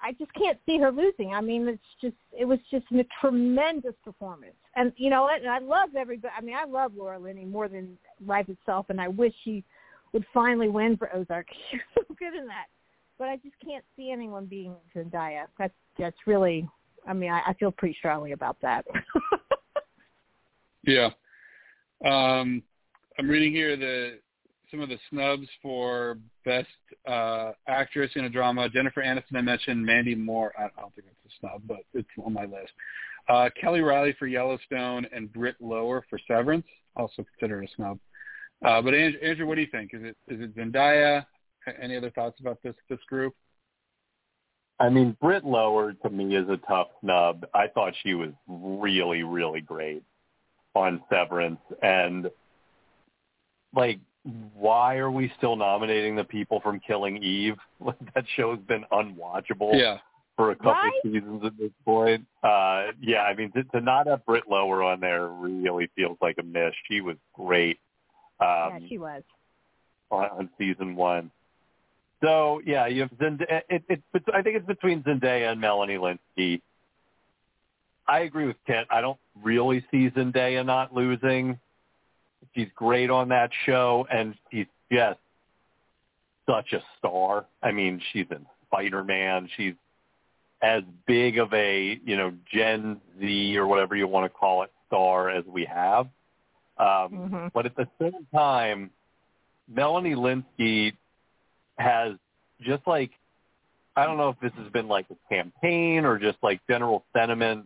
I 0.01 0.11
just 0.13 0.33
can't 0.33 0.57
see 0.65 0.77
her 0.79 0.91
losing. 0.91 1.33
I 1.33 1.41
mean, 1.41 1.67
it's 1.67 1.81
just 2.01 2.15
it 2.37 2.45
was 2.45 2.59
just 2.69 2.85
a 2.91 3.05
tremendous 3.21 3.93
performance. 4.03 4.55
And 4.75 4.91
you 4.97 5.09
know? 5.09 5.29
And 5.29 5.47
I 5.47 5.59
love 5.59 5.89
everybody. 5.97 6.33
I 6.37 6.41
mean, 6.41 6.55
I 6.55 6.65
love 6.65 6.93
Laura 6.95 7.19
Linney 7.19 7.45
more 7.45 7.67
than 7.67 7.97
life 8.25 8.49
itself, 8.49 8.87
and 8.89 8.99
I 8.99 9.07
wish 9.07 9.33
she 9.43 9.63
would 10.13 10.25
finally 10.33 10.69
win 10.69 10.97
for 10.97 11.13
Ozark. 11.15 11.47
She's 11.71 11.81
so 11.95 12.03
good 12.17 12.35
in 12.35 12.47
that. 12.47 12.65
But 13.17 13.29
I 13.29 13.37
just 13.37 13.55
can't 13.63 13.85
see 13.95 14.11
anyone 14.11 14.45
being 14.45 14.75
Zendaya. 14.95 15.45
That's 15.57 15.73
that's 15.97 16.17
really. 16.25 16.67
I 17.07 17.13
mean, 17.13 17.31
I, 17.31 17.41
I 17.47 17.53
feel 17.53 17.71
pretty 17.71 17.95
strongly 17.99 18.31
about 18.31 18.57
that. 18.61 18.83
Yeah. 20.85 21.09
Um, 22.05 22.61
I'm 23.17 23.27
reading 23.27 23.51
here 23.51 23.75
the 23.75 24.19
some 24.71 24.81
of 24.81 24.89
the 24.89 24.97
snubs 25.09 25.47
for 25.61 26.17
best 26.43 26.67
uh, 27.07 27.51
actress 27.67 28.11
in 28.15 28.25
a 28.25 28.29
drama. 28.29 28.69
Jennifer 28.69 29.01
Aniston, 29.01 29.35
I 29.35 29.41
mentioned. 29.41 29.85
Mandy 29.85 30.15
Moore, 30.15 30.53
I 30.57 30.67
don't 30.79 30.93
think 30.95 31.07
it's 31.07 31.33
a 31.33 31.39
snub, 31.39 31.61
but 31.67 31.79
it's 31.93 32.07
on 32.23 32.33
my 32.33 32.45
list. 32.45 32.71
Uh, 33.27 33.49
Kelly 33.59 33.81
Reilly 33.81 34.15
for 34.17 34.27
Yellowstone 34.27 35.07
and 35.11 35.31
Britt 35.33 35.55
Lower 35.59 36.05
for 36.09 36.19
Severance, 36.27 36.65
also 36.95 37.23
considered 37.23 37.63
a 37.63 37.67
snub. 37.75 37.99
Uh, 38.63 38.81
but 38.81 38.93
Andrew, 38.93 39.19
Andrew, 39.21 39.47
what 39.47 39.55
do 39.55 39.61
you 39.61 39.67
think? 39.71 39.91
Is 39.93 40.03
it 40.03 40.17
is 40.27 40.41
it 40.41 40.55
Zendaya? 40.55 41.25
Any 41.81 41.97
other 41.97 42.11
thoughts 42.11 42.39
about 42.39 42.59
this 42.63 42.75
this 42.89 42.99
group? 43.09 43.33
I 44.79 44.89
mean, 44.89 45.15
Britt 45.21 45.45
Lower 45.45 45.93
to 45.93 46.09
me 46.09 46.35
is 46.35 46.47
a 46.49 46.57
tough 46.67 46.87
snub. 47.01 47.45
I 47.53 47.67
thought 47.67 47.93
she 48.03 48.13
was 48.13 48.31
really, 48.47 49.23
really 49.23 49.61
great 49.61 50.03
on 50.75 51.01
Severance, 51.09 51.61
and 51.81 52.29
like, 53.75 53.99
why 54.53 54.97
are 54.97 55.11
we 55.11 55.31
still 55.37 55.55
nominating 55.55 56.15
the 56.15 56.23
people 56.23 56.59
from 56.61 56.79
Killing 56.79 57.21
Eve? 57.23 57.55
that 58.15 58.25
show's 58.35 58.59
been 58.67 58.83
unwatchable 58.91 59.73
Yeah. 59.79 59.97
for 60.35 60.51
a 60.51 60.55
couple 60.55 60.71
Right? 60.71 60.91
seasons 61.03 61.43
at 61.45 61.57
this 61.57 61.71
point. 61.83 62.25
Uh, 62.43 62.87
yeah, 63.01 63.21
I 63.23 63.35
mean, 63.35 63.51
to, 63.51 63.63
to 63.65 63.81
not 63.81 64.07
have 64.07 64.25
Britt 64.25 64.43
Lower 64.49 64.83
on 64.83 64.99
there 64.99 65.27
really 65.27 65.89
feels 65.95 66.17
like 66.21 66.37
a 66.39 66.43
miss. 66.43 66.73
She 66.89 67.01
was 67.01 67.17
great 67.33 67.79
yeah, 68.41 68.65
um, 68.73 68.85
she 68.89 68.97
was. 68.97 69.23
on, 70.11 70.25
on 70.25 70.49
season 70.57 70.95
one. 70.95 71.31
So 72.23 72.61
yeah, 72.65 72.87
you 72.87 73.01
have 73.01 73.11
Zendaya. 73.11 73.61
It, 73.69 73.83
it, 73.87 74.01
it, 74.13 74.23
I 74.33 74.41
think 74.41 74.57
it's 74.57 74.65
between 74.65 75.03
Zendaya 75.03 75.51
and 75.51 75.61
Melanie 75.61 75.97
Lynskey. 75.97 76.61
I 78.07 78.19
agree 78.19 78.45
with 78.45 78.57
Kent. 78.67 78.87
I 78.91 79.01
don't 79.01 79.19
really 79.43 79.85
see 79.91 80.09
Zendaya 80.09 80.65
not 80.65 80.93
losing. 80.93 81.59
She's 82.53 82.67
great 82.75 83.09
on 83.09 83.29
that 83.29 83.49
show, 83.65 84.07
and 84.11 84.35
she's 84.51 84.67
just 84.91 85.19
such 86.47 86.73
a 86.73 86.81
star. 86.97 87.45
I 87.63 87.71
mean, 87.71 88.01
she's 88.11 88.27
in 88.29 88.45
Spider-Man. 88.67 89.49
She's 89.57 89.73
as 90.61 90.83
big 91.05 91.37
of 91.37 91.53
a 91.53 91.99
you 92.05 92.17
know 92.17 92.33
Gen 92.51 93.01
Z 93.19 93.57
or 93.57 93.67
whatever 93.67 93.95
you 93.95 94.07
want 94.07 94.25
to 94.25 94.29
call 94.29 94.63
it 94.63 94.71
star 94.87 95.29
as 95.29 95.45
we 95.45 95.65
have. 95.65 96.07
Um, 96.77 97.11
Mhm. 97.11 97.53
But 97.53 97.65
at 97.65 97.75
the 97.75 97.87
same 97.99 98.25
time, 98.33 98.91
Melanie 99.67 100.15
Lynskey 100.15 100.93
has 101.77 102.15
just 102.61 102.85
like 102.87 103.11
I 103.97 104.05
don't 104.05 104.17
know 104.17 104.29
if 104.29 104.39
this 104.41 104.51
has 104.55 104.69
been 104.71 104.87
like 104.87 105.05
a 105.09 105.15
campaign 105.33 106.05
or 106.05 106.17
just 106.19 106.37
like 106.41 106.59
general 106.67 107.05
sentiment 107.13 107.65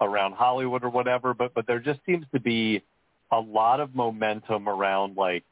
around 0.00 0.32
Hollywood 0.32 0.84
or 0.84 0.90
whatever, 0.90 1.32
but 1.34 1.54
but 1.54 1.66
there 1.66 1.80
just 1.80 2.00
seems 2.04 2.26
to 2.32 2.40
be 2.40 2.82
a 3.32 3.40
lot 3.40 3.80
of 3.80 3.94
momentum 3.94 4.68
around 4.68 5.16
like 5.16 5.44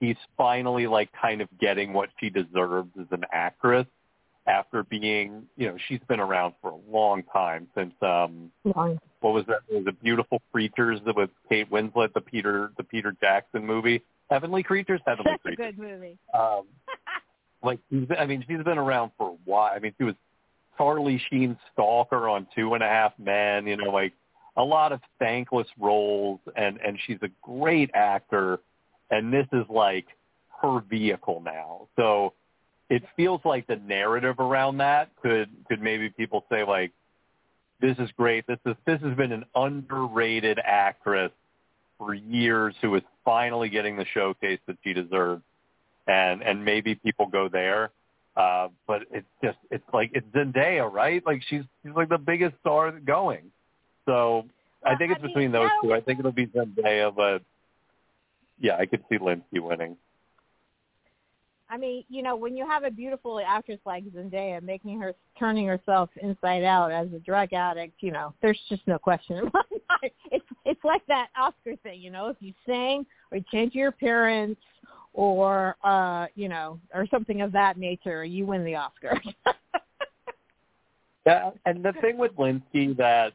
he's 0.00 0.16
finally 0.36 0.86
like 0.86 1.10
kind 1.12 1.40
of 1.40 1.48
getting 1.60 1.92
what 1.92 2.08
she 2.18 2.30
deserves 2.30 2.90
as 2.98 3.06
an 3.10 3.24
actress 3.32 3.86
after 4.46 4.82
being 4.84 5.44
you 5.56 5.68
know 5.68 5.76
she's 5.86 6.00
been 6.08 6.20
around 6.20 6.54
for 6.62 6.70
a 6.70 6.90
long 6.90 7.22
time 7.32 7.68
since 7.76 7.92
um 8.02 8.50
Long. 8.64 8.98
what 9.20 9.34
was 9.34 9.44
that? 9.46 9.60
Was 9.70 9.84
a 9.86 9.92
Beautiful 9.92 10.40
Creatures 10.50 11.00
the 11.04 11.12
with 11.14 11.30
Kate 11.48 11.70
Winslet, 11.70 12.12
the 12.14 12.20
Peter 12.20 12.72
the 12.76 12.84
Peter 12.84 13.14
Jackson 13.20 13.66
movie. 13.66 14.02
Heavenly 14.30 14.62
Creatures, 14.62 15.00
Heavenly 15.06 15.32
a 15.32 15.38
Creatures. 15.38 15.74
good 15.76 15.78
movie. 15.78 16.16
Um, 16.32 16.62
like 17.62 17.80
I 18.18 18.26
mean, 18.26 18.44
she's 18.48 18.62
been 18.64 18.78
around 18.78 19.12
for 19.18 19.30
a 19.30 19.36
while. 19.44 19.72
I 19.74 19.78
mean, 19.78 19.92
she 19.98 20.04
was 20.04 20.14
Charlie 20.78 21.20
Sheen's 21.30 21.58
stalker 21.72 22.28
on 22.28 22.46
Two 22.54 22.74
and 22.74 22.82
a 22.82 22.88
Half 22.88 23.12
Men. 23.18 23.66
You 23.66 23.76
know, 23.76 23.90
like 23.90 24.14
a 24.56 24.62
lot 24.62 24.92
of 24.92 25.00
thankless 25.18 25.68
roles, 25.78 26.40
and 26.56 26.78
and 26.84 26.98
she's 27.06 27.18
a 27.22 27.30
great 27.42 27.90
actor. 27.94 28.60
And 29.10 29.32
this 29.32 29.46
is 29.52 29.64
like 29.68 30.06
her 30.62 30.80
vehicle 30.88 31.42
now. 31.44 31.88
So 31.96 32.34
it 32.88 33.02
feels 33.16 33.40
like 33.44 33.66
the 33.66 33.76
narrative 33.76 34.38
around 34.38 34.78
that 34.78 35.10
could 35.22 35.48
could 35.68 35.80
maybe 35.80 36.10
people 36.10 36.44
say 36.50 36.64
like 36.64 36.92
this 37.80 37.96
is 37.98 38.10
great. 38.16 38.46
This 38.46 38.58
is 38.66 38.76
this 38.86 39.00
has 39.00 39.16
been 39.16 39.32
an 39.32 39.44
underrated 39.54 40.58
actress 40.62 41.32
for 41.98 42.14
years 42.14 42.74
who 42.80 42.94
is 42.94 43.02
finally 43.24 43.68
getting 43.68 43.96
the 43.96 44.06
showcase 44.12 44.58
that 44.66 44.76
she 44.82 44.92
deserves, 44.92 45.42
and 46.06 46.42
and 46.42 46.64
maybe 46.64 46.94
people 46.94 47.26
go 47.26 47.48
there. 47.48 47.90
Uh, 48.36 48.68
but 48.86 49.02
it's 49.10 49.26
just 49.42 49.58
it's 49.70 49.84
like 49.92 50.10
it's 50.14 50.26
Zendaya, 50.28 50.90
right? 50.90 51.24
Like 51.24 51.42
she's 51.48 51.62
she's 51.82 51.94
like 51.94 52.08
the 52.08 52.18
biggest 52.18 52.54
star 52.60 52.90
going. 52.92 53.50
So 54.06 54.46
I 54.84 54.96
think 54.96 55.12
it's 55.12 55.20
I 55.20 55.26
mean, 55.26 55.34
between 55.34 55.52
those 55.52 55.70
two. 55.82 55.92
I 55.92 56.00
think 56.00 56.18
it'll 56.18 56.32
be 56.32 56.46
Zendaya, 56.46 57.14
but 57.14 57.42
yeah, 58.58 58.76
I 58.76 58.86
could 58.86 59.02
see 59.08 59.18
Lynskey 59.18 59.60
winning. 59.60 59.96
I 61.70 61.76
mean, 61.76 62.04
you 62.08 62.22
know, 62.22 62.34
when 62.34 62.56
you 62.56 62.66
have 62.66 62.82
a 62.82 62.90
beautiful 62.90 63.40
actress 63.46 63.78
like 63.86 64.04
Zendaya 64.06 64.60
making 64.60 65.00
her 65.00 65.14
turning 65.38 65.68
herself 65.68 66.10
inside 66.20 66.64
out 66.64 66.90
as 66.90 67.06
a 67.14 67.20
drug 67.20 67.52
addict, 67.52 67.94
you 68.00 68.10
know, 68.10 68.34
there's 68.42 68.58
just 68.68 68.82
no 68.88 68.98
question 68.98 69.36
in 69.36 69.44
my 69.54 69.62
mind. 69.70 70.12
It's 70.32 70.44
it's 70.64 70.84
like 70.84 71.06
that 71.06 71.28
Oscar 71.38 71.76
thing, 71.76 72.00
you 72.00 72.10
know, 72.10 72.26
if 72.26 72.36
you 72.40 72.52
sing 72.66 73.06
or 73.30 73.38
you 73.38 73.44
change 73.52 73.74
your 73.74 73.88
appearance 73.88 74.58
or 75.12 75.76
uh, 75.84 76.26
you 76.34 76.48
know, 76.48 76.80
or 76.92 77.06
something 77.08 77.40
of 77.40 77.52
that 77.52 77.78
nature, 77.78 78.24
you 78.24 78.46
win 78.46 78.64
the 78.64 78.74
Oscar. 78.74 79.20
yeah, 81.26 81.50
and 81.66 81.84
the 81.84 81.92
thing 82.00 82.18
with 82.18 82.32
Lynskey 82.32 82.96
that 82.96 83.32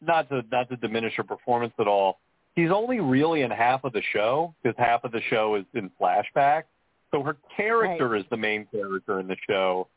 not 0.00 0.28
to 0.30 0.42
not 0.50 0.68
to 0.70 0.76
diminish 0.76 1.14
her 1.16 1.24
performance 1.24 1.72
at 1.78 1.86
all, 1.86 2.18
she's 2.56 2.70
only 2.70 3.00
really 3.00 3.42
in 3.42 3.50
half 3.50 3.84
of 3.84 3.92
the 3.92 4.02
show 4.12 4.54
because 4.62 4.76
half 4.78 5.04
of 5.04 5.12
the 5.12 5.20
show 5.28 5.56
is 5.56 5.64
in 5.74 5.90
flashback. 6.00 6.64
So 7.10 7.22
her 7.22 7.36
character 7.56 8.10
right. 8.10 8.20
is 8.20 8.26
the 8.30 8.36
main 8.36 8.66
character 8.70 9.18
in 9.20 9.26
the 9.26 9.36
show, 9.48 9.88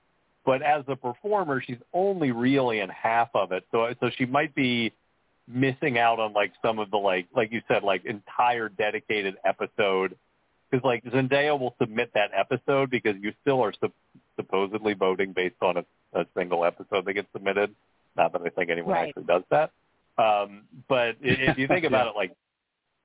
but 0.46 0.62
as 0.62 0.84
a 0.88 0.96
performer, 0.96 1.62
she's 1.62 1.78
only 1.94 2.32
really 2.32 2.80
in 2.80 2.90
half 2.90 3.30
of 3.36 3.52
it. 3.52 3.66
So 3.72 3.94
so 4.00 4.10
she 4.18 4.26
might 4.26 4.56
be 4.56 4.94
missing 5.48 5.98
out 5.98 6.20
on 6.20 6.34
like 6.34 6.54
some 6.62 6.80
of 6.80 6.90
the 6.90 6.98
like 6.98 7.28
like 7.36 7.52
you 7.52 7.62
said 7.68 7.84
like 7.84 8.06
entire 8.06 8.70
dedicated 8.70 9.36
episode 9.46 10.16
because 10.70 10.84
like 10.84 11.04
Zendaya 11.06 11.60
will 11.60 11.76
submit 11.80 12.12
that 12.16 12.32
episode 12.36 12.90
because 12.90 13.16
you 13.22 13.34
still 13.42 13.62
are 13.62 13.74
su- 13.80 13.92
supposedly 14.36 14.94
voting 14.94 15.34
based 15.34 15.62
on 15.62 15.78
a, 15.78 15.86
a 16.14 16.26
single 16.36 16.66
episode 16.66 17.06
that 17.06 17.14
gets 17.14 17.28
submitted. 17.32 17.76
Not 18.18 18.32
that 18.34 18.42
I 18.42 18.50
think 18.50 18.72
anyone 18.72 18.94
right. 18.94 19.10
actually 19.10 19.26
does 19.26 19.44
that. 19.52 19.72
Um, 20.18 20.64
but 20.88 21.16
if 21.22 21.58
you 21.58 21.68
think 21.68 21.86
about 21.86 22.08
it 22.08 22.14
like 22.16 22.32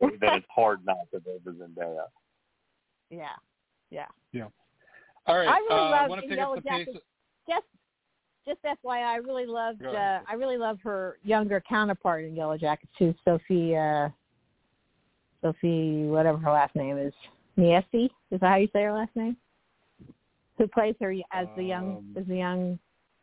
then 0.01 0.35
it's 0.35 0.47
hard 0.55 0.85
not 0.85 1.11
to 1.13 1.21
vote 1.21 1.41
for 1.43 1.53
Zendaya. 1.53 2.05
Yeah, 3.11 3.27
yeah, 3.91 4.07
yeah. 4.33 4.47
All 5.27 5.37
right. 5.37 5.49
I 5.49 5.59
really 5.59 5.71
uh, 5.71 6.09
love 6.09 6.21
pick 6.21 6.39
Yellow 6.39 6.57
up 6.57 6.65
Jacket. 6.65 7.03
Just, 7.49 7.65
just 8.47 8.63
FYI, 8.63 9.05
I 9.05 9.17
really 9.17 9.47
loved. 9.47 9.85
Uh. 9.85 10.21
I 10.29 10.35
really 10.35 10.57
love 10.57 10.79
her 10.85 11.19
younger 11.23 11.63
counterpart 11.69 12.25
in 12.25 12.35
Yellowjackets 12.35 12.89
too, 12.99 13.15
Sophie. 13.25 13.77
Uh, 13.77 14.09
Sophie, 15.43 16.07
whatever 16.07 16.39
her 16.39 16.51
last 16.51 16.75
name 16.75 16.99
is, 16.99 17.13
Niesi. 17.57 18.07
Is 18.31 18.41
that 18.41 18.49
how 18.49 18.57
you 18.57 18.69
say 18.73 18.83
her 18.83 18.93
last 18.93 19.15
name? 19.15 19.37
Who 20.59 20.67
plays 20.67 20.97
her 21.01 21.15
as 21.33 21.47
the 21.57 21.63
young 21.63 21.99
Um, 21.99 22.15
as 22.17 22.27
the 22.27 22.37
young? 22.37 22.79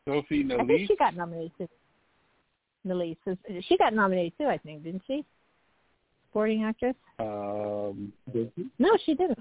Sophie 0.08 0.48
I 0.54 0.64
think 0.66 0.88
she 0.88 0.96
got 0.96 1.16
nominated. 1.16 1.70
Too. 2.86 2.90
Nalise, 2.94 3.18
is- 3.48 3.66
she 3.66 3.78
got 3.78 3.94
nominated 3.94 4.34
too. 4.38 4.46
I 4.48 4.58
think, 4.58 4.84
didn't 4.84 5.02
she? 5.08 5.26
Sporting 6.30 6.64
actress. 6.64 6.96
Um, 7.20 8.12
No, 8.80 8.90
she 9.06 9.14
didn't. 9.16 9.40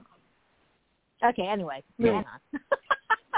Okay, 1.25 1.47
anyway, 1.47 1.83
No. 1.99 2.17
on. 2.17 2.25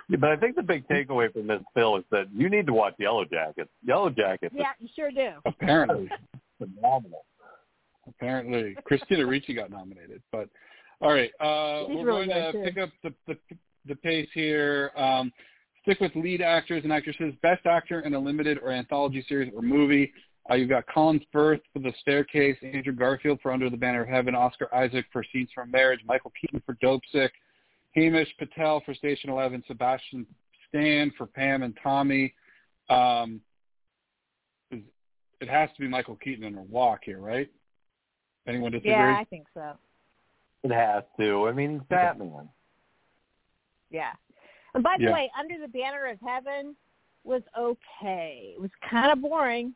Yeah, 0.09 0.19
but 0.21 0.31
I 0.31 0.37
think 0.37 0.55
the 0.55 0.63
big 0.63 0.87
takeaway 0.87 1.33
from 1.33 1.49
this, 1.49 1.61
Phil, 1.75 1.97
is 1.97 2.05
that 2.13 2.29
you 2.33 2.49
need 2.49 2.65
to 2.67 2.73
watch 2.73 2.95
Yellow 2.97 3.25
Jackets. 3.25 3.69
Yellowjackets 3.85 4.51
yeah, 4.53 4.71
you 4.79 4.89
sure 4.95 5.11
do. 5.11 5.31
apparently, 5.45 6.05
is 6.05 6.11
phenomenal. 6.77 7.25
apparently, 8.07 8.77
Christina 8.85 9.27
Ricci 9.27 9.53
got 9.53 9.69
nominated. 9.71 10.23
But 10.31 10.49
all 11.01 11.13
right, 11.13 11.33
uh, 11.41 11.89
She's 11.89 11.97
we're 11.97 12.05
really 12.07 12.27
going 12.29 12.41
to 12.41 12.53
too. 12.53 12.63
pick 12.63 12.79
up 12.79 12.91
the, 13.03 13.13
the 13.27 13.37
the 13.89 13.97
pace 13.97 14.29
here. 14.33 14.93
Um, 14.97 15.33
stick 15.87 16.01
with 16.01 16.15
lead 16.17 16.43
actors 16.43 16.83
and 16.83 16.93
actresses. 16.93 17.33
Best 17.43 17.65
actor 17.65 18.01
in 18.01 18.15
a 18.15 18.19
limited 18.19 18.59
or 18.59 18.73
anthology 18.73 19.25
series 19.29 19.53
or 19.55 19.63
movie. 19.63 20.13
Uh, 20.51 20.55
you've 20.55 20.69
got 20.69 20.85
Colin 20.93 21.21
Firth 21.33 21.61
for 21.73 21.79
The 21.79 21.93
Staircase, 22.01 22.57
Andrew 22.63 22.93
Garfield 22.93 23.39
for 23.41 23.53
Under 23.53 23.71
the 23.71 23.77
Banner 23.77 24.03
of 24.03 24.09
Heaven, 24.09 24.35
Oscar 24.35 24.73
Isaac 24.75 25.07
for 25.13 25.25
Scenes 25.33 25.49
from 25.55 25.71
Marriage, 25.71 26.01
Michael 26.07 26.33
Keaton 26.41 26.63
for 26.67 26.77
Dope 26.81 27.03
Sick, 27.13 27.33
Himesh 27.97 28.29
Patel 28.39 28.83
for 28.85 28.95
Station 28.95 29.31
Eleven, 29.31 29.63
Sebastian 29.67 30.27
Stan 30.69 31.13
for 31.17 31.27
Pam 31.27 31.63
and 31.63 31.77
Tommy. 31.83 32.35
Um, 32.91 33.41
it 34.71 35.49
has 35.49 35.69
to 35.77 35.81
be 35.81 35.89
Michael 35.89 36.17
Keaton 36.17 36.45
in 36.45 36.57
a 36.57 36.63
walk 36.63 37.01
here, 37.05 37.19
right? 37.19 37.49
Anyone 38.49 38.73
disagree? 38.73 38.93
Yeah, 38.93 39.17
I 39.19 39.25
think 39.25 39.47
so. 39.55 39.73
It 40.63 40.73
has 40.73 41.05
to. 41.19 41.49
I 41.49 41.53
mean, 41.53 41.81
Batman. 41.89 42.49
Yeah. 43.91 44.13
And 44.77 44.85
by 44.85 44.99
the 44.99 45.05
Yeah. 45.05 45.15
way, 45.15 45.33
Under 45.35 45.59
the 45.59 45.69
Banner 45.69 46.05
of 46.05 46.21
Heaven 46.21 46.77
was 47.25 47.43
okay. 47.57 48.53
It 48.55 48.61
was 48.61 48.71
kind 48.83 49.11
of 49.11 49.23
boring, 49.23 49.75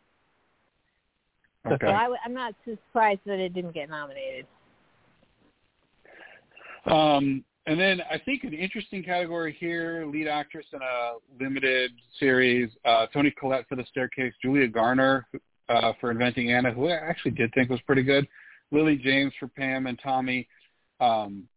Okay. 1.65 1.87
so 1.87 1.93
I, 1.93 2.15
I'm 2.23 2.35
not 2.35 2.55
surprised 2.67 3.23
that 3.25 3.39
it 3.39 3.55
didn't 3.55 3.73
get 3.73 3.89
nominated. 3.89 4.47
Um, 6.85 7.43
and 7.65 7.81
then 7.81 8.03
I 8.11 8.19
think 8.19 8.45
an 8.45 8.53
interesting 8.53 9.03
category 9.03 9.55
here, 9.59 10.05
lead 10.05 10.29
actress 10.29 10.67
in 10.75 10.83
a 10.83 11.15
limited 11.39 11.93
series, 12.19 12.71
uh, 12.85 13.07
Toni 13.07 13.31
Collette 13.31 13.67
for 13.69 13.77
The 13.77 13.87
Staircase, 13.87 14.35
Julia 14.43 14.69
Garner 14.69 15.27
uh, 15.71 15.95
for 15.99 16.11
Inventing 16.11 16.53
Anna, 16.53 16.73
who 16.73 16.89
I 16.89 16.97
actually 16.97 17.33
did 17.33 17.55
think 17.55 17.71
was 17.71 17.81
pretty 17.83 18.03
good, 18.03 18.29
Lily 18.71 18.97
James 18.97 19.33
for 19.41 19.49
Pam 19.49 19.87
and 19.87 19.99
Tommy, 19.99 20.47
um, 21.01 21.49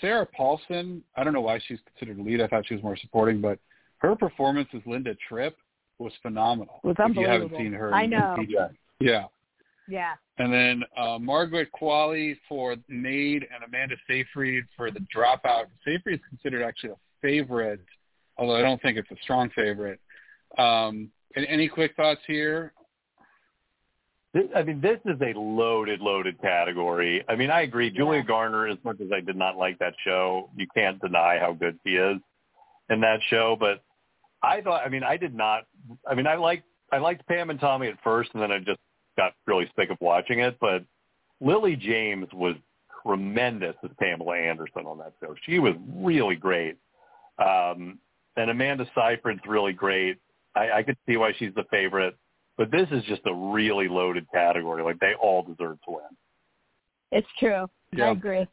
Sarah 0.00 0.26
Paulson. 0.26 1.02
I 1.16 1.24
don't 1.24 1.32
know 1.32 1.40
why 1.40 1.60
she's 1.66 1.78
considered 1.86 2.18
a 2.20 2.22
lead. 2.22 2.40
I 2.40 2.46
thought 2.46 2.66
she 2.66 2.74
was 2.74 2.82
more 2.82 2.96
supporting, 2.96 3.40
but 3.40 3.58
her 3.98 4.14
performance 4.14 4.68
as 4.74 4.82
Linda 4.86 5.14
Tripp 5.28 5.56
was 5.98 6.12
phenomenal. 6.22 6.80
It 6.84 6.88
was 6.88 6.96
if 6.98 7.16
you 7.16 7.26
haven't 7.26 7.52
seen 7.56 7.72
her, 7.72 7.92
I 7.94 8.06
know. 8.06 8.36
PJ. 8.38 8.70
Yeah. 9.00 9.24
Yeah. 9.88 10.14
And 10.38 10.52
then 10.52 10.82
uh, 10.96 11.18
Margaret 11.18 11.68
Qualley 11.78 12.36
for 12.48 12.76
Maid 12.88 13.46
and 13.54 13.64
Amanda 13.66 13.96
Seyfried 14.08 14.64
for 14.76 14.90
The 14.90 15.00
Dropout. 15.14 15.66
Seyfried 15.84 16.20
is 16.20 16.26
considered 16.28 16.62
actually 16.64 16.90
a 16.90 16.96
favorite, 17.22 17.80
although 18.36 18.56
I 18.56 18.62
don't 18.62 18.80
think 18.82 18.98
it's 18.98 19.10
a 19.10 19.16
strong 19.22 19.50
favorite. 19.54 20.00
Um, 20.58 21.10
and 21.36 21.46
any 21.46 21.68
quick 21.68 21.94
thoughts 21.96 22.20
here? 22.26 22.72
This, 24.34 24.44
I 24.54 24.64
mean, 24.64 24.80
this 24.80 24.98
is 25.04 25.16
a 25.22 25.38
loaded, 25.38 26.00
loaded 26.00 26.40
category. 26.42 27.24
I 27.28 27.36
mean, 27.36 27.50
I 27.50 27.62
agree. 27.62 27.88
Julia 27.88 28.24
Garner, 28.24 28.66
as 28.66 28.78
much 28.84 29.00
as 29.00 29.08
I 29.14 29.20
did 29.20 29.36
not 29.36 29.56
like 29.56 29.78
that 29.78 29.94
show, 30.04 30.50
you 30.56 30.66
can't 30.74 31.00
deny 31.00 31.38
how 31.38 31.52
good 31.52 31.78
she 31.86 31.94
is 31.94 32.18
in 32.90 33.00
that 33.00 33.20
show. 33.30 33.56
But 33.58 33.82
I 34.42 34.60
thought, 34.60 34.82
I 34.84 34.88
mean, 34.88 35.04
I 35.04 35.16
did 35.16 35.34
not. 35.34 35.62
I 36.08 36.14
mean, 36.16 36.26
I 36.26 36.34
liked 36.34 36.64
I 36.92 36.98
liked 36.98 37.26
Pam 37.28 37.50
and 37.50 37.60
Tommy 37.60 37.86
at 37.86 37.96
first, 38.02 38.30
and 38.34 38.42
then 38.42 38.50
I 38.50 38.58
just 38.58 38.80
got 39.16 39.34
really 39.46 39.70
sick 39.78 39.90
of 39.90 39.98
watching 40.00 40.40
it. 40.40 40.58
But 40.60 40.84
Lily 41.40 41.76
James 41.76 42.26
was 42.32 42.56
tremendous 43.06 43.76
as 43.84 43.90
Pamela 44.00 44.36
Anderson 44.36 44.86
on 44.86 44.98
that 44.98 45.12
show. 45.20 45.34
She 45.46 45.60
was 45.60 45.74
really 45.94 46.36
great. 46.36 46.76
Um, 47.38 47.98
and 48.36 48.50
Amanda 48.50 48.86
Seyfried's 48.94 49.42
really 49.46 49.72
great. 49.72 50.18
I, 50.56 50.70
I 50.72 50.82
could 50.82 50.96
see 51.06 51.16
why 51.16 51.32
she's 51.38 51.54
the 51.54 51.64
favorite. 51.70 52.16
But 52.56 52.70
this 52.70 52.86
is 52.92 53.02
just 53.04 53.22
a 53.26 53.34
really 53.34 53.88
loaded 53.88 54.26
category. 54.32 54.82
Like 54.82 55.00
they 55.00 55.14
all 55.20 55.42
deserve 55.42 55.78
to 55.84 55.90
win. 55.90 56.02
It's 57.10 57.28
true. 57.38 57.66
Yeah. 57.92 58.06
I 58.06 58.12
agree. 58.12 58.46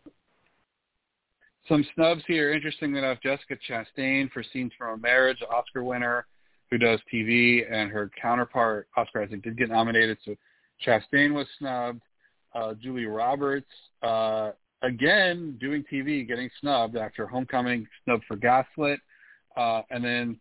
Some 1.68 1.86
snubs 1.94 2.24
here. 2.28 2.52
Interesting 2.52 2.96
enough, 2.96 3.20
Jessica 3.22 3.56
Chastain 3.70 4.32
for 4.32 4.44
Scenes 4.52 4.72
from 4.78 5.00
a 5.00 5.02
Marriage, 5.02 5.38
Oscar 5.54 5.84
winner 5.84 6.26
who 6.72 6.78
does 6.78 7.00
TV, 7.14 7.70
and 7.72 7.92
her 7.92 8.10
counterpart, 8.20 8.88
Oscar 8.96 9.24
Isaac, 9.24 9.44
did 9.44 9.58
get 9.58 9.70
nominated. 9.70 10.18
So 10.26 10.36
Chastain 10.86 11.34
was 11.34 11.46
snubbed. 11.60 12.02
Uh, 12.56 12.74
Julie 12.82 13.06
Roberts, 13.06 13.70
uh, 14.04 14.52
again, 14.82 15.58
doing 15.60 15.84
TV, 15.92 16.28
getting 16.28 16.50
snubbed 16.60 16.98
after 16.98 17.28
Homecoming, 17.28 17.88
snubbed 18.04 18.24
for 18.28 18.36
Gaslit. 18.36 19.00
Uh, 19.56 19.82
and 19.90 20.04
then 20.04 20.40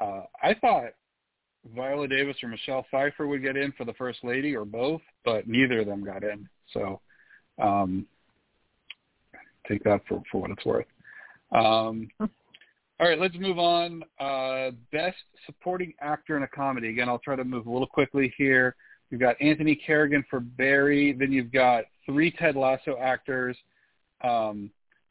uh, 0.00 0.22
I 0.42 0.54
thought 0.54 0.92
Viola 1.74 2.08
Davis 2.08 2.36
or 2.42 2.48
Michelle 2.48 2.84
Pfeiffer 2.90 3.26
would 3.26 3.42
get 3.42 3.56
in 3.56 3.72
for 3.72 3.84
the 3.84 3.92
First 3.94 4.20
Lady 4.22 4.56
or 4.56 4.64
both, 4.64 5.00
but 5.24 5.46
neither 5.46 5.80
of 5.80 5.86
them 5.86 6.04
got 6.04 6.24
in. 6.24 6.48
So 6.72 7.00
um, 7.60 8.06
take 9.68 9.84
that 9.84 10.00
for, 10.08 10.22
for 10.30 10.42
what 10.42 10.50
it's 10.50 10.64
worth. 10.64 10.86
Um, 11.52 12.08
all 12.18 13.08
right, 13.08 13.18
let's 13.18 13.36
move 13.36 13.58
on. 13.58 14.02
Uh, 14.18 14.70
best 14.92 15.16
supporting 15.46 15.92
actor 16.00 16.36
in 16.36 16.42
a 16.42 16.48
comedy. 16.48 16.88
Again, 16.88 17.08
I'll 17.08 17.18
try 17.18 17.36
to 17.36 17.44
move 17.44 17.66
a 17.66 17.70
little 17.70 17.86
quickly 17.86 18.32
here. 18.36 18.74
You've 19.10 19.20
got 19.20 19.40
Anthony 19.40 19.74
Carrigan 19.74 20.24
for 20.30 20.40
Barry. 20.40 21.12
Then 21.12 21.32
you've 21.32 21.52
got 21.52 21.84
three 22.06 22.30
Ted 22.30 22.56
Lasso 22.56 22.96
actors. 23.00 23.56
Um, 24.24 24.70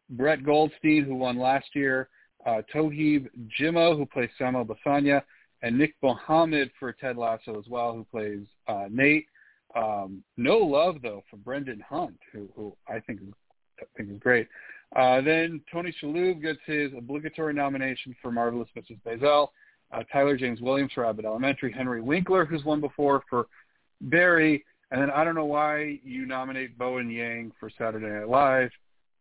Brett 0.09 0.43
Goldstein, 0.43 1.03
who 1.05 1.15
won 1.15 1.37
last 1.37 1.67
year. 1.73 2.09
Uh, 2.45 2.61
Toheeb 2.73 3.29
Jimoh, 3.59 3.95
who 3.95 4.05
plays 4.05 4.29
Sam 4.37 4.55
Obisanya. 4.55 5.21
And 5.63 5.77
Nick 5.77 5.95
Mohammed 6.01 6.71
for 6.79 6.91
Ted 6.91 7.17
Lasso 7.17 7.57
as 7.59 7.67
well, 7.67 7.93
who 7.93 8.05
plays 8.05 8.45
uh, 8.67 8.85
Nate. 8.89 9.27
Um, 9.75 10.23
no 10.37 10.57
love, 10.57 10.97
though, 11.01 11.23
for 11.29 11.37
Brendan 11.37 11.83
Hunt, 11.87 12.17
who, 12.33 12.49
who 12.55 12.75
I 12.87 12.99
think 12.99 13.21
is, 13.21 13.33
I 13.79 13.85
think 13.95 14.11
is 14.11 14.19
great. 14.19 14.47
Uh, 14.95 15.21
then 15.21 15.61
Tony 15.71 15.95
Shalhoub 16.01 16.41
gets 16.41 16.59
his 16.65 16.91
obligatory 16.97 17.53
nomination 17.53 18.15
for 18.21 18.31
Marvelous 18.31 18.69
Mrs. 18.77 18.99
Maisel. 19.05 19.49
Uh, 19.93 20.03
Tyler 20.11 20.37
James 20.37 20.61
Williams 20.61 20.91
for 20.93 21.05
Abbott 21.05 21.25
Elementary. 21.25 21.71
Henry 21.71 22.01
Winkler, 22.01 22.45
who's 22.45 22.63
won 22.63 22.81
before 22.81 23.23
for 23.29 23.47
Barry. 24.01 24.63
And 24.91 25.01
then 25.01 25.09
I 25.09 25.23
don't 25.23 25.35
know 25.35 25.45
why 25.45 25.99
you 26.03 26.25
nominate 26.25 26.77
Bowen 26.77 27.09
Yang 27.09 27.53
for 27.59 27.69
Saturday 27.77 28.07
Night 28.07 28.27
Live. 28.27 28.71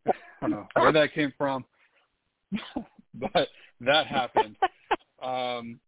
I 0.06 0.12
don't 0.40 0.50
know 0.50 0.66
where 0.74 0.92
that 0.92 1.14
came 1.14 1.32
from, 1.36 1.64
but 3.14 3.48
that 3.80 4.06
happened. 4.06 4.56
Um, 5.22 5.78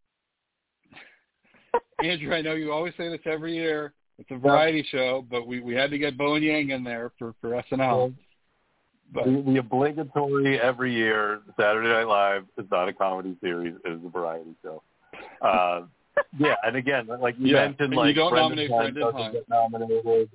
Andrew, 2.03 2.35
I 2.35 2.41
know 2.43 2.55
you 2.55 2.73
always 2.73 2.95
say 2.97 3.09
this 3.09 3.21
every 3.27 3.55
year. 3.55 3.93
It's 4.19 4.31
a 4.31 4.37
variety 4.39 4.87
show, 4.91 5.25
but 5.31 5.47
we 5.47 5.61
we 5.61 5.75
had 5.75 5.91
to 5.91 5.99
get 5.99 6.17
Bowen 6.19 6.43
Yang 6.43 6.71
in 6.71 6.85
there 6.85 7.13
for 7.19 7.35
for 7.41 7.51
SNL. 7.71 8.15
But 9.13 9.25
The, 9.27 9.43
the 9.43 9.57
obligatory 9.59 10.59
every 10.61 10.95
year 10.95 11.41
Saturday 11.59 11.89
Night 11.89 12.07
Live 12.07 12.45
is 12.59 12.67
not 12.71 12.89
a 12.89 12.93
comedy 12.93 13.37
series; 13.41 13.75
it 13.85 13.93
is 13.93 14.01
a 14.05 14.09
variety 14.09 14.55
show. 14.63 14.83
Uh, 15.41 15.83
yeah, 16.39 16.55
and 16.65 16.77
again, 16.77 17.07
like 17.21 17.35
you 17.39 17.49
Yeah, 17.55 17.67
mentioned, 17.69 17.93
and 17.93 17.97
like 17.97 18.09
you 18.09 18.15
don't 18.15 18.31
Brendan 18.31 18.57
nominate 18.57 18.71
Hunt 18.71 18.95
Brendan 18.95 19.03
doesn't 19.03 19.21
Hunt. 19.21 19.33
get 19.35 19.49
nominated. 19.49 20.31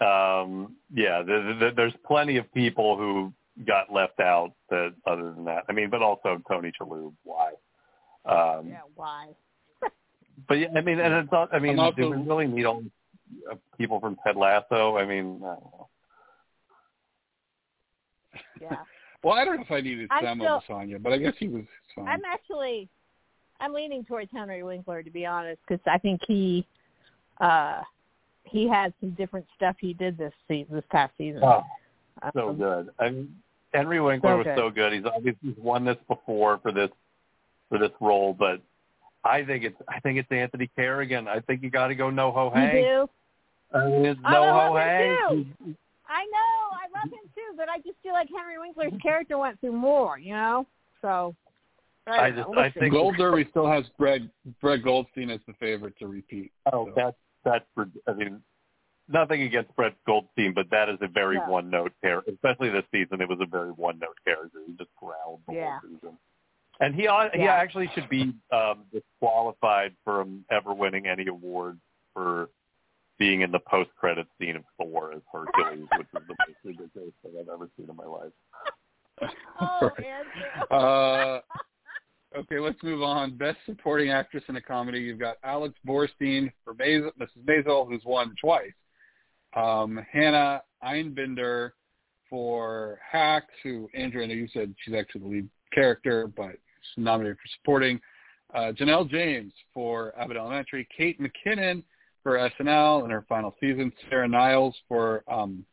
Um, 0.00 0.76
yeah, 0.92 1.22
there, 1.22 1.54
there, 1.58 1.70
there's 1.70 1.94
plenty 2.06 2.36
of 2.36 2.52
people 2.52 2.96
who 2.96 3.32
got 3.64 3.92
left 3.92 4.18
out. 4.20 4.52
That 4.70 4.94
other 5.06 5.32
than 5.32 5.44
that, 5.44 5.64
I 5.68 5.72
mean, 5.72 5.88
but 5.88 6.02
also 6.02 6.42
Tony 6.48 6.72
Shalhoub. 6.80 7.12
Why? 7.22 7.50
Um, 8.24 8.68
Yeah, 8.68 8.80
why? 8.96 9.28
But 10.48 10.54
yeah, 10.54 10.68
I 10.76 10.80
mean, 10.80 10.98
and 11.00 11.14
it's 11.14 11.32
not. 11.32 11.52
I 11.54 11.58
mean, 11.58 11.78
also- 11.78 11.96
do 11.96 12.10
we 12.10 12.16
really 12.16 12.46
need 12.46 12.64
all 12.64 12.82
uh, 13.50 13.54
people 13.78 14.00
from 14.00 14.16
Ted 14.24 14.36
Lasso? 14.36 14.96
I 14.96 15.04
mean, 15.04 15.40
I 15.44 15.54
don't 15.54 15.62
know. 15.64 15.88
Yeah. 18.60 18.76
well, 19.22 19.34
I 19.34 19.44
don't 19.44 19.56
know 19.56 19.62
if 19.62 19.70
I 19.70 19.80
needed 19.80 20.08
I'm 20.10 20.24
Sam 20.24 20.38
still- 20.38 20.54
over 20.54 20.64
Sonya, 20.66 20.98
but 20.98 21.12
I 21.12 21.18
guess 21.18 21.34
he 21.38 21.48
was 21.48 21.64
fine. 21.94 22.08
I'm 22.08 22.22
actually, 22.26 22.88
I'm 23.60 23.72
leaning 23.72 24.04
towards 24.04 24.30
Henry 24.32 24.62
Winkler 24.62 25.02
to 25.02 25.10
be 25.10 25.26
honest, 25.26 25.60
because 25.66 25.82
I 25.86 25.98
think 25.98 26.20
he, 26.26 26.66
uh, 27.40 27.80
he 28.44 28.68
had 28.68 28.92
some 29.00 29.10
different 29.12 29.46
stuff 29.56 29.76
he 29.80 29.94
did 29.94 30.18
this 30.18 30.32
season, 30.48 30.74
this 30.74 30.84
past 30.90 31.12
season. 31.16 31.42
Oh, 31.42 31.62
so 32.34 32.50
Um, 32.50 32.56
good. 32.56 32.88
I 32.98 33.10
mean, 33.10 33.36
Henry 33.72 34.00
Winkler 34.00 34.30
So 34.32 34.36
was 34.38 34.44
good. 34.44 34.56
so 34.56 34.70
good. 34.70 34.92
He's 34.92 35.04
obviously 35.04 35.50
he's 35.50 35.58
won 35.58 35.84
this 35.84 35.96
before 36.08 36.58
for 36.58 36.70
this 36.72 36.90
for 37.68 37.78
this 37.78 37.90
role, 38.00 38.34
but 38.34 38.60
I 39.24 39.42
think 39.44 39.64
it's 39.64 39.76
I 39.88 40.00
think 40.00 40.18
it's 40.18 40.30
Anthony 40.30 40.68
Carrigan. 40.76 41.28
I 41.28 41.40
think 41.40 41.62
you 41.62 41.70
got 41.70 41.88
to 41.88 41.94
go 41.94 42.10
No 42.10 42.30
Ho 42.32 42.52
You 42.54 42.70
do? 42.70 43.10
I 43.78 43.86
mean, 43.86 44.04
it's 44.06 44.20
No 44.22 44.42
love 44.42 44.72
Ho 44.72 44.76
him 44.76 45.16
too. 45.64 45.74
I 46.06 46.24
know, 46.26 46.76
I 46.76 46.86
love 47.02 47.10
him 47.12 47.28
too, 47.34 47.56
but 47.56 47.68
I 47.68 47.78
just 47.78 47.96
feel 48.02 48.12
like 48.12 48.28
Henry 48.36 48.58
Winkler's 48.58 48.92
character 49.02 49.38
went 49.38 49.58
through 49.60 49.72
more, 49.72 50.18
you 50.18 50.32
know. 50.34 50.66
So 51.00 51.34
I 52.06 52.28
don't 52.30 52.36
just- 52.36 52.50
know. 52.50 52.60
I 52.60 52.70
think- 52.70 52.92
Gold 52.92 53.16
Derby 53.16 53.46
still 53.50 53.66
has 53.66 53.88
Brett 53.98 54.20
Brett 54.60 54.82
Goldstein 54.82 55.30
as 55.30 55.40
the 55.46 55.54
favorite 55.54 55.96
to 55.98 56.06
repeat. 56.06 56.52
Oh, 56.72 56.86
So- 56.88 56.92
that's 56.94 57.16
that's 57.44 57.64
for. 57.74 57.88
I 58.06 58.12
mean, 58.12 58.42
nothing 59.08 59.42
against 59.42 59.74
Brett 59.76 59.94
Goldstein, 60.06 60.52
but 60.54 60.68
that 60.70 60.88
is 60.88 60.98
a 61.00 61.08
very 61.08 61.36
No. 61.36 61.46
one 61.48 61.70
note 61.70 61.92
character. 62.02 62.30
Especially 62.32 62.68
this 62.70 62.84
season, 62.92 63.20
it 63.22 63.28
was 63.28 63.40
a 63.40 63.46
very 63.46 63.70
one 63.72 63.98
note 63.98 64.18
character. 64.24 64.58
He 64.66 64.74
just 64.74 64.94
growled 64.96 65.40
the 65.46 65.54
Yeah. 65.54 65.78
whole 65.80 65.90
season. 65.90 66.18
And 66.80 66.94
he 66.94 67.06
ought- 67.06 67.34
he 67.34 67.42
actually 67.42 67.88
should 67.94 68.08
be 68.08 68.34
um, 68.52 68.84
disqualified 68.92 69.94
from 70.04 70.44
ever 70.50 70.74
winning 70.74 71.06
any 71.06 71.26
award 71.28 71.78
for 72.12 72.50
being 73.18 73.42
in 73.42 73.52
the 73.52 73.60
post 73.60 73.90
credit 73.96 74.26
scene 74.40 74.56
of 74.56 74.64
Thor 74.76 75.12
as 75.12 75.22
Hercules, 75.32 75.86
which 75.96 76.06
is 76.08 76.12
the 76.12 76.20
most 76.20 76.58
ridiculous 76.64 77.12
thing 77.22 77.32
I've 77.40 77.48
ever 77.48 77.68
seen 77.76 77.88
in 77.88 77.96
my 77.96 78.04
life. 78.04 78.32
Oh, 79.60 79.90
Right. 79.96 80.72
Uh, 80.72 81.40
okay, 82.36 82.58
let's 82.58 82.82
move 82.82 83.02
on. 83.02 83.36
Best 83.36 83.58
supporting 83.64 84.10
actress 84.10 84.42
in 84.48 84.56
a 84.56 84.60
comedy. 84.60 84.98
You've 84.98 85.20
got 85.20 85.36
Alex 85.44 85.76
Borstein 85.86 86.50
for 86.64 86.74
Maisel, 86.74 87.12
Mrs. 87.20 87.44
Maisel, 87.46 87.86
who's 87.88 88.04
won 88.04 88.34
twice. 88.40 88.72
Um, 89.56 90.04
Hannah 90.10 90.62
Einbinder 90.84 91.70
for 92.28 92.98
Hacks, 93.08 93.52
who 93.62 93.88
Andrew, 93.94 94.24
I 94.24 94.26
know 94.26 94.34
you 94.34 94.48
said 94.52 94.74
she's 94.84 94.94
actually 94.94 95.20
the 95.20 95.28
lead 95.28 95.48
character, 95.72 96.26
but 96.26 96.50
she's 96.50 96.58
nominated 96.96 97.36
for 97.36 97.48
supporting. 97.58 98.00
Uh, 98.54 98.72
Janelle 98.72 99.08
James 99.08 99.52
for 99.72 100.12
Abbott 100.18 100.36
Elementary. 100.36 100.86
Kate 100.96 101.18
McKinnon 101.20 101.82
for 102.22 102.50
SNL 102.60 103.04
in 103.04 103.10
her 103.10 103.24
final 103.28 103.54
season. 103.60 103.92
Sarah 104.08 104.28
Niles 104.28 104.76
for 104.88 105.24
um, 105.28 105.64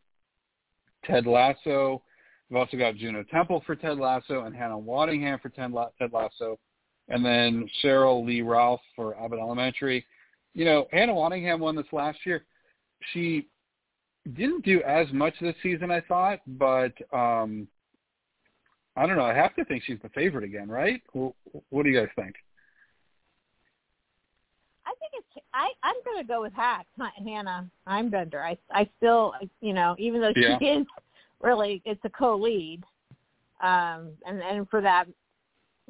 Ted 1.05 1.25
Lasso. 1.25 2.01
We've 2.49 2.57
also 2.57 2.77
got 2.77 2.95
Juno 2.95 3.23
Temple 3.23 3.63
for 3.65 3.75
Ted 3.75 3.97
Lasso 3.97 4.43
and 4.43 4.55
Hannah 4.55 4.77
Waddingham 4.77 5.41
for 5.41 5.49
Ted 5.49 5.71
La- 5.71 5.89
Ted 5.97 6.11
Lasso, 6.11 6.59
and 7.07 7.23
then 7.23 7.69
Sheryl 7.81 8.25
Lee 8.25 8.41
Ralph 8.41 8.81
for 8.95 9.17
Abbott 9.17 9.39
Elementary. 9.39 10.05
You 10.53 10.65
know, 10.65 10.87
Hannah 10.91 11.13
Waddingham 11.13 11.59
won 11.59 11.77
this 11.77 11.85
last 11.93 12.19
year. 12.25 12.43
She 13.13 13.47
didn't 14.33 14.65
do 14.65 14.81
as 14.83 15.07
much 15.13 15.33
this 15.39 15.55
season, 15.63 15.91
I 15.91 16.01
thought, 16.01 16.39
but 16.45 16.93
um, 17.13 17.67
I 18.95 19.05
don't 19.07 19.15
know. 19.15 19.23
I 19.23 19.33
have 19.33 19.55
to 19.55 19.65
think 19.65 19.83
she's 19.85 19.99
the 20.03 20.09
favorite 20.09 20.43
again, 20.43 20.67
right? 20.69 21.01
Wh- 21.13 21.31
What 21.69 21.83
do 21.83 21.89
you 21.89 21.99
guys 21.99 22.09
think? 22.15 22.35
I 24.85 24.93
think 24.99 25.13
it's 25.13 25.45
I 25.53 25.69
I'm 25.83 25.95
going 26.03 26.21
to 26.21 26.27
go 26.27 26.41
with 26.41 26.53
Hack 26.53 26.85
Hannah 27.23 27.69
I'm 27.87 28.11
Einbinder. 28.11 28.41
I 28.43 28.57
I 28.71 28.89
still 28.97 29.33
you 29.61 29.73
know 29.73 29.95
even 29.97 30.19
though 30.21 30.33
she 30.35 30.41
Yeah. 30.41 30.57
is 30.61 30.85
really 31.39 31.81
it's 31.85 32.03
a 32.03 32.09
co-lead, 32.09 32.83
um 33.61 34.11
and 34.25 34.41
and 34.41 34.69
for 34.69 34.81
that 34.81 35.05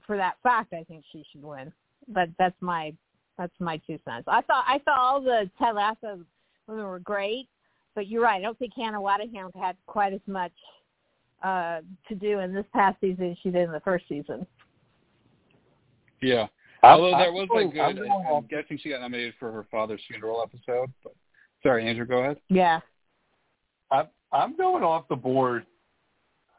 for 0.06 0.18
that 0.18 0.36
fact 0.44 0.74
I 0.74 0.84
think 0.84 1.04
she 1.12 1.26
should 1.32 1.44
win. 1.44 1.72
But 2.08 2.30
that's 2.38 2.60
my 2.62 2.94
that's 3.38 3.54
my 3.60 3.78
two 3.88 3.98
cents. 4.06 4.26
I 4.28 4.42
thought 4.42 4.66
I 4.68 4.80
thought 4.80 5.00
all 5.00 5.22
the 5.22 5.50
Ted 5.58 5.76
Lasso 5.76 6.20
women 6.68 6.86
were 6.86 7.00
great, 7.00 7.48
but 7.96 8.08
you're 8.08 8.22
right. 8.24 8.38
I 8.38 8.42
don't 8.42 8.60
think 8.60 8.74
Hannah 8.76 9.00
Waddingham 9.00 9.56
had 9.60 9.76
quite 9.88 10.14
as 10.14 10.22
much 10.28 10.52
uh 11.44 11.82
to 12.08 12.16
do 12.16 12.40
in 12.40 12.54
this 12.54 12.66
past 12.74 13.00
season 13.02 13.32
as 13.32 13.38
she 13.42 13.50
did 13.50 13.64
in 13.64 13.72
the 13.72 13.80
first 13.82 14.06
season. 14.08 14.46
Yeah. 16.22 16.48
I'm- 16.84 17.00
Although 17.00 17.12
there 17.18 17.28
I'm 17.30 17.34
was 17.34 17.48
going- 17.50 17.72
that 17.76 17.82
I'm 17.84 17.96
good, 17.96 18.08
going 18.08 18.26
I'm 18.28 18.46
guessing 18.48 18.78
she 18.78 18.90
got 18.90 19.02
nominated 19.02 19.36
for 19.40 19.52
her 19.52 19.64
father's 19.72 20.02
funeral 20.08 20.42
episode. 20.42 20.92
But 21.04 21.14
sorry, 21.64 21.88
Andrew, 21.88 22.06
go 22.06 22.20
ahead. 22.20 22.38
Yeah. 22.50 22.80
I'm 23.92 24.08
I'm 24.32 24.56
going 24.56 24.84
off 24.84 25.08
the 25.10 25.16
board. 25.16 25.66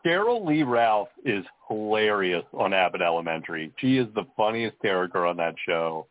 Daryl 0.05 0.45
Lee 0.45 0.63
Ralph 0.65 1.09
is 1.25 1.45
hilarious 1.69 2.45
on 2.53 2.75
Abbott 2.75 3.01
Elementary. 3.03 3.73
She 3.79 3.99
is 3.99 4.09
the 4.15 4.25
funniest 4.37 4.79
character 4.81 5.27
on 5.27 5.37
that 5.39 5.55
show. 5.65 6.07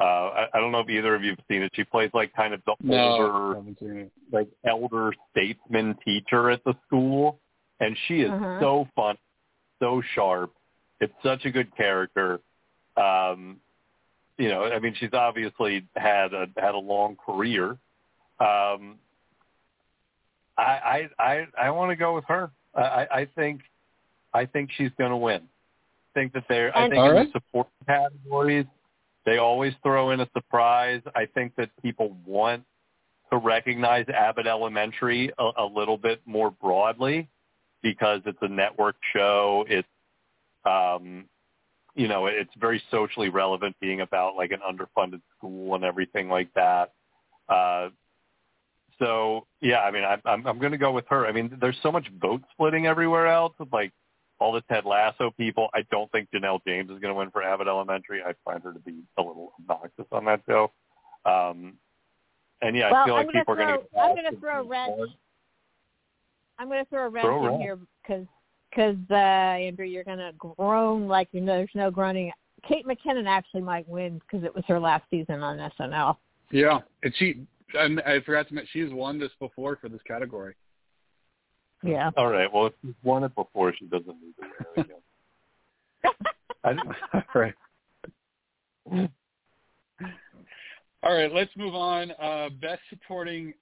Uh, 0.00 0.02
I, 0.02 0.46
I 0.54 0.60
don't 0.60 0.72
know 0.72 0.80
if 0.80 0.88
either 0.88 1.14
of 1.14 1.22
you've 1.22 1.38
seen 1.48 1.62
it. 1.62 1.70
She 1.74 1.84
plays 1.84 2.10
like 2.12 2.32
kind 2.34 2.54
of 2.54 2.60
the 2.66 2.74
No, 2.82 2.96
I 2.96 3.08
older, 3.22 3.54
haven't 3.56 3.78
seen 3.78 3.96
it. 3.98 4.12
like 4.32 4.48
elder 4.66 5.12
statesman 5.30 5.94
teacher 6.04 6.50
at 6.50 6.62
the 6.64 6.74
school, 6.86 7.38
and 7.80 7.96
she 8.06 8.20
is 8.20 8.30
Mhm. 8.30 8.60
so 8.60 8.86
fun, 8.94 9.16
so 9.78 10.00
sharp. 10.14 10.54
It's 11.00 11.14
such 11.22 11.44
a 11.46 11.50
good 11.50 11.74
character. 11.76 12.40
Um, 12.96 13.60
you 14.36 14.48
know, 14.48 14.64
I 14.64 14.78
mean, 14.78 14.94
she's 14.94 15.12
obviously 15.12 15.86
had 15.96 16.32
a 16.34 16.48
had 16.56 16.74
a 16.74 16.78
long 16.78 17.16
career. 17.16 17.78
Um, 18.38 18.98
I 20.56 20.62
I 20.62 21.10
I, 21.18 21.46
I 21.58 21.70
want 21.70 21.90
to 21.90 21.96
go 21.96 22.14
with 22.14 22.24
her. 22.26 22.50
I, 22.74 23.06
I 23.10 23.24
think 23.34 23.62
I 24.32 24.46
think 24.46 24.70
she's 24.72 24.90
going 24.98 25.10
to 25.10 25.16
win. 25.16 25.42
I 25.42 26.20
think 26.20 26.32
that 26.34 26.44
they're. 26.48 26.76
I 26.76 26.82
think 26.82 26.94
in 26.94 27.00
Alright. 27.00 27.32
the 27.32 27.40
support 27.40 27.68
categories, 27.86 28.66
they 29.24 29.38
always 29.38 29.74
throw 29.82 30.10
in 30.10 30.20
a 30.20 30.28
surprise. 30.32 31.02
I 31.14 31.26
think 31.26 31.54
that 31.56 31.70
people 31.82 32.16
want 32.26 32.64
to 33.30 33.38
recognize 33.38 34.08
Abbott 34.08 34.46
Elementary 34.46 35.30
a, 35.38 35.50
a 35.58 35.64
little 35.64 35.96
bit 35.96 36.20
more 36.26 36.50
broadly 36.50 37.28
because 37.82 38.20
it's 38.26 38.38
a 38.42 38.48
network 38.48 38.96
show. 39.12 39.64
It's 39.68 39.88
um, 40.64 41.24
you 41.94 42.08
know, 42.08 42.26
it's 42.26 42.50
very 42.58 42.82
socially 42.90 43.28
relevant, 43.28 43.76
being 43.80 44.00
about 44.00 44.36
like 44.36 44.52
an 44.52 44.60
underfunded 44.60 45.20
school 45.36 45.74
and 45.74 45.84
everything 45.84 46.28
like 46.28 46.52
that. 46.54 46.92
Uh, 47.48 47.88
so 48.98 49.46
yeah, 49.60 49.80
I 49.80 49.90
mean, 49.90 50.04
I, 50.04 50.18
I'm 50.24 50.46
I'm 50.46 50.58
going 50.58 50.72
to 50.72 50.78
go 50.78 50.92
with 50.92 51.06
her. 51.08 51.26
I 51.26 51.32
mean, 51.32 51.56
there's 51.60 51.78
so 51.82 51.90
much 51.90 52.06
vote 52.20 52.42
splitting 52.52 52.86
everywhere 52.86 53.26
else 53.26 53.54
with 53.58 53.72
like 53.72 53.92
all 54.38 54.52
the 54.52 54.62
Ted 54.62 54.84
Lasso 54.84 55.30
people. 55.36 55.68
I 55.74 55.82
don't 55.90 56.10
think 56.12 56.28
Janelle 56.34 56.60
James 56.66 56.90
is 56.90 56.98
going 57.00 57.12
to 57.12 57.14
win 57.14 57.30
for 57.30 57.42
Abbott 57.42 57.68
Elementary. 57.68 58.22
I 58.22 58.34
find 58.44 58.62
her 58.62 58.72
to 58.72 58.78
be 58.78 59.02
a 59.18 59.22
little 59.22 59.52
obnoxious 59.60 60.06
on 60.12 60.24
that 60.26 60.42
show. 60.48 60.72
Um, 61.24 61.74
and 62.62 62.76
yeah, 62.76 62.90
well, 62.90 63.02
I 63.02 63.06
feel 63.06 63.14
like 63.14 63.26
I'm 63.26 63.32
people 63.32 63.54
throw, 63.54 63.64
are 63.64 63.76
going 63.76 63.80
to. 63.80 64.00
I'm 64.00 64.14
going 64.14 64.34
to 64.34 64.40
throw 64.40 64.60
a 64.60 64.64
wrench. 64.64 65.10
I'm 66.60 66.68
going 66.68 66.84
to 66.84 66.90
throw 66.90 67.06
a 67.06 67.08
wrench 67.08 67.24
Throw 67.24 67.44
in 67.46 67.50
wrench. 67.52 67.62
here 67.62 67.78
because 68.02 68.26
because 68.70 68.96
uh, 69.10 69.14
Andrew, 69.14 69.86
you're 69.86 70.04
going 70.04 70.18
to 70.18 70.32
groan 70.38 71.08
like 71.08 71.28
you 71.32 71.40
know 71.40 71.56
there's 71.56 71.70
no 71.74 71.90
groaning. 71.90 72.30
Kate 72.68 72.86
McKinnon 72.86 73.26
actually 73.26 73.62
might 73.62 73.88
win 73.88 74.20
because 74.20 74.44
it 74.44 74.54
was 74.54 74.62
her 74.68 74.78
last 74.78 75.04
season 75.10 75.42
on 75.42 75.70
SNL. 75.80 76.16
Yeah, 76.50 76.80
and 77.02 77.14
she. 77.16 77.40
And 77.72 78.00
I 78.00 78.20
forgot 78.20 78.48
to 78.48 78.54
mention 78.54 78.68
she's 78.72 78.92
won 78.92 79.18
this 79.18 79.30
before 79.38 79.78
for 79.80 79.88
this 79.88 80.00
category. 80.04 80.54
Yeah. 81.84 82.10
All 82.16 82.28
right. 82.28 82.52
Well, 82.52 82.66
if 82.66 82.72
she's 82.82 82.94
won 83.04 83.22
it 83.22 83.32
before, 83.34 83.72
she 83.78 83.86
doesn't 83.86 84.08
need 84.08 84.34
to 84.40 84.46
win 84.76 84.84
it 84.84 84.90
again. 86.04 86.14
I, 87.14 87.22
right. 87.38 87.54
All 91.02 91.14
right, 91.14 91.32
let's 91.32 91.50
move 91.56 91.74
on. 91.74 92.10
Uh, 92.20 92.50
best 92.60 92.82
supporting 92.90 93.54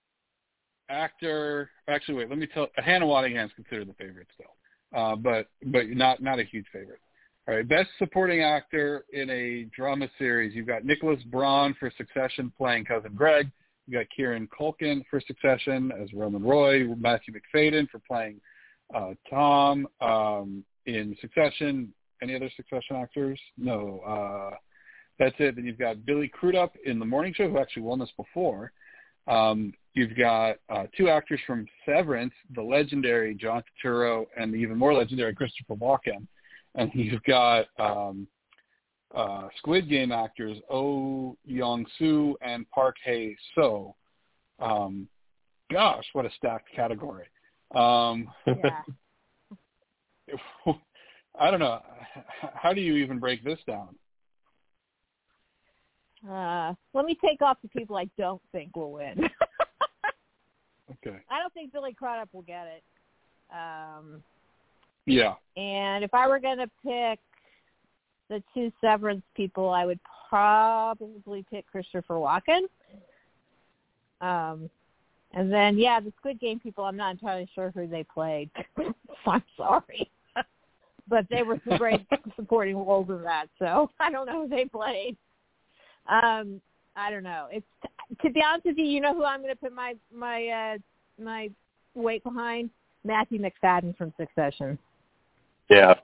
actor. 0.88 1.70
Actually, 1.88 2.14
wait. 2.14 2.30
Let 2.30 2.38
me 2.38 2.46
tell. 2.52 2.68
Hannah 2.76 3.06
Waddingham's 3.06 3.52
considered 3.54 3.88
the 3.88 3.94
favorite 3.94 4.28
still, 4.34 4.54
uh, 5.00 5.16
but 5.16 5.48
but 5.66 5.88
not 5.88 6.22
not 6.22 6.38
a 6.38 6.44
huge 6.44 6.66
favorite. 6.72 7.00
All 7.48 7.54
right, 7.54 7.66
best 7.66 7.88
supporting 7.98 8.42
actor 8.42 9.06
in 9.12 9.30
a 9.30 9.64
drama 9.74 10.08
series. 10.18 10.54
You've 10.54 10.66
got 10.66 10.84
Nicholas 10.84 11.22
Braun 11.30 11.74
for 11.80 11.90
Succession 11.96 12.52
playing 12.58 12.84
cousin 12.84 13.14
Greg. 13.14 13.50
You 13.86 13.98
got 13.98 14.06
Kieran 14.14 14.48
Culkin 14.48 15.02
for 15.10 15.18
Succession 15.26 15.90
as 15.98 16.12
Roman 16.12 16.42
Roy. 16.42 16.84
Matthew 16.94 17.32
Macfadyen 17.32 17.88
for 17.88 18.00
playing 18.06 18.38
uh, 18.94 19.14
Tom 19.30 19.88
um, 20.02 20.62
in 20.84 21.16
Succession. 21.22 21.92
Any 22.20 22.36
other 22.36 22.50
Succession 22.54 22.96
actors? 22.96 23.40
No. 23.56 24.00
Uh, 24.00 24.56
that's 25.18 25.34
it. 25.38 25.56
Then 25.56 25.64
you've 25.64 25.78
got 25.78 26.04
Billy 26.04 26.28
Crudup 26.28 26.76
in 26.84 26.98
the 26.98 27.04
morning 27.06 27.32
show, 27.34 27.48
who 27.48 27.58
actually 27.58 27.82
won 27.82 27.98
this 27.98 28.12
before. 28.16 28.72
Um, 29.28 29.72
you've 29.94 30.16
got 30.16 30.56
uh, 30.70 30.84
two 30.96 31.08
actors 31.08 31.40
from 31.46 31.66
Severance, 31.84 32.32
the 32.54 32.62
legendary 32.62 33.34
John 33.34 33.62
Turturro 33.84 34.26
and 34.38 34.52
the 34.52 34.58
even 34.58 34.78
more 34.78 34.94
legendary 34.94 35.34
Christopher 35.34 35.74
Walken. 35.74 36.26
And 36.74 36.90
you've 36.94 37.22
got 37.24 37.66
um, 37.78 38.26
uh, 39.14 39.48
Squid 39.58 39.88
Game 39.88 40.12
actors 40.12 40.58
Oh 40.70 41.36
Young 41.44 41.84
Soo 41.98 42.36
and 42.40 42.68
Park 42.70 42.96
Hae 43.04 43.36
Soo. 43.54 43.94
Um, 44.58 45.08
gosh, 45.70 46.04
what 46.12 46.26
a 46.26 46.30
stacked 46.36 46.68
category. 46.74 47.26
Um, 47.74 48.28
Yeah. 48.46 48.82
I 51.40 51.50
don't 51.50 51.60
know. 51.60 51.80
How 52.54 52.72
do 52.72 52.80
you 52.80 52.96
even 52.96 53.18
break 53.18 53.44
this 53.44 53.58
down? 53.66 53.94
Uh, 56.28 56.74
let 56.94 57.04
me 57.04 57.16
take 57.22 57.42
off 57.42 57.58
the 57.62 57.68
people 57.68 57.96
I 57.96 58.08
don't 58.16 58.42
think 58.52 58.74
will 58.76 58.92
win. 58.92 59.28
Okay. 61.04 61.18
I 61.30 61.38
don't 61.38 61.52
think 61.52 61.72
Billy 61.72 61.92
Crudup 61.92 62.32
will 62.32 62.42
get 62.42 62.66
it. 62.66 62.82
Um, 63.54 64.22
Yeah. 65.06 65.34
and 65.56 66.04
if 66.04 66.12
I 66.14 66.26
were 66.26 66.38
going 66.38 66.58
to 66.58 66.70
pick 66.82 67.20
the 68.28 68.42
two 68.54 68.72
Severance 68.80 69.22
people, 69.34 69.70
I 69.70 69.86
would 69.86 70.00
probably 70.28 71.44
pick 71.50 71.66
Christopher 71.66 72.14
Walken. 72.14 72.62
Um, 74.20 74.68
and 75.32 75.52
then, 75.52 75.78
yeah, 75.78 76.00
the 76.00 76.12
Squid 76.18 76.40
Game 76.40 76.58
people, 76.58 76.84
I'm 76.84 76.96
not 76.96 77.12
entirely 77.12 77.48
sure 77.54 77.70
who 77.74 77.86
they 77.86 78.04
played. 78.04 78.50
I'm 79.26 79.42
sorry. 79.56 80.10
but 81.08 81.26
they 81.30 81.42
were 81.42 81.60
some 81.68 81.78
great 81.78 82.06
supporting 82.36 82.76
roles 82.76 83.08
in 83.08 83.22
that, 83.22 83.46
so 83.58 83.90
I 84.00 84.10
don't 84.10 84.26
know 84.26 84.42
who 84.42 84.48
they 84.48 84.64
played. 84.64 85.16
Um, 86.08 86.60
I 86.96 87.10
don't 87.10 87.22
know. 87.22 87.46
It's 87.50 87.66
to 88.22 88.30
be 88.30 88.42
honest 88.42 88.66
with 88.66 88.78
you, 88.78 88.84
you 88.84 89.00
know 89.00 89.14
who 89.14 89.24
I'm 89.24 89.40
going 89.40 89.54
to 89.54 89.60
put 89.60 89.72
my 89.72 89.94
my 90.14 90.46
uh, 90.46 90.78
my 91.22 91.50
weight 91.94 92.24
behind? 92.24 92.70
Matthew 93.04 93.40
Macfadyen 93.40 93.96
from 93.96 94.12
Succession. 94.18 94.78
Yeah. 95.70 95.94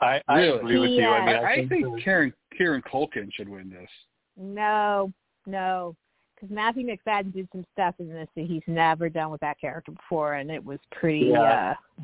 I, 0.00 0.20
I 0.28 0.40
Really? 0.40 0.58
agree 0.58 0.78
with 0.78 0.90
you. 0.90 1.06
I 1.06 1.26
mean, 1.26 1.36
I, 1.36 1.52
I 1.52 1.56
think, 1.56 1.70
think 1.70 2.04
Karen 2.04 2.32
Kieran 2.56 2.82
Culkin 2.82 3.32
should 3.32 3.48
win 3.48 3.70
this. 3.70 3.88
No, 4.36 5.10
no, 5.46 5.96
because 6.34 6.54
Matthew 6.54 6.86
Macfadyen 6.86 7.32
did 7.32 7.48
some 7.52 7.64
stuff 7.72 7.94
in 7.98 8.10
this 8.10 8.28
that 8.36 8.44
he's 8.44 8.62
never 8.66 9.08
done 9.08 9.30
with 9.30 9.40
that 9.40 9.58
character 9.58 9.92
before, 9.92 10.34
and 10.34 10.50
it 10.50 10.62
was 10.62 10.78
pretty. 10.92 11.30
Yeah. 11.32 11.70
uh 11.70 12.02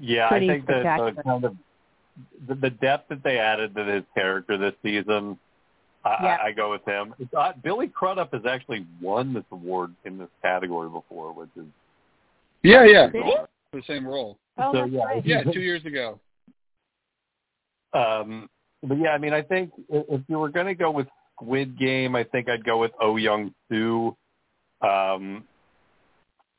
yeah, 0.00 0.28
I 0.30 0.38
think 0.38 0.66
that 0.66 1.14
the 1.16 1.22
kind 1.22 1.44
of 1.44 1.56
the, 2.46 2.54
the 2.54 2.70
depth 2.70 3.08
that 3.08 3.22
they 3.22 3.38
added 3.38 3.74
to 3.74 3.84
his 3.84 4.04
character 4.14 4.56
this 4.58 4.74
season, 4.82 5.38
I, 6.04 6.16
Yeah. 6.22 6.36
I, 6.42 6.46
I 6.46 6.52
go 6.52 6.70
with 6.70 6.84
him. 6.84 7.14
Uh, 7.36 7.52
Billy 7.62 7.88
Crudup 7.88 8.32
has 8.32 8.42
actually 8.46 8.86
won 9.00 9.32
this 9.34 9.44
award 9.50 9.94
in 10.04 10.18
this 10.18 10.28
category 10.42 10.88
before, 10.88 11.32
which 11.32 11.50
is 11.56 11.66
Yeah, 12.62 12.84
yeah. 12.84 13.08
Did 13.08 13.24
the 13.72 13.82
same 13.86 14.06
role. 14.06 14.38
Oh, 14.56 14.72
So, 14.72 14.84
yeah, 14.86 15.04
right. 15.04 15.26
Yeah, 15.26 15.42
two 15.44 15.60
years 15.60 15.84
ago. 15.84 16.18
Um, 17.92 18.48
but 18.82 18.98
yeah, 18.98 19.10
I 19.10 19.18
mean, 19.18 19.32
I 19.32 19.42
think 19.42 19.72
i- 19.92 20.04
if 20.08 20.22
you 20.28 20.38
were 20.38 20.48
going 20.50 20.66
to 20.66 20.74
go 20.74 20.90
with 20.90 21.08
Squid 21.34 21.78
Game, 21.78 22.14
I 22.16 22.24
think 22.24 22.48
I'd 22.48 22.64
go 22.64 22.78
with 22.78 22.92
Oh 23.00 23.16
Young 23.16 23.54
Soo. 23.68 24.16
Um, 24.80 25.44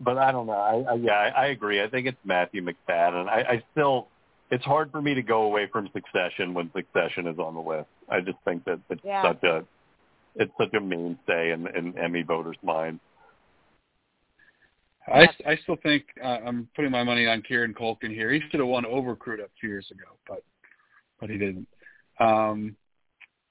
but 0.01 0.17
I 0.17 0.31
don't 0.31 0.47
know. 0.47 0.53
I, 0.53 0.91
I 0.91 0.95
yeah, 0.95 1.11
I, 1.13 1.27
I 1.27 1.45
agree. 1.47 1.81
I 1.83 1.89
think 1.89 2.07
it's 2.07 2.17
Matthew 2.23 2.61
Macfadyen. 2.63 3.27
I, 3.27 3.41
I 3.53 3.63
still, 3.71 4.07
it's 4.51 4.65
hard 4.65 4.91
for 4.91 5.01
me 5.01 5.13
to 5.13 5.21
go 5.21 5.43
away 5.43 5.67
from 5.71 5.89
Succession 5.93 6.53
when 6.53 6.71
Succession 6.75 7.27
is 7.27 7.37
on 7.37 7.53
the 7.53 7.61
list. 7.61 7.89
I 8.09 8.21
just 8.21 8.37
think 8.45 8.65
that 8.65 8.79
it's 8.89 9.01
Yeah. 9.03 9.21
such 9.21 9.43
a, 9.43 9.65
it's 10.35 10.51
such 10.57 10.73
a 10.73 10.79
mainstay 10.79 11.51
in, 11.51 11.67
in 11.75 11.97
Emmy 11.97 12.23
voters' 12.23 12.57
minds. 12.63 12.99
I, 15.07 15.27
I 15.45 15.55
still 15.63 15.77
think 15.77 16.03
uh, 16.23 16.39
I'm 16.45 16.69
putting 16.75 16.91
my 16.91 17.03
money 17.03 17.25
on 17.25 17.41
Kieran 17.41 17.73
Culkin 17.73 18.13
here. 18.13 18.31
He 18.31 18.41
should 18.49 18.59
have 18.59 18.69
won 18.69 18.85
over 18.85 19.15
Crudup 19.15 19.49
two 19.59 19.67
years 19.67 19.87
ago, 19.91 20.05
but 20.27 20.43
but 21.19 21.29
he 21.29 21.37
didn't. 21.37 21.67
Um, 22.19 22.75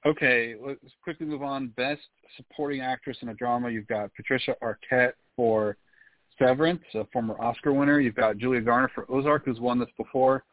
okay, 0.06 0.54
let's 0.64 0.80
quickly 1.02 1.26
move 1.26 1.42
on. 1.42 1.68
Best 1.68 2.02
supporting 2.36 2.80
actress 2.80 3.16
in 3.22 3.30
a 3.30 3.34
drama. 3.34 3.70
You've 3.70 3.88
got 3.88 4.14
Patricia 4.14 4.54
Arquette 4.62 5.14
for 5.34 5.76
Severance, 6.38 6.82
a 6.94 7.04
former 7.12 7.34
Oscar 7.40 7.72
winner. 7.72 7.98
You've 8.00 8.14
got 8.14 8.38
Julia 8.38 8.60
Garner 8.60 8.90
for 8.94 9.10
Ozark, 9.10 9.44
who's 9.44 9.58
won 9.58 9.80
this 9.80 9.88
before. 9.96 10.44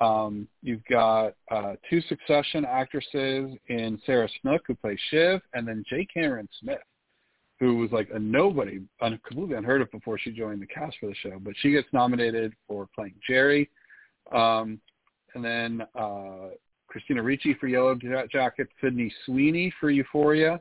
Um, 0.00 0.48
you've 0.62 0.84
got 0.90 1.34
uh, 1.50 1.74
two 1.88 2.00
Succession 2.02 2.64
actresses 2.64 3.56
in 3.68 4.00
Sarah 4.04 4.28
Snook, 4.40 4.62
who 4.66 4.74
plays 4.74 4.98
Shiv, 5.10 5.40
and 5.52 5.66
then 5.66 5.84
J. 5.88 6.06
Cameron 6.12 6.48
Smith, 6.60 6.78
who 7.60 7.76
was 7.76 7.92
like 7.92 8.08
a 8.12 8.18
nobody, 8.18 8.80
un- 9.00 9.20
completely 9.26 9.56
unheard 9.56 9.82
of 9.82 9.90
before 9.90 10.18
she 10.18 10.32
joined 10.32 10.60
the 10.60 10.66
cast 10.66 10.96
for 10.98 11.06
the 11.06 11.14
show. 11.14 11.38
But 11.38 11.54
she 11.60 11.70
gets 11.70 11.86
nominated 11.92 12.52
for 12.66 12.88
playing 12.94 13.14
Gerri. 13.28 13.68
Um, 14.32 14.80
and 15.34 15.44
then 15.44 15.82
uh, 15.94 16.50
Christina 16.88 17.22
Ricci 17.22 17.54
for 17.54 17.66
Yellow 17.66 17.96
Jacket, 18.30 18.68
Sydney 18.80 19.12
Sweeney 19.26 19.72
for 19.80 19.90
Euphoria, 19.90 20.60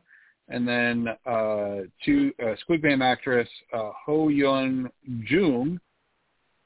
and 0.49 0.67
then 0.67 1.07
uh, 1.25 1.81
two 2.03 2.33
uh, 2.43 2.55
Squid 2.59 2.81
Game 2.81 3.01
actress 3.01 3.47
uh, 3.73 3.91
Ho 4.05 4.27
Yun 4.27 4.89
Jung 5.27 5.79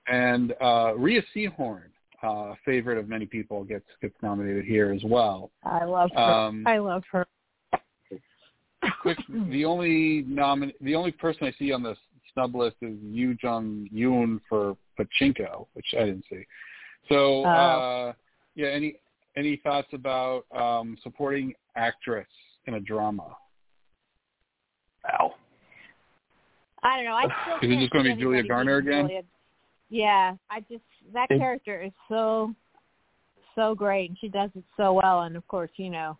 and 0.07 0.53
uh, 0.61 0.93
Rhea 0.95 1.21
Seehorn, 1.35 1.89
uh, 2.23 2.53
favorite 2.65 2.97
of 2.97 3.07
many 3.07 3.25
people, 3.25 3.63
gets 3.63 3.85
gets 4.01 4.15
nominated 4.21 4.65
here 4.65 4.91
as 4.91 5.03
well. 5.03 5.51
I 5.63 5.83
love 5.85 6.09
her. 6.13 6.21
Um, 6.21 6.63
I 6.67 6.77
love 6.77 7.03
her. 7.11 7.25
quick, 9.01 9.17
the 9.49 9.65
only 9.65 10.23
nomin- 10.23 10.73
the 10.81 10.95
only 10.95 11.11
person 11.11 11.47
I 11.47 11.53
see 11.59 11.71
on 11.71 11.83
the 11.83 11.95
snub 12.33 12.55
list 12.55 12.77
is 12.81 12.97
Yu 13.01 13.37
Jung 13.41 13.87
Yoon 13.93 14.39
for 14.49 14.77
Pachinko, 14.99 15.67
which 15.73 15.85
I 15.93 16.05
didn't 16.05 16.25
see. 16.29 16.45
So, 17.09 17.45
Oh. 17.45 17.49
uh, 17.49 18.13
yeah, 18.55 18.67
any 18.69 18.95
any 19.35 19.57
thoughts 19.57 19.89
about 19.93 20.45
um, 20.51 20.97
supporting 21.03 21.53
actress 21.75 22.27
in 22.65 22.73
a 22.75 22.79
drama? 22.79 23.35
Wow. 25.03 25.35
I 26.83 26.95
don't 26.97 27.05
know. 27.05 27.13
I 27.13 27.23
still 27.57 27.69
Is 27.69 27.77
it 27.77 27.79
just 27.79 27.91
gonna 27.91 28.15
be 28.15 28.21
Julia 28.21 28.43
Garner 28.43 28.77
again? 28.77 29.07
Julia. 29.07 29.21
Yeah, 29.89 30.35
I 30.49 30.59
just 30.61 30.83
that 31.13 31.29
character 31.29 31.81
is 31.81 31.93
so 32.09 32.53
so 33.55 33.73
great, 33.73 34.09
and 34.09 34.17
she 34.19 34.27
does 34.27 34.49
it 34.55 34.63
so 34.75 34.93
well. 34.93 35.21
And 35.21 35.35
of 35.35 35.47
course, 35.47 35.71
you 35.77 35.89
know, 35.89 36.17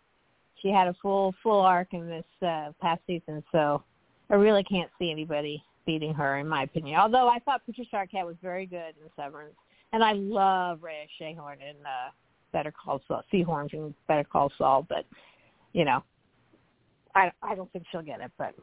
she 0.62 0.70
had 0.70 0.88
a 0.88 0.96
full 1.02 1.36
full 1.44 1.62
arc 1.62 1.94
in 1.94 2.08
this 2.08 2.26
uh, 2.48 2.72
past 2.82 3.02
season, 3.08 3.44
so 3.52 3.84
I 4.30 4.36
really 4.36 4.64
can't 4.64 4.90
see 5.00 5.12
anybody 5.12 5.64
beating 5.86 6.14
her, 6.14 6.38
in 6.38 6.48
my 6.48 6.64
opinion. 6.64 7.00
Although 7.00 7.30
I 7.30 7.40
thought 7.40 7.66
Patricia 7.66 7.96
Arquette 7.96 8.26
was 8.26 8.36
very 8.42 8.66
good 8.66 8.94
in 9.02 9.10
Severance, 9.16 9.56
and 9.94 10.04
I 10.04 10.14
love 10.14 10.80
Rhea 10.82 11.06
Seehorn 11.20 11.56
in 11.56 11.76
uh, 11.86 12.10
Better 12.52 12.72
Call 12.72 13.02
Saul, 13.08 13.24
Seehorn 13.32 13.70
from 13.70 13.94
Better 14.08 14.24
Call 14.24 14.52
Saul, 14.58 14.86
but 14.88 15.06
you 15.74 15.86
know, 15.86 16.04
I 17.16 17.32
I 17.42 17.56
don't 17.56 17.72
think 17.74 17.86
she'll 17.92 18.02
get 18.02 18.22
it, 18.22 18.32
but 18.38 18.56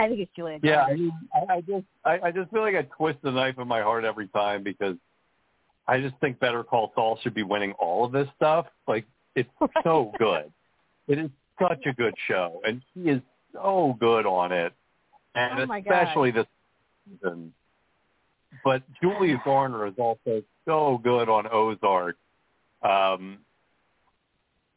I 0.00 0.08
think 0.08 0.20
it's 0.20 0.30
Julia 0.34 0.58
Yeah, 0.62 0.82
I 0.82 0.94
mean, 0.94 1.12
I, 1.34 1.54
I 1.54 1.60
just, 1.60 1.84
I, 2.04 2.18
I 2.24 2.30
just 2.30 2.50
feel 2.50 2.62
like 2.62 2.74
I 2.74 2.82
twist 2.96 3.18
the 3.22 3.30
knife 3.30 3.58
in 3.58 3.68
my 3.68 3.82
heart 3.82 4.04
every 4.04 4.28
time 4.28 4.62
because 4.62 4.96
I 5.86 6.00
just 6.00 6.14
think 6.20 6.40
Better 6.40 6.64
Call 6.64 6.92
Saul 6.94 7.18
should 7.22 7.34
be 7.34 7.42
winning 7.42 7.72
all 7.72 8.06
of 8.06 8.12
this 8.12 8.26
stuff. 8.36 8.66
Like, 8.88 9.04
it's 9.34 9.50
so 9.84 10.12
good. 10.18 10.50
It 11.06 11.18
is 11.18 11.30
such 11.60 11.84
a 11.86 11.92
good 11.92 12.14
show, 12.28 12.62
and 12.64 12.80
he 12.94 13.10
is 13.10 13.20
so 13.52 13.94
good 14.00 14.24
on 14.24 14.52
it, 14.52 14.72
and 15.34 15.60
Oh 15.60 15.66
my 15.66 15.80
God. 15.80 15.92
especially 15.92 16.30
this 16.30 16.46
season. 17.06 17.52
But 18.64 18.82
Julia 19.02 19.40
Garner 19.44 19.86
is 19.86 19.94
also 19.98 20.42
so 20.66 20.98
good 21.02 21.28
on 21.28 21.46
Ozark. 21.46 22.16
Um, 22.82 23.38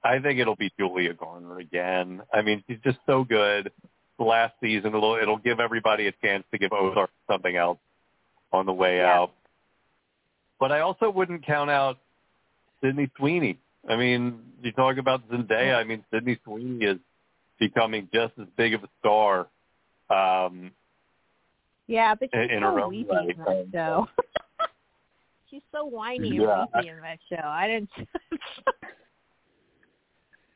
I 0.04 0.20
think 0.20 0.40
it'll 0.40 0.58
be 0.58 0.72
Julia 0.78 1.14
Garner 1.14 1.60
again. 1.60 2.22
I 2.34 2.42
mean, 2.42 2.64
she's 2.68 2.80
just 2.84 2.98
so 3.06 3.24
good. 3.24 3.72
Last 4.20 4.54
season, 4.62 4.96
it'll 4.96 5.16
it'll 5.16 5.38
give 5.38 5.60
everybody 5.60 6.08
a 6.08 6.12
chance 6.24 6.44
to 6.52 6.58
give 6.58 6.72
Ozark 6.72 7.10
something 7.30 7.56
else 7.56 7.80
on 8.52 8.66
the 8.66 8.74
way 8.74 8.98
Yeah. 8.98 9.14
out. 9.14 9.32
But 10.60 10.72
I 10.72 10.80
also 10.82 11.10
wouldn't 11.10 11.46
count 11.46 11.70
out 11.70 11.98
Sydney 12.82 13.10
Sweeney 13.18 13.58
I 13.90 13.98
mean, 13.98 14.40
you 14.62 14.72
talk 14.72 14.96
about 14.98 15.28
Zendaya. 15.30 15.76
I 15.76 15.84
mean, 15.84 16.06
Sydney 16.10 16.40
Sweeney 16.46 16.86
is 16.86 17.00
becoming 17.60 18.08
just 18.14 18.32
as 18.40 18.48
big 18.56 18.74
of 18.74 18.84
a 18.84 18.88
star. 19.00 19.48
Um, 20.10 20.72
Yeah, 21.88 22.16
but 22.16 22.30
she's 22.34 22.50
In- 22.50 22.62
her 22.64 22.72
so 22.80 22.84
own 22.86 22.90
weepy 22.92 23.10
way, 23.12 23.36
in 23.36 23.44
that 23.44 23.68
show. 23.74 24.08
she's 25.50 25.62
so 25.74 25.84
whiny 25.86 26.30
Yeah. 26.30 26.62
and 26.62 26.70
weepy 26.76 26.90
in 26.90 27.02
that 27.02 27.20
show. 27.30 27.46
I 27.46 27.68
didn't. 27.68 27.90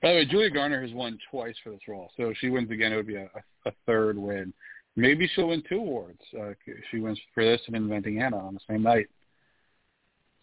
By 0.01 0.09
the 0.09 0.15
way, 0.15 0.25
Julia 0.25 0.49
Garner 0.49 0.81
has 0.81 0.93
won 0.93 1.17
twice 1.31 1.55
for 1.63 1.71
this 1.71 1.87
role, 1.87 2.11
so 2.17 2.29
if 2.29 2.37
she 2.37 2.49
wins 2.49 2.69
again, 2.69 2.93
it 2.93 2.97
would 2.97 3.07
be 3.07 3.15
a, 3.15 3.29
a 3.65 3.71
third 3.85 4.17
win. 4.17 4.53
Maybe 4.95 5.29
she'll 5.33 5.49
win 5.49 5.63
two 5.67 5.77
awards. 5.77 6.21
Uh, 6.39 6.53
she 6.91 6.99
wins 6.99 7.19
for 7.33 7.43
this 7.43 7.61
and 7.67 7.75
Inventing 7.75 8.21
Anna 8.21 8.37
on 8.37 8.53
the 8.53 8.59
same 8.67 8.83
night. 8.83 9.07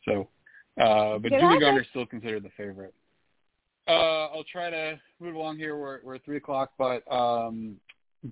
So, 0.05 0.29
uh, 0.81 1.19
but 1.19 1.31
Good 1.31 1.41
Julie 1.41 1.57
idea. 1.57 1.61
Garner's 1.61 1.87
still 1.91 2.07
considered 2.07 2.43
the 2.43 2.51
favorite. 2.57 2.95
Uh, 3.87 4.27
I'll 4.27 4.45
try 4.51 4.71
to 4.71 4.99
move 5.21 5.35
along 5.35 5.59
here. 5.59 5.77
We're, 5.77 6.01
we're 6.03 6.15
at 6.17 6.25
three 6.25 6.39
o'clock, 6.39 6.73
but 6.79 7.03
um, 7.13 7.77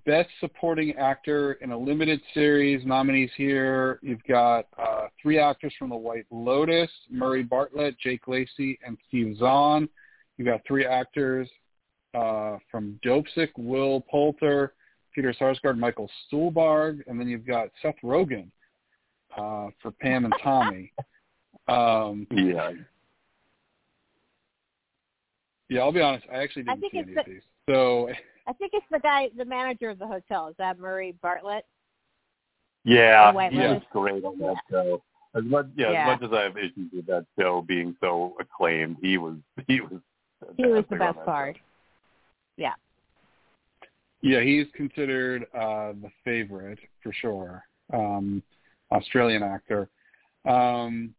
best 0.06 0.30
supporting 0.40 0.92
actor 0.96 1.54
in 1.54 1.72
a 1.72 1.78
limited 1.78 2.20
series 2.34 2.86
nominees 2.86 3.30
here. 3.36 3.98
You've 4.02 4.24
got 4.24 4.66
uh, 4.78 5.08
three 5.20 5.38
actors 5.38 5.74
from 5.78 5.90
The 5.90 5.96
White 5.96 6.26
Lotus: 6.30 6.90
Murray 7.10 7.42
Bartlett, 7.42 7.98
Jake 7.98 8.26
Lacy, 8.28 8.78
and 8.84 8.96
Steve 9.08 9.36
Zahn. 9.38 9.88
You've 10.43 10.53
got 10.53 10.66
three 10.66 10.84
actors 10.84 11.49
uh, 12.16 12.57
from 12.68 12.99
Dopesick: 13.05 13.51
Will 13.57 14.01
Poulter, 14.11 14.74
Peter 15.14 15.32
Sarsgaard, 15.40 15.78
Michael 15.78 16.11
Stuhlbarg, 16.26 16.99
and 17.07 17.20
then 17.20 17.28
you've 17.28 17.47
got 17.47 17.68
Seth 17.80 17.95
Rogen 18.03 18.51
uh, 19.38 19.68
for 19.80 19.93
Pam 20.01 20.24
and 20.24 20.34
Tommy. 20.43 20.93
Um, 21.68 22.26
yeah. 22.32 22.72
yeah, 25.68 25.80
I'll 25.80 25.93
be 25.93 26.01
honest. 26.01 26.26
I 26.32 26.38
actually 26.43 26.64
didn't 26.64 26.80
think 26.80 26.93
see 26.93 26.99
it's 26.99 27.09
any 27.09 27.20
of 27.20 27.26
these. 27.26 27.43
So 27.70 28.09
I 28.49 28.53
think 28.55 28.72
it's 28.74 28.84
the 28.90 28.99
guy, 28.99 29.28
the 29.38 29.45
manager 29.45 29.90
of 29.90 30.01
the 30.01 30.09
hotel. 30.09 30.49
Is 30.49 30.57
that 30.59 30.80
Murray 30.80 31.14
Bartlett? 31.22 31.64
Yeah, 32.82 33.30
The 33.30 33.49
he 33.49 33.59
Lotus. 33.59 33.74
was 33.74 33.82
great 33.93 34.24
on 34.24 34.38
that 34.38 34.57
show. 34.68 35.05
As 35.36 35.45
much, 35.45 35.66
yeah, 35.76 35.93
Yeah. 35.93 36.12
as 36.12 36.20
much 36.20 36.30
as 36.30 36.36
I 36.36 36.43
have 36.43 36.57
issues 36.59 36.90
with 36.93 37.07
that 37.07 37.26
show 37.38 37.62
being 37.62 37.97
so 38.01 38.34
acclaimed, 38.40 38.97
he 39.01 39.18
was 39.18 39.36
he 39.68 39.80
was 39.80 40.01
He 40.57 40.66
was 40.66 40.84
the 40.90 40.97
best 40.97 41.16
that 41.16 41.24
part. 41.24 41.57
Yeah. 42.57 42.74
Yeah, 44.22 44.40
he's 44.40 44.66
considered 44.74 45.45
uh, 45.55 45.93
the 46.01 46.11
favorite 46.24 46.78
for 47.03 47.12
sure. 47.12 47.64
Um, 47.93 48.43
Australian 48.93 49.43
actor. 49.43 49.88
Um, 50.45 51.14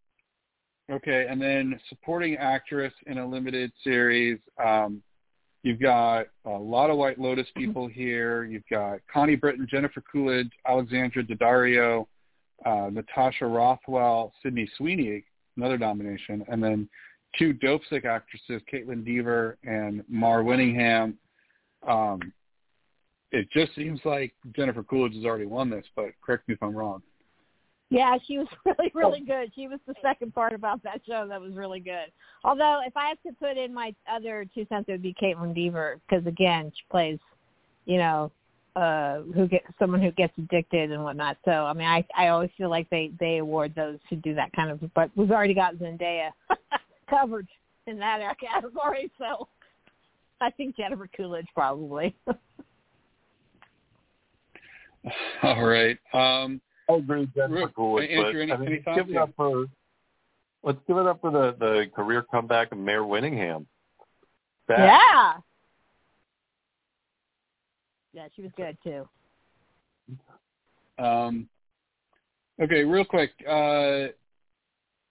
okay, 0.92 1.28
and 1.30 1.42
then 1.42 1.80
supporting 1.90 2.36
actress 2.38 2.94
in 3.08 3.18
a 3.18 3.28
limited 3.28 3.72
series. 3.84 4.40
Um, 4.64 5.02
you've 5.64 5.82
got 5.82 6.28
a 6.46 6.50
lot 6.50 6.90
of 6.90 6.98
White 6.98 7.20
Lotus 7.20 7.48
people 7.58 7.88
here. 7.88 8.46
You've 8.46 8.68
got 8.70 9.00
Connie 9.12 9.36
Britton, 9.36 9.68
Jennifer 9.70 10.02
Coolidge, 10.10 10.52
Alexandra 10.68 11.24
Daddario, 11.24 12.06
uh, 12.66 12.90
Natasha 12.92 13.46
Rothwell, 13.46 14.34
Sydney 14.42 14.70
Sweeney, 14.78 15.24
another 15.58 15.78
nomination, 15.78 16.46
and 16.48 16.64
then 16.64 16.90
two 17.38 17.54
Dopesick 17.54 18.06
actresses, 18.06 18.62
Kaitlyn 18.72 19.06
Dever 19.06 19.58
and 19.64 20.04
Mare 20.10 20.44
Winningham. 20.44 21.16
Um, 21.88 22.34
it 23.32 23.50
just 23.52 23.74
seems 23.76 24.00
like 24.06 24.34
Jennifer 24.56 24.84
Coolidge 24.84 25.16
has 25.16 25.26
already 25.26 25.46
won 25.46 25.70
this, 25.70 25.86
but 25.96 26.12
correct 26.22 26.48
me 26.48 26.54
if 26.54 26.62
I'm 26.62 26.76
wrong. 26.76 27.02
Yeah, 27.90 28.18
she 28.26 28.38
was 28.38 28.48
really, 28.66 28.92
really 28.94 29.22
good. 29.22 29.52
She 29.56 29.68
was 29.68 29.80
the 29.88 29.96
second 30.02 30.34
part 30.34 30.54
about 30.54 30.82
that 30.84 31.02
show 31.06 31.28
that 31.28 31.42
was 31.42 31.54
really 31.56 31.80
good. 31.80 32.12
Although, 32.44 32.82
if 32.86 32.96
I 32.96 33.08
have 33.10 33.22
to 33.26 33.34
put 33.34 33.58
in 33.58 33.74
my 33.74 33.94
other 34.12 34.46
two 34.54 34.66
cents, 34.70 34.86
it 34.88 34.92
would 34.94 35.02
be 35.02 35.16
Kaitlyn 35.22 35.54
Dever 35.54 36.00
because 36.08 36.26
again, 36.26 36.72
she 36.76 36.84
plays, 36.90 37.20
you 37.86 37.98
know, 37.98 38.32
uh, 38.76 39.22
who 39.36 39.48
get 39.48 39.62
someone 39.78 40.02
who 40.02 40.12
gets 40.12 40.34
addicted 40.38 40.92
and 40.92 41.04
whatnot. 41.04 41.38
So, 41.46 41.52
I 41.52 41.74
mean, 41.74 41.88
I 41.88 42.06
I 42.18 42.30
always 42.30 42.50
feel 42.58 42.70
like 42.70 42.90
they 42.90 43.12
they 43.20 43.38
award 43.38 43.74
those 43.76 44.00
who 44.10 44.16
do 44.18 44.34
that 44.36 44.52
kind 44.54 44.72
of. 44.72 44.80
But 44.96 45.12
we've 45.16 45.32
already 45.32 45.54
got 45.54 45.76
Zendaya 45.76 46.32
covered 47.14 47.48
in 47.88 47.98
that 48.00 48.36
category, 48.40 49.12
so 49.18 49.48
I 50.42 50.50
think 50.52 50.76
Jennifer 50.78 51.10
Coolidge 51.16 51.48
probably. 51.54 52.16
All 55.44 55.66
right. 55.66 55.98
Um, 56.14 56.62
I 56.90 56.94
agree, 56.94 57.28
Jennifer 57.36 57.70
Coolidge, 57.76 58.10
Andrew, 58.10 58.34
but 58.34 58.42
any- 58.42 58.52
I 58.52 58.58
mean, 58.58 58.68
any 58.68 58.82
let's 58.86 58.98
give 58.98 59.10
it 59.10 59.18
up 59.18 59.32
for 59.36 59.66
let's 60.64 60.80
give 60.88 60.98
it 60.98 61.06
up 61.06 61.22
for 61.22 61.32
the 61.32 61.56
the 61.60 61.86
career 61.96 62.24
comeback 62.30 62.72
of 62.72 62.78
Mare 62.78 63.04
Winningham. 63.04 63.66
That, 64.68 64.80
yeah. 64.80 65.34
Yeah, 68.14 68.28
she 68.36 68.44
was 68.44 68.52
good 68.56 68.78
too. 68.84 69.08
um, 71.04 71.50
okay, 72.62 72.84
real 72.84 73.04
quick. 73.04 73.32
Uh, 73.48 74.08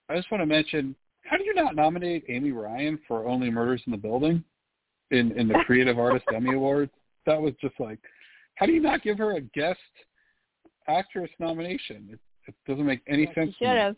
I 0.09 0.15
just 0.15 0.31
want 0.31 0.41
to 0.41 0.45
mention, 0.45 0.95
how 1.23 1.37
do 1.37 1.43
you 1.43 1.53
not 1.53 1.75
nominate 1.75 2.25
Amy 2.29 2.51
Ryan 2.51 2.99
for 3.07 3.27
Only 3.27 3.49
Murders 3.49 3.81
in 3.85 3.91
the 3.91 3.97
Building 3.97 4.43
in 5.11 5.31
in 5.37 5.47
the 5.47 5.59
Creative 5.65 5.97
Artist 5.99 6.25
Emmy 6.33 6.53
Awards? 6.53 6.91
That 7.25 7.41
was 7.41 7.53
just 7.61 7.79
like, 7.79 7.99
how 8.55 8.65
do 8.65 8.73
you 8.73 8.81
not 8.81 9.01
give 9.03 9.17
her 9.17 9.37
a 9.37 9.41
guest 9.41 9.79
actress 10.87 11.29
nomination? 11.39 12.09
It, 12.11 12.19
it 12.47 12.55
doesn't 12.67 12.85
make 12.85 13.01
any 13.07 13.23
Yeah, 13.23 13.33
sense. 13.33 13.55
Should 13.57 13.67
have. 13.67 13.95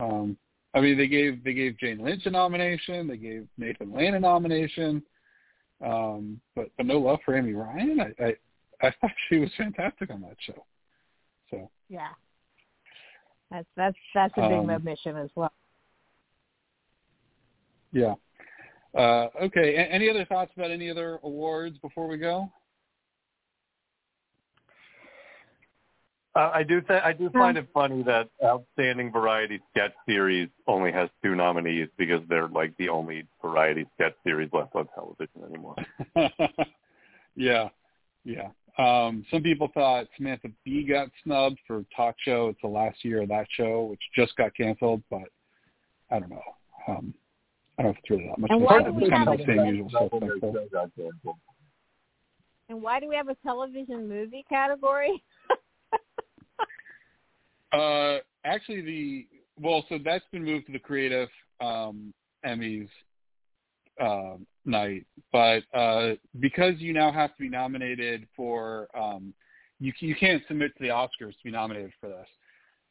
Um, 0.00 0.36
I 0.74 0.80
mean, 0.80 0.96
they 0.96 1.06
gave 1.06 1.44
they 1.44 1.54
gave 1.54 1.78
Jane 1.78 1.98
Lynch 2.02 2.26
a 2.26 2.30
nomination. 2.30 3.06
They 3.06 3.16
gave 3.16 3.46
Nathan 3.58 3.92
Lane 3.92 4.14
a 4.14 4.20
nomination. 4.20 5.02
Um, 5.84 6.40
but, 6.56 6.68
but 6.76 6.86
no 6.86 6.98
love 6.98 7.18
for 7.24 7.36
Amy 7.36 7.52
Ryan. 7.52 8.00
I, 8.00 8.24
I 8.24 8.36
I 8.82 8.92
thought 9.00 9.10
she 9.28 9.38
was 9.38 9.50
fantastic 9.56 10.10
on 10.10 10.22
that 10.22 10.36
show. 10.40 10.64
So 11.50 11.70
Yeah. 11.88 12.08
That's 13.50 13.66
that's 13.76 13.96
that's 14.14 14.34
a 14.36 14.48
big 14.48 14.58
Um, 14.58 14.70
omission 14.70 15.16
as 15.16 15.30
well. 15.36 15.52
Yeah. 17.94 18.14
Uh, 18.94 19.28
okay. 19.42 19.74
A- 19.76 19.92
any 19.92 20.10
other 20.10 20.24
thoughts 20.24 20.52
about 20.56 20.70
any 20.70 20.90
other 20.90 21.18
awards 21.22 21.78
before 21.78 22.06
we 22.06 22.18
go? 22.18 22.50
Uh, 26.36 26.50
I 26.52 26.64
do 26.64 26.80
th- 26.80 27.02
I 27.04 27.12
do 27.12 27.30
find 27.30 27.56
it 27.56 27.68
funny 27.72 28.02
that 28.02 28.28
Outstanding 28.44 29.12
Variety 29.12 29.60
Sketch 29.70 29.92
Series 30.04 30.48
only 30.66 30.90
has 30.90 31.08
two 31.22 31.36
nominees 31.36 31.88
because 31.96 32.22
they're 32.28 32.48
like 32.48 32.76
the 32.76 32.88
only 32.88 33.24
variety 33.40 33.86
sketch 33.94 34.14
series 34.24 34.50
left 34.52 34.74
on 34.74 34.88
television 34.94 35.44
anymore. 35.48 35.76
yeah, 37.36 37.68
yeah. 38.24 38.48
Um, 38.78 39.24
some 39.30 39.44
people 39.44 39.68
thought 39.72 40.08
Samantha 40.16 40.48
Bee 40.64 40.82
got 40.82 41.08
snubbed 41.22 41.60
for 41.68 41.84
talk 41.94 42.16
show. 42.18 42.48
It's 42.48 42.60
the 42.62 42.68
last 42.68 43.04
year 43.04 43.22
of 43.22 43.28
that 43.28 43.46
show, 43.50 43.84
which 43.84 44.00
just 44.16 44.34
got 44.34 44.56
canceled. 44.56 45.04
But 45.08 45.28
I 46.10 46.18
don't 46.18 46.30
know. 46.30 46.42
Um, 46.88 47.14
I 47.78 47.82
don't 47.82 47.92
know 47.92 47.98
if 48.02 48.10
really 48.10 48.28
that 48.28 48.38
much. 48.38 48.50
And 48.50 48.62
why 48.62 48.82
do 48.82 48.92
we 48.92 49.10
kind 49.10 49.28
have 49.28 49.40
of 49.40 49.46
the 49.46 49.52
a- 49.52 49.56
same 49.56 49.66
usual 49.66 50.08
suspects. 50.10 51.26
And 52.68 52.82
why 52.82 52.98
do 52.98 53.08
we 53.08 53.16
have 53.16 53.28
a 53.28 53.34
television 53.36 54.08
movie 54.08 54.44
category? 54.48 55.22
Uh, 57.72 58.18
actually, 58.44 58.80
the 58.82 59.26
well, 59.60 59.84
so 59.88 59.98
that's 60.04 60.24
been 60.30 60.44
moved 60.44 60.66
to 60.66 60.72
the 60.72 60.78
creative 60.78 61.28
um, 61.60 62.14
Emmys 62.46 62.88
uh, 64.00 64.36
night, 64.64 65.04
but 65.32 65.62
uh, 65.76 66.14
because 66.38 66.74
you 66.78 66.92
now 66.92 67.10
have 67.10 67.30
to 67.30 67.42
be 67.42 67.48
nominated 67.48 68.28
for, 68.36 68.88
um, 68.96 69.34
you 69.80 69.92
you 69.98 70.14
can't 70.14 70.42
submit 70.46 70.76
to 70.76 70.84
the 70.84 70.88
Oscars 70.88 71.32
to 71.32 71.44
be 71.44 71.50
nominated 71.50 71.92
for 72.00 72.08
this. 72.08 72.28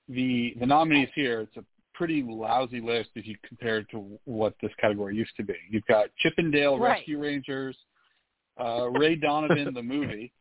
The 0.10 0.54
the 0.60 0.66
nominees 0.66 1.10
here, 1.16 1.40
it's 1.42 1.56
a 1.56 1.64
pretty 1.94 2.24
lousy 2.24 2.82
list 2.82 3.10
if 3.16 3.26
you 3.28 3.36
compare 3.48 3.80
it 3.80 3.88
to 3.92 4.20
what 4.26 4.56
this 4.62 4.72
category 4.80 5.16
used 5.16 5.36
to 5.38 5.44
be. 5.44 5.56
You've 5.70 5.86
got 5.86 6.08
Chip 6.18 6.34
'n 6.38 6.52
Dale 6.52 6.78
Right. 6.80 6.98
Rescue 6.98 7.20
Rangers, 7.20 7.78
uh, 8.60 8.90
Ray 8.90 9.16
Donovan 9.16 9.74
the 9.74 9.84
movie, 9.84 10.32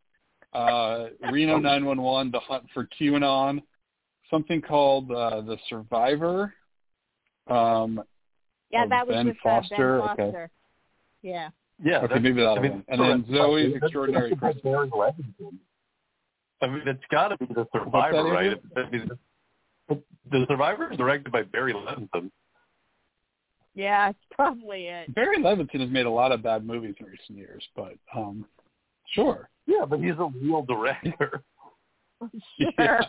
uh, 0.53 1.07
Reno 1.31 1.57
911, 1.57 2.31
The 2.31 2.39
Hunt 2.39 2.65
for 2.73 2.87
QAnon, 2.99 3.61
something 4.29 4.61
called 4.61 5.11
uh, 5.11 5.41
The 5.41 5.57
Survivor. 5.69 6.53
Um, 7.47 8.01
yeah, 8.69 8.85
that 8.87 9.05
was 9.07 9.15
Ben 9.15 9.27
with 9.27 9.37
Foster, 9.43 10.01
Uh, 10.01 10.15
ben 10.15 10.25
okay. 10.27 10.47
Yeah. 11.21 11.49
Yeah, 11.83 11.99
okay, 12.01 12.19
maybe 12.19 12.41
that'll 12.41 12.59
I 12.59 12.61
mean, 12.61 12.71
win. 12.71 12.83
And 12.87 13.01
then 13.01 13.23
Zoey's 13.25 13.73
that's- 13.73 13.83
Extraordinary 13.83 14.29
that's 14.29 14.39
Christmas. 14.61 14.89
I 16.61 16.67
mean, 16.67 16.87
it's 16.87 17.03
got 17.11 17.27
to 17.29 17.37
be 17.37 17.45
the 17.53 17.67
Survivor, 17.73 18.23
right? 18.23 18.57
I 18.77 18.89
mean, 18.89 19.11
the 20.31 20.45
Survivor 20.47 20.91
is 20.91 20.97
directed 20.97 21.31
by 21.31 21.43
Barry 21.43 21.73
Levinson. 21.73 22.31
Yeah, 23.75 24.09
it's 24.09 24.19
probably 24.31 24.85
it. 24.87 25.13
Barry 25.15 25.37
Levinson 25.37 25.79
has 25.81 25.89
made 25.89 26.05
a 26.05 26.09
lot 26.11 26.31
of 26.31 26.43
bad 26.43 26.65
movies 26.65 26.95
in 26.99 27.05
recent 27.07 27.37
years, 27.37 27.63
but 27.75 27.95
um, 28.15 28.45
sure. 29.13 29.49
Yeah, 29.65 29.85
but 29.89 29.99
he's 29.99 30.13
a 30.19 30.29
real 30.41 30.63
director. 30.63 31.41
Sure. 32.57 32.71
Yeah. 32.79 33.01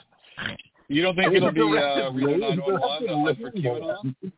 You 0.88 1.02
don't 1.02 1.14
think 1.14 1.32
it'll 1.34 1.52
be 1.52 1.60
uh, 1.60 1.66
directed 2.10 2.14
Reno 2.16 2.32
Ray- 2.32 2.56
911, 2.56 3.06
The 3.06 3.14
Hunt 3.16 3.38
for 3.40 3.50
QAnon? 4.24 4.32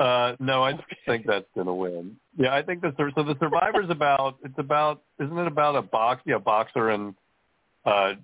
Uh, 0.00 0.36
no, 0.40 0.64
I 0.64 0.72
think 1.06 1.26
that's 1.26 1.46
gonna 1.54 1.74
win. 1.74 2.16
Yeah, 2.36 2.54
I 2.54 2.62
think 2.62 2.80
the 2.80 2.92
Sur- 2.96 3.12
so 3.14 3.22
the 3.22 3.36
Survivor's 3.38 3.90
about 3.90 4.38
it's 4.42 4.58
about 4.58 5.02
isn't 5.22 5.38
it 5.38 5.46
about 5.46 5.76
a 5.76 5.82
box 5.82 6.22
yeah 6.26 6.38
boxer 6.38 6.88
and 6.90 7.14
uh 7.84 8.14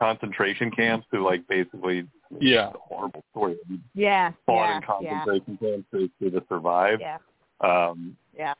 concentration 0.00 0.70
camps 0.70 1.06
who 1.10 1.24
like 1.24 1.46
basically 1.48 2.06
Yeah. 2.40 2.68
a 2.68 2.78
horrible 2.78 3.24
story 3.30 3.56
Yeah. 3.94 4.32
fought 4.44 4.68
yeah. 4.68 4.76
in 4.76 4.82
concentration 4.82 5.58
camps 5.58 5.86
to, 5.92 6.10
to 6.20 6.40
to 6.40 6.46
survive. 6.48 7.00
Yeah. 7.00 7.18
Um, 7.60 8.16
Yeah. 8.36 8.54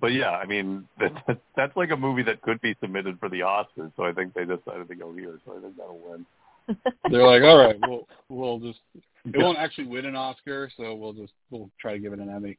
but 0.00 0.12
yeah, 0.12 0.30
I 0.30 0.46
mean 0.46 0.88
that, 0.98 1.38
that's 1.56 1.76
like 1.76 1.90
a 1.90 1.96
movie 1.96 2.22
that 2.24 2.42
could 2.42 2.60
be 2.60 2.76
submitted 2.80 3.18
for 3.20 3.28
the 3.28 3.40
Oscars. 3.40 3.92
So 3.96 4.04
I 4.04 4.12
think 4.12 4.34
they 4.34 4.44
decided 4.44 4.88
to 4.88 4.94
go 4.94 5.12
here. 5.14 5.38
So 5.44 5.56
I 5.56 5.60
think 5.60 5.76
that'll 5.76 5.98
win. 5.98 6.26
They're 7.10 7.22
like, 7.26 7.42
all 7.42 7.58
right, 7.58 7.76
we'll 7.86 8.08
we'll 8.28 8.58
just 8.58 8.80
it 9.24 9.36
won't 9.36 9.58
actually 9.58 9.86
win 9.86 10.06
an 10.06 10.16
Oscar, 10.16 10.70
so 10.76 10.94
we'll 10.94 11.12
just 11.12 11.32
we'll 11.50 11.70
try 11.80 11.92
to 11.92 11.98
give 11.98 12.12
it 12.12 12.18
an 12.18 12.28
Emmy. 12.30 12.56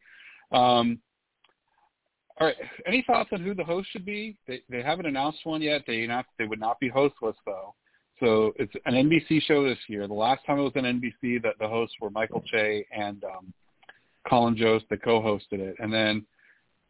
Um, 0.51 0.99
all 2.39 2.47
right. 2.47 2.55
Any 2.85 3.03
thoughts 3.07 3.29
on 3.33 3.41
who 3.41 3.53
the 3.53 3.63
host 3.63 3.89
should 3.91 4.05
be? 4.05 4.37
They 4.47 4.61
they 4.69 4.81
haven't 4.81 5.05
announced 5.05 5.39
one 5.43 5.61
yet. 5.61 5.83
They 5.87 6.07
they 6.37 6.45
would 6.45 6.59
not 6.59 6.79
be 6.79 6.89
hostless 6.89 7.35
though. 7.45 7.73
So 8.19 8.53
it's 8.57 8.73
an 8.85 8.93
NBC 8.93 9.41
show 9.43 9.63
this 9.63 9.77
year. 9.87 10.07
The 10.07 10.13
last 10.13 10.45
time 10.45 10.59
it 10.59 10.63
was 10.63 10.73
on 10.75 10.83
NBC, 10.83 11.41
that 11.43 11.53
the 11.59 11.67
hosts 11.67 11.95
were 12.01 12.09
Michael 12.09 12.43
Che 12.51 12.85
and 12.91 13.23
um, 13.23 13.53
Colin 14.27 14.57
Jost 14.57 14.85
that 14.89 15.03
co-hosted 15.03 15.59
it. 15.59 15.75
And 15.79 15.93
then 15.93 16.25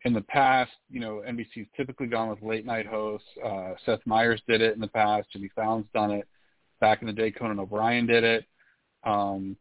in 0.05 0.13
the 0.13 0.21
past, 0.21 0.71
you 0.89 0.99
know, 0.99 1.21
NBC's 1.27 1.67
typically 1.75 2.07
gone 2.07 2.29
with 2.29 2.41
late 2.41 2.65
night 2.65 2.87
hosts. 2.87 3.27
Uh, 3.43 3.73
Seth 3.85 3.99
Meyers 4.05 4.41
did 4.47 4.61
it 4.61 4.73
in 4.73 4.79
the 4.79 4.87
past. 4.87 5.27
Jimmy 5.33 5.49
Fallon's 5.53 5.87
done 5.93 6.11
it. 6.11 6.27
Back 6.79 7.01
in 7.01 7.07
the 7.07 7.13
day, 7.13 7.31
Conan 7.31 7.59
O'Brien 7.59 8.05
did 8.05 8.23
it. 8.23 8.45
Um, 9.03 9.57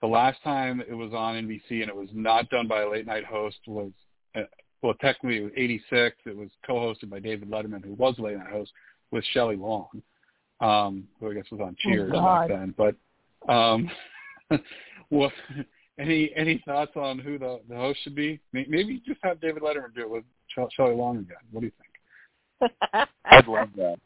the 0.00 0.06
last 0.06 0.42
time 0.44 0.80
it 0.80 0.94
was 0.94 1.12
on 1.12 1.34
NBC 1.34 1.82
and 1.82 1.88
it 1.88 1.96
was 1.96 2.08
not 2.12 2.48
done 2.48 2.68
by 2.68 2.82
a 2.82 2.90
late 2.90 3.06
night 3.06 3.24
host 3.24 3.58
was, 3.66 3.90
uh, 4.34 4.42
well, 4.86 4.94
technically 5.00 5.38
it 5.38 5.42
was 5.42 5.52
86. 5.56 6.16
It 6.26 6.36
was 6.36 6.48
co-hosted 6.64 7.10
by 7.10 7.18
David 7.18 7.50
Letterman, 7.50 7.84
who 7.84 7.94
was 7.94 8.14
a 8.18 8.22
late 8.22 8.38
night 8.38 8.52
host, 8.52 8.70
with 9.10 9.24
Shelley 9.32 9.56
Long, 9.56 9.88
um, 10.60 11.08
who 11.18 11.30
I 11.30 11.34
guess 11.34 11.50
was 11.50 11.60
on 11.60 11.76
Cheers 11.80 12.12
back 12.12 12.48
then. 12.48 12.72
But 12.76 12.94
um, 13.52 13.90
what, 15.08 15.32
any 15.98 16.30
any 16.36 16.62
thoughts 16.64 16.92
on 16.94 17.18
who 17.18 17.36
the, 17.36 17.60
the 17.68 17.74
host 17.74 17.98
should 18.04 18.14
be? 18.14 18.38
Maybe 18.52 19.02
just 19.04 19.18
have 19.24 19.40
David 19.40 19.62
Letterman 19.64 19.92
do 19.94 20.02
it 20.02 20.10
with 20.10 20.24
Shelley 20.76 20.94
Long 20.94 21.18
again. 21.18 21.36
What 21.50 21.62
do 21.62 21.66
you 21.66 21.72
think? 22.60 22.72
I'd 23.24 23.48
love 23.48 23.68
that. 23.76 23.96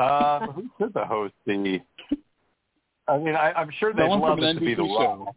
Um, 0.00 0.50
who 0.50 0.70
should 0.78 0.94
the 0.94 1.04
host 1.04 1.34
be? 1.46 1.80
I 3.06 3.18
mean, 3.18 3.36
I, 3.36 3.52
I'm 3.52 3.70
sure 3.78 3.92
they'd 3.92 4.02
Someone 4.02 4.20
love 4.20 4.38
it 4.38 4.44
an 4.44 4.56
to 4.56 4.60
be 4.60 4.74
The 4.74 4.82
NBC 4.82 5.18
Rock. 5.26 5.36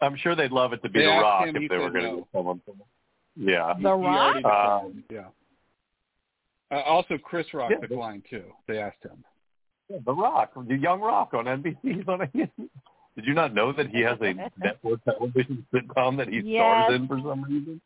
I'm 0.00 0.16
sure 0.16 0.36
they'd 0.36 0.52
love 0.52 0.72
it 0.72 0.82
to 0.82 0.88
be 0.88 1.00
They 1.00 1.06
The 1.06 1.10
Rock 1.10 1.48
if 1.48 1.68
they 1.68 1.76
were 1.78 1.90
going 1.90 2.04
to 2.04 2.10
no. 2.10 2.16
get 2.18 2.26
someone 2.32 2.60
from. 2.64 2.76
Yeah. 3.38 3.74
The 3.80 3.92
Rock? 3.94 4.36
declined, 4.36 5.02
yeah. 5.10 5.24
Uh, 6.70 6.80
also, 6.82 7.16
Chris 7.18 7.46
Rock 7.54 7.70
Yeah, 7.70 7.78
but- 7.80 7.88
declined 7.90 8.24
too. 8.28 8.44
They 8.66 8.78
asked 8.78 9.02
him. 9.04 9.24
Yeah, 9.88 9.98
The 10.04 10.12
Rock, 10.14 10.52
the 10.66 10.76
young 10.76 11.00
Rock 11.00 11.32
on 11.34 11.44
NBC. 11.46 11.78
He's 11.82 12.08
on 12.08 12.20
a, 12.22 12.26
did 12.26 13.24
you 13.24 13.32
not 13.34 13.54
know 13.54 13.72
that 13.72 13.88
he 13.88 14.00
has 14.02 14.18
a 14.20 14.34
network 14.58 15.02
television 15.04 15.64
sitcom 15.72 16.16
that 16.18 16.28
he 16.28 16.40
Yes. 16.40 16.60
stars 16.88 16.94
in 16.94 17.08
for 17.08 17.18
some 17.20 17.42
reason? 17.44 17.80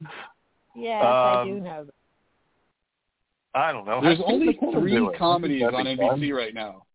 yes, 0.74 1.04
I 1.04 1.40
Um, 1.42 1.48
do 1.48 1.60
know. 1.60 1.84
that. 1.84 1.94
I 3.54 3.70
don't 3.70 3.84
know. 3.84 4.00
There's 4.00 4.16
Have 4.18 4.26
only 4.26 4.54
three 4.72 5.08
comedies 5.18 5.62
on 5.62 5.74
NBC 5.86 6.30
fun. 6.30 6.30
right 6.32 6.54
now. 6.54 6.86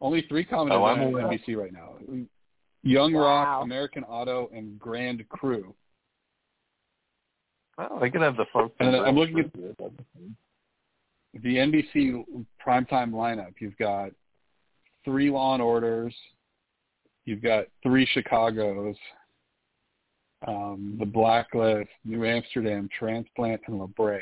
Only 0.00 0.22
three 0.22 0.44
comedies 0.44 0.78
Oh, 0.80 0.82
on 0.84 0.98
NBC 0.98 1.54
right 1.56 1.72
now. 1.72 1.94
Young 2.82 3.12
Wow. 3.12 3.20
Rock, 3.22 3.62
American 3.64 4.02
Auto, 4.04 4.48
and 4.52 4.78
Grand 4.80 5.28
Crew. 5.28 5.74
Well, 7.78 7.98
they 8.00 8.10
could 8.10 8.20
have 8.22 8.36
the 8.36 8.46
folks. 8.52 8.74
And 8.80 8.94
I'm 8.96 9.16
looking 9.16 9.38
at- 9.40 9.52
The 11.34 11.56
NBC 11.58 12.24
primetime 12.64 13.10
lineup. 13.12 13.54
You've 13.58 13.76
got 13.78 14.10
three 15.04 15.30
Law 15.30 15.54
and 15.54 15.62
Orders. 15.62 16.14
You've 17.24 17.42
got 17.42 17.66
three 17.82 18.04
Chicago's. 18.06 18.96
Um, 20.46 20.96
the 20.98 21.06
Blacklist, 21.06 21.88
New 22.04 22.24
Amsterdam, 22.24 22.88
Transplant, 22.98 23.60
and 23.68 23.78
La 23.78 23.86
Brea. 23.86 24.18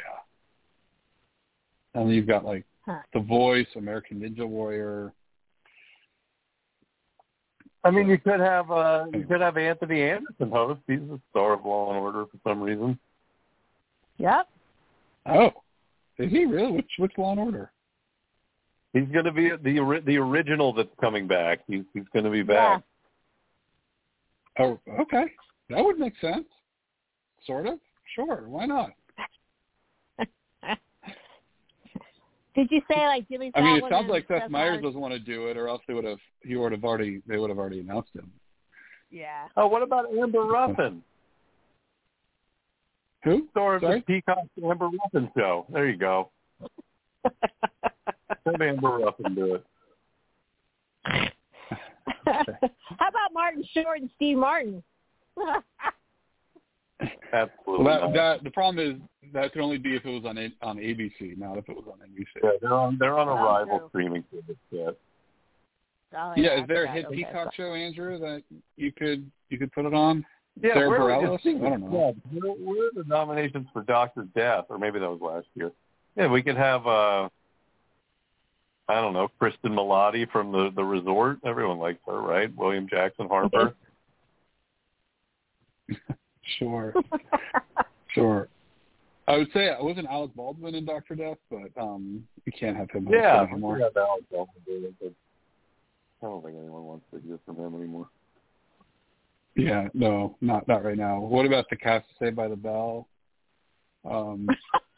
And 1.94 2.06
then 2.08 2.14
you've 2.14 2.26
got 2.26 2.44
like 2.44 2.64
Huh. 2.86 3.00
The 3.12 3.20
Voice, 3.20 3.66
American 3.76 4.20
Ninja 4.20 4.46
Warrior. 4.46 5.12
I 7.84 7.90
mean, 7.90 8.08
you 8.08 8.18
could 8.18 8.40
have 8.40 8.70
uh, 8.70 9.06
you 9.12 9.24
could 9.24 9.40
have 9.40 9.56
Anthony 9.56 10.02
Anderson 10.02 10.50
host. 10.50 10.80
He's 10.86 11.00
the 11.00 11.20
star 11.30 11.54
of 11.54 11.64
Law 11.64 11.90
and 11.90 11.98
Order 11.98 12.26
for 12.26 12.38
some 12.48 12.62
reason. 12.62 12.98
Yep. 14.20 14.48
Oh, 15.26 15.50
is 16.18 16.30
he 16.30 16.44
really? 16.44 16.72
Which 16.72 16.90
which 16.98 17.12
Law 17.16 17.32
and 17.32 17.40
Order? 17.40 17.72
He's 18.92 19.08
going 19.12 19.24
to 19.24 19.32
be 19.32 19.48
the 19.48 20.02
the 20.04 20.18
original 20.18 20.74
that's 20.74 20.90
coming 21.00 21.26
back. 21.26 21.60
He's 21.66 21.84
he's 21.94 22.04
going 22.12 22.26
to 22.26 22.30
be 22.30 22.42
back. 22.42 22.82
Oh, 24.58 24.78
okay, 25.00 25.24
that 25.70 25.82
would 25.82 25.98
make 25.98 26.12
sense. 26.20 26.44
Sort 27.46 27.66
of. 27.66 27.78
Sure. 28.14 28.44
Why 28.46 28.66
not? 28.66 28.90
Did 32.54 32.68
you 32.70 32.82
say 32.92 33.06
like 33.06 33.26
Jimmy 33.28 33.52
I 33.54 33.62
mean, 33.62 33.76
it 33.76 33.84
sounds 33.88 34.10
like 34.10 34.26
Seth 34.28 34.50
Meyers 34.50 34.72
Meyers? 34.72 34.82
doesn't 34.82 35.00
want 35.00 35.14
to 35.14 35.20
do 35.20 35.46
it, 35.46 35.56
or 35.56 35.68
else 35.68 35.80
they 35.88 35.94
would 35.94 36.04
have. 36.04 36.18
He 36.42 36.56
would 36.56 36.72
have 36.72 36.84
already. 36.84 37.22
They 37.26 37.38
would 37.38 37.48
have 37.48 37.58
already 37.58 37.80
announced 37.80 38.10
him. 38.14 38.30
Yeah. 39.10 39.48
Oh, 39.56 39.66
what 39.66 39.82
about 39.82 40.12
Amber 40.12 40.44
Ruffin? 40.44 41.02
Who? 43.24 43.46
Star 43.50 43.76
of 43.76 43.82
Sorry? 43.82 44.00
the 44.00 44.04
Peacock 44.04 44.38
Amber 44.62 44.88
Ruffin 45.02 45.30
show. 45.36 45.66
There 45.72 45.88
you 45.88 45.96
go. 45.98 46.30
Have 48.46 48.60
Amber 48.62 48.98
Ruffin 48.98 49.34
do 49.34 49.54
it. 49.56 49.64
How 52.24 53.08
about 53.08 53.32
Martin 53.32 53.64
Short 53.74 54.00
and 54.00 54.10
Steve 54.16 54.36
Martin? 54.38 54.82
Absolutely. 57.32 57.84
Well, 57.84 58.12
that, 58.12 58.14
that 58.14 58.44
the 58.44 58.50
problem 58.50 58.84
is 58.86 59.00
that 59.32 59.52
could 59.52 59.62
only 59.62 59.78
be 59.78 59.94
if 59.96 60.04
it 60.04 60.10
was 60.10 60.24
on 60.26 60.36
A- 60.36 60.52
on 60.62 60.76
ABC, 60.78 61.38
not 61.38 61.56
if 61.56 61.68
it 61.68 61.76
was 61.76 61.84
on 61.90 61.98
NBC. 62.06 62.26
yeah, 62.42 62.50
they're 62.60 62.74
on 62.74 62.96
they're 62.98 63.18
on 63.18 63.28
a 63.28 63.32
Oh, 63.32 63.44
rival 63.44 63.78
true. 63.78 63.88
streaming 63.88 64.24
service. 64.30 64.56
Yeah. 64.70 64.90
Oh, 66.18 66.32
Yeah, 66.36 66.50
I 66.50 66.60
is 66.62 66.68
there 66.68 66.84
a 66.84 66.92
hit 66.92 67.06
Okay, 67.06 67.16
Peacock 67.16 67.52
so- 67.56 67.62
show, 67.62 67.74
Andrew, 67.74 68.18
that 68.18 68.42
you 68.76 68.92
could 68.92 69.30
you 69.48 69.58
could 69.58 69.72
put 69.72 69.86
it 69.86 69.94
on? 69.94 70.24
Yeah, 70.62 70.74
Sarah 70.74 70.88
where 70.88 71.00
Bareilles? 71.00 71.60
Were, 71.60 71.66
I 71.66 71.70
don't 71.70 71.90
know. 71.90 72.14
Yeah, 72.30 72.40
where, 72.40 72.52
where 72.52 72.88
are 72.88 72.90
the 72.94 73.04
nominations 73.06 73.66
for 73.72 73.82
Doctor 73.82 74.26
Death? 74.34 74.66
Or 74.68 74.78
maybe 74.78 74.98
that 74.98 75.10
was 75.10 75.20
last 75.20 75.46
year. 75.54 75.72
Yeah, 76.16 76.28
we 76.28 76.42
could 76.42 76.56
have 76.56 76.86
uh 76.86 77.28
I 78.88 79.00
don't 79.00 79.12
know, 79.12 79.28
Cristin 79.40 79.72
Milioti 79.72 80.30
from 80.30 80.50
the 80.50 80.70
the 80.74 80.84
resort. 80.84 81.38
Everyone 81.44 81.78
likes 81.78 82.00
her, 82.06 82.20
right? 82.20 82.54
William 82.56 82.88
Jackson 82.88 83.28
Harper. 83.28 83.74
Sure, 86.58 86.92
sure. 88.14 88.48
I 89.28 89.36
would 89.36 89.52
say 89.52 89.70
I 89.70 89.80
wasn't 89.80 90.08
Alec 90.08 90.34
Baldwin 90.34 90.74
in 90.74 90.84
Doctor 90.84 91.14
Death, 91.14 91.38
but 91.48 91.70
um, 91.80 92.24
you 92.44 92.52
can't 92.58 92.76
have 92.76 92.90
him 92.90 93.06
host 93.06 93.16
yeah, 93.16 93.42
anymore. 93.42 93.76
we 93.76 93.82
have 93.82 93.96
Alex 93.96 94.24
Baldwin 94.30 94.62
do 94.66 94.86
it, 94.86 94.94
but 95.00 95.12
I 96.22 96.30
don't 96.30 96.44
think 96.44 96.56
anyone 96.58 96.84
wants 96.84 97.04
to 97.12 97.20
hear 97.20 97.38
from 97.46 97.56
him 97.56 97.74
anymore. 97.76 98.08
Yeah, 99.56 99.88
no, 99.94 100.36
not 100.40 100.66
not 100.68 100.84
right 100.84 100.96
now. 100.96 101.20
What 101.20 101.44
about 101.46 101.68
the 101.70 101.76
cast 101.76 102.06
Saved 102.18 102.36
by 102.36 102.48
the 102.48 102.56
Bell? 102.56 103.08
Um, 104.04 104.48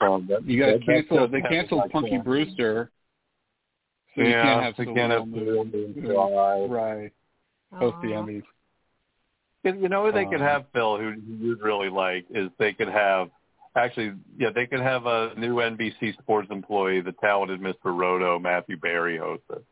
Um, 0.00 0.26
that- 0.28 0.44
you 0.44 0.58
got 0.60 0.66
that- 0.66 0.80
to 0.80 0.84
cancel. 0.86 1.28
They 1.28 1.40
canceled 1.42 1.90
Punky 1.90 2.16
that. 2.16 2.24
Brewster, 2.24 2.90
so 4.14 4.22
you 4.22 4.28
yeah, 4.28 4.42
can't 4.42 4.62
have 4.64 4.76
they 4.76 4.84
can't 4.84 5.10
have 5.12 5.26
Moon, 5.26 5.44
Cyril 5.44 5.64
Moon 5.64 5.94
Moon, 5.96 6.70
right 6.70 7.12
host 7.72 7.96
the 8.02 8.08
Emmys. 8.08 8.42
You 9.64 9.88
know 9.88 10.04
who 10.06 10.12
they 10.12 10.24
could 10.24 10.40
Um, 10.40 10.46
have, 10.46 10.66
Phil, 10.72 10.98
who 10.98 11.12
who 11.12 11.34
you'd 11.36 11.60
really 11.62 11.88
like 11.88 12.26
is 12.30 12.50
they 12.58 12.72
could 12.72 12.88
have 12.88 13.30
actually, 13.74 14.12
yeah, 14.36 14.50
they 14.50 14.66
could 14.66 14.80
have 14.80 15.06
a 15.06 15.32
new 15.36 15.56
NBC 15.56 16.12
Sports 16.20 16.48
employee, 16.50 17.00
the 17.00 17.12
talented 17.12 17.60
Mr. 17.60 17.76
Roto, 17.96 18.38
Matthew 18.38 18.76
Berry, 18.76 19.16
host 19.16 19.44
it. 19.50 19.64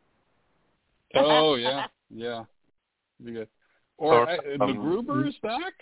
Oh 1.13 1.55
yeah, 1.55 1.87
yeah, 2.09 2.45
be 3.23 3.33
good. 3.33 3.47
Or 4.01 4.15
Or, 4.21 4.29
I, 4.29 4.35
um, 4.59 4.59
MacGruber's 4.61 5.35
back. 5.43 5.73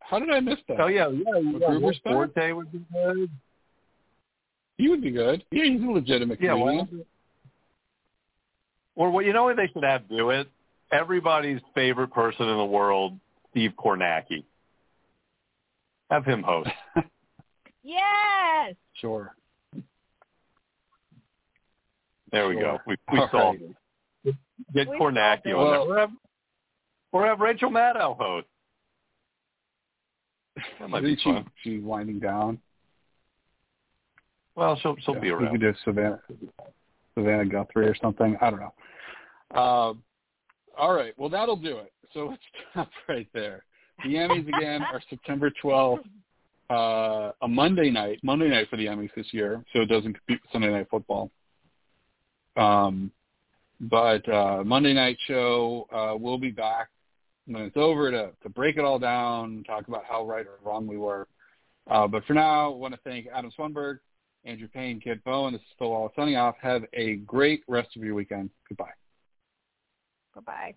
How 0.00 0.18
did 0.18 0.30
I 0.30 0.40
miss 0.40 0.58
that? 0.68 0.80
Oh 0.80 0.86
yeah, 0.86 1.08
yeah, 1.08 1.18
yeah. 1.36 1.52
MacGruber's 1.52 1.98
back? 1.98 2.12
Forte 2.14 2.52
would 2.52 2.72
be 2.72 2.80
good. 2.90 3.30
he 4.78 4.88
would 4.88 5.02
be 5.02 5.10
good. 5.10 5.44
Yeah, 5.50 5.64
he's 5.64 5.82
a 5.82 5.84
legitimate 5.84 6.40
Yeah, 6.40 6.52
comedian. 6.52 6.88
well, 6.90 7.04
or 8.96 9.10
what 9.10 9.26
you 9.26 9.34
know 9.34 9.44
what 9.44 9.56
they 9.56 9.66
should 9.72 9.84
have 9.84 10.08
do 10.08 10.30
it? 10.30 10.48
Everybody's 10.90 11.60
favorite 11.74 12.08
person 12.10 12.48
in 12.48 12.56
the 12.56 12.64
world, 12.64 13.18
Steve 13.50 13.72
Kornacki. 13.78 14.44
Have 16.10 16.24
him 16.24 16.42
host. 16.42 16.70
Yes. 17.84 18.74
sure. 19.00 19.34
There 22.32 22.48
we 22.48 22.54
Sure. 22.54 22.62
go. 22.62 22.78
We 22.86 22.96
we 23.12 23.18
All 23.20 23.28
solved 23.30 23.60
it. 24.24 24.34
Get 24.74 24.88
We 24.88 24.98
Kornacki 24.98 25.52
solved 25.52 25.90
on 25.90 25.90
it. 25.90 25.94
there. 25.94 26.08
Or 27.12 27.26
have, 27.26 27.40
Rachel 27.40 27.70
Maddow 27.70 28.16
host. 28.16 28.46
That 30.80 30.90
might 30.90 30.98
I 30.98 31.00
be 31.00 31.16
think 31.16 31.20
she, 31.62 31.70
she's 31.76 31.82
winding 31.82 32.18
down. 32.18 32.58
Well, 34.56 34.76
she'll 34.82 34.96
she'll 35.04 35.14
Yeah, 35.14 35.20
be 35.20 35.28
We 35.28 35.34
around. 35.34 35.52
could 35.52 35.60
do 35.60 35.72
Savannah, 35.84 36.20
Savannah 37.14 37.46
Guthrie 37.46 37.86
or 37.86 37.94
something. 38.02 38.36
I 38.40 38.50
don't 38.50 38.60
know. 38.60 38.74
Uh, 39.54 39.94
all 40.76 40.92
right. 40.94 41.14
Well, 41.16 41.28
that'll 41.28 41.56
do 41.56 41.78
it. 41.78 41.92
So 42.12 42.26
let's 42.28 42.42
stop 42.72 42.90
right 43.08 43.28
there. 43.32 43.64
The 44.04 44.14
Emmys 44.14 44.46
again 44.48 44.82
are 44.82 45.00
September 45.10 45.50
12th, 45.62 45.98
uh, 46.70 47.32
a 47.42 47.48
Monday 47.48 47.90
night, 47.90 48.20
Monday 48.22 48.48
night 48.48 48.68
for 48.70 48.76
the 48.76 48.86
Emmys 48.86 49.10
this 49.16 49.26
year, 49.32 49.64
so 49.72 49.80
it 49.80 49.86
doesn't 49.86 50.12
compete 50.14 50.40
with 50.42 50.52
Sunday 50.52 50.70
Night 50.70 50.86
Football. 50.90 51.30
Um, 52.56 53.10
but 53.80 54.28
uh, 54.28 54.62
Monday 54.64 54.92
night 54.92 55.16
show, 55.26 55.86
uh, 55.92 56.16
we'll 56.16 56.38
be 56.38 56.50
back 56.50 56.88
when 57.48 57.62
it's 57.62 57.76
over 57.76 58.10
to, 58.10 58.30
to 58.42 58.48
break 58.48 58.76
it 58.76 58.84
all 58.84 58.98
down, 58.98 59.64
talk 59.66 59.88
about 59.88 60.04
how 60.04 60.26
right 60.26 60.46
or 60.46 60.58
wrong 60.62 60.86
we 60.86 60.98
were. 60.98 61.26
Uh, 61.90 62.06
but 62.06 62.24
for 62.26 62.34
now, 62.34 62.72
I 62.72 62.76
want 62.76 62.94
to 62.94 63.00
thank 63.02 63.26
Adam 63.34 63.50
Spunberg, 63.58 63.98
Andrew 64.44 64.68
Payne, 64.68 65.00
Kit 65.00 65.24
Bowen. 65.24 65.54
This 65.54 65.62
is 65.62 65.68
Phil 65.78 66.12
signing 66.14 66.36
off. 66.36 66.56
Have 66.60 66.84
a 66.92 67.16
great 67.16 67.62
rest 67.66 67.96
of 67.96 68.02
your 68.04 68.14
weekend. 68.14 68.50
Goodbye. 68.68 68.90
Bye 70.34 70.40
bye. 70.44 70.74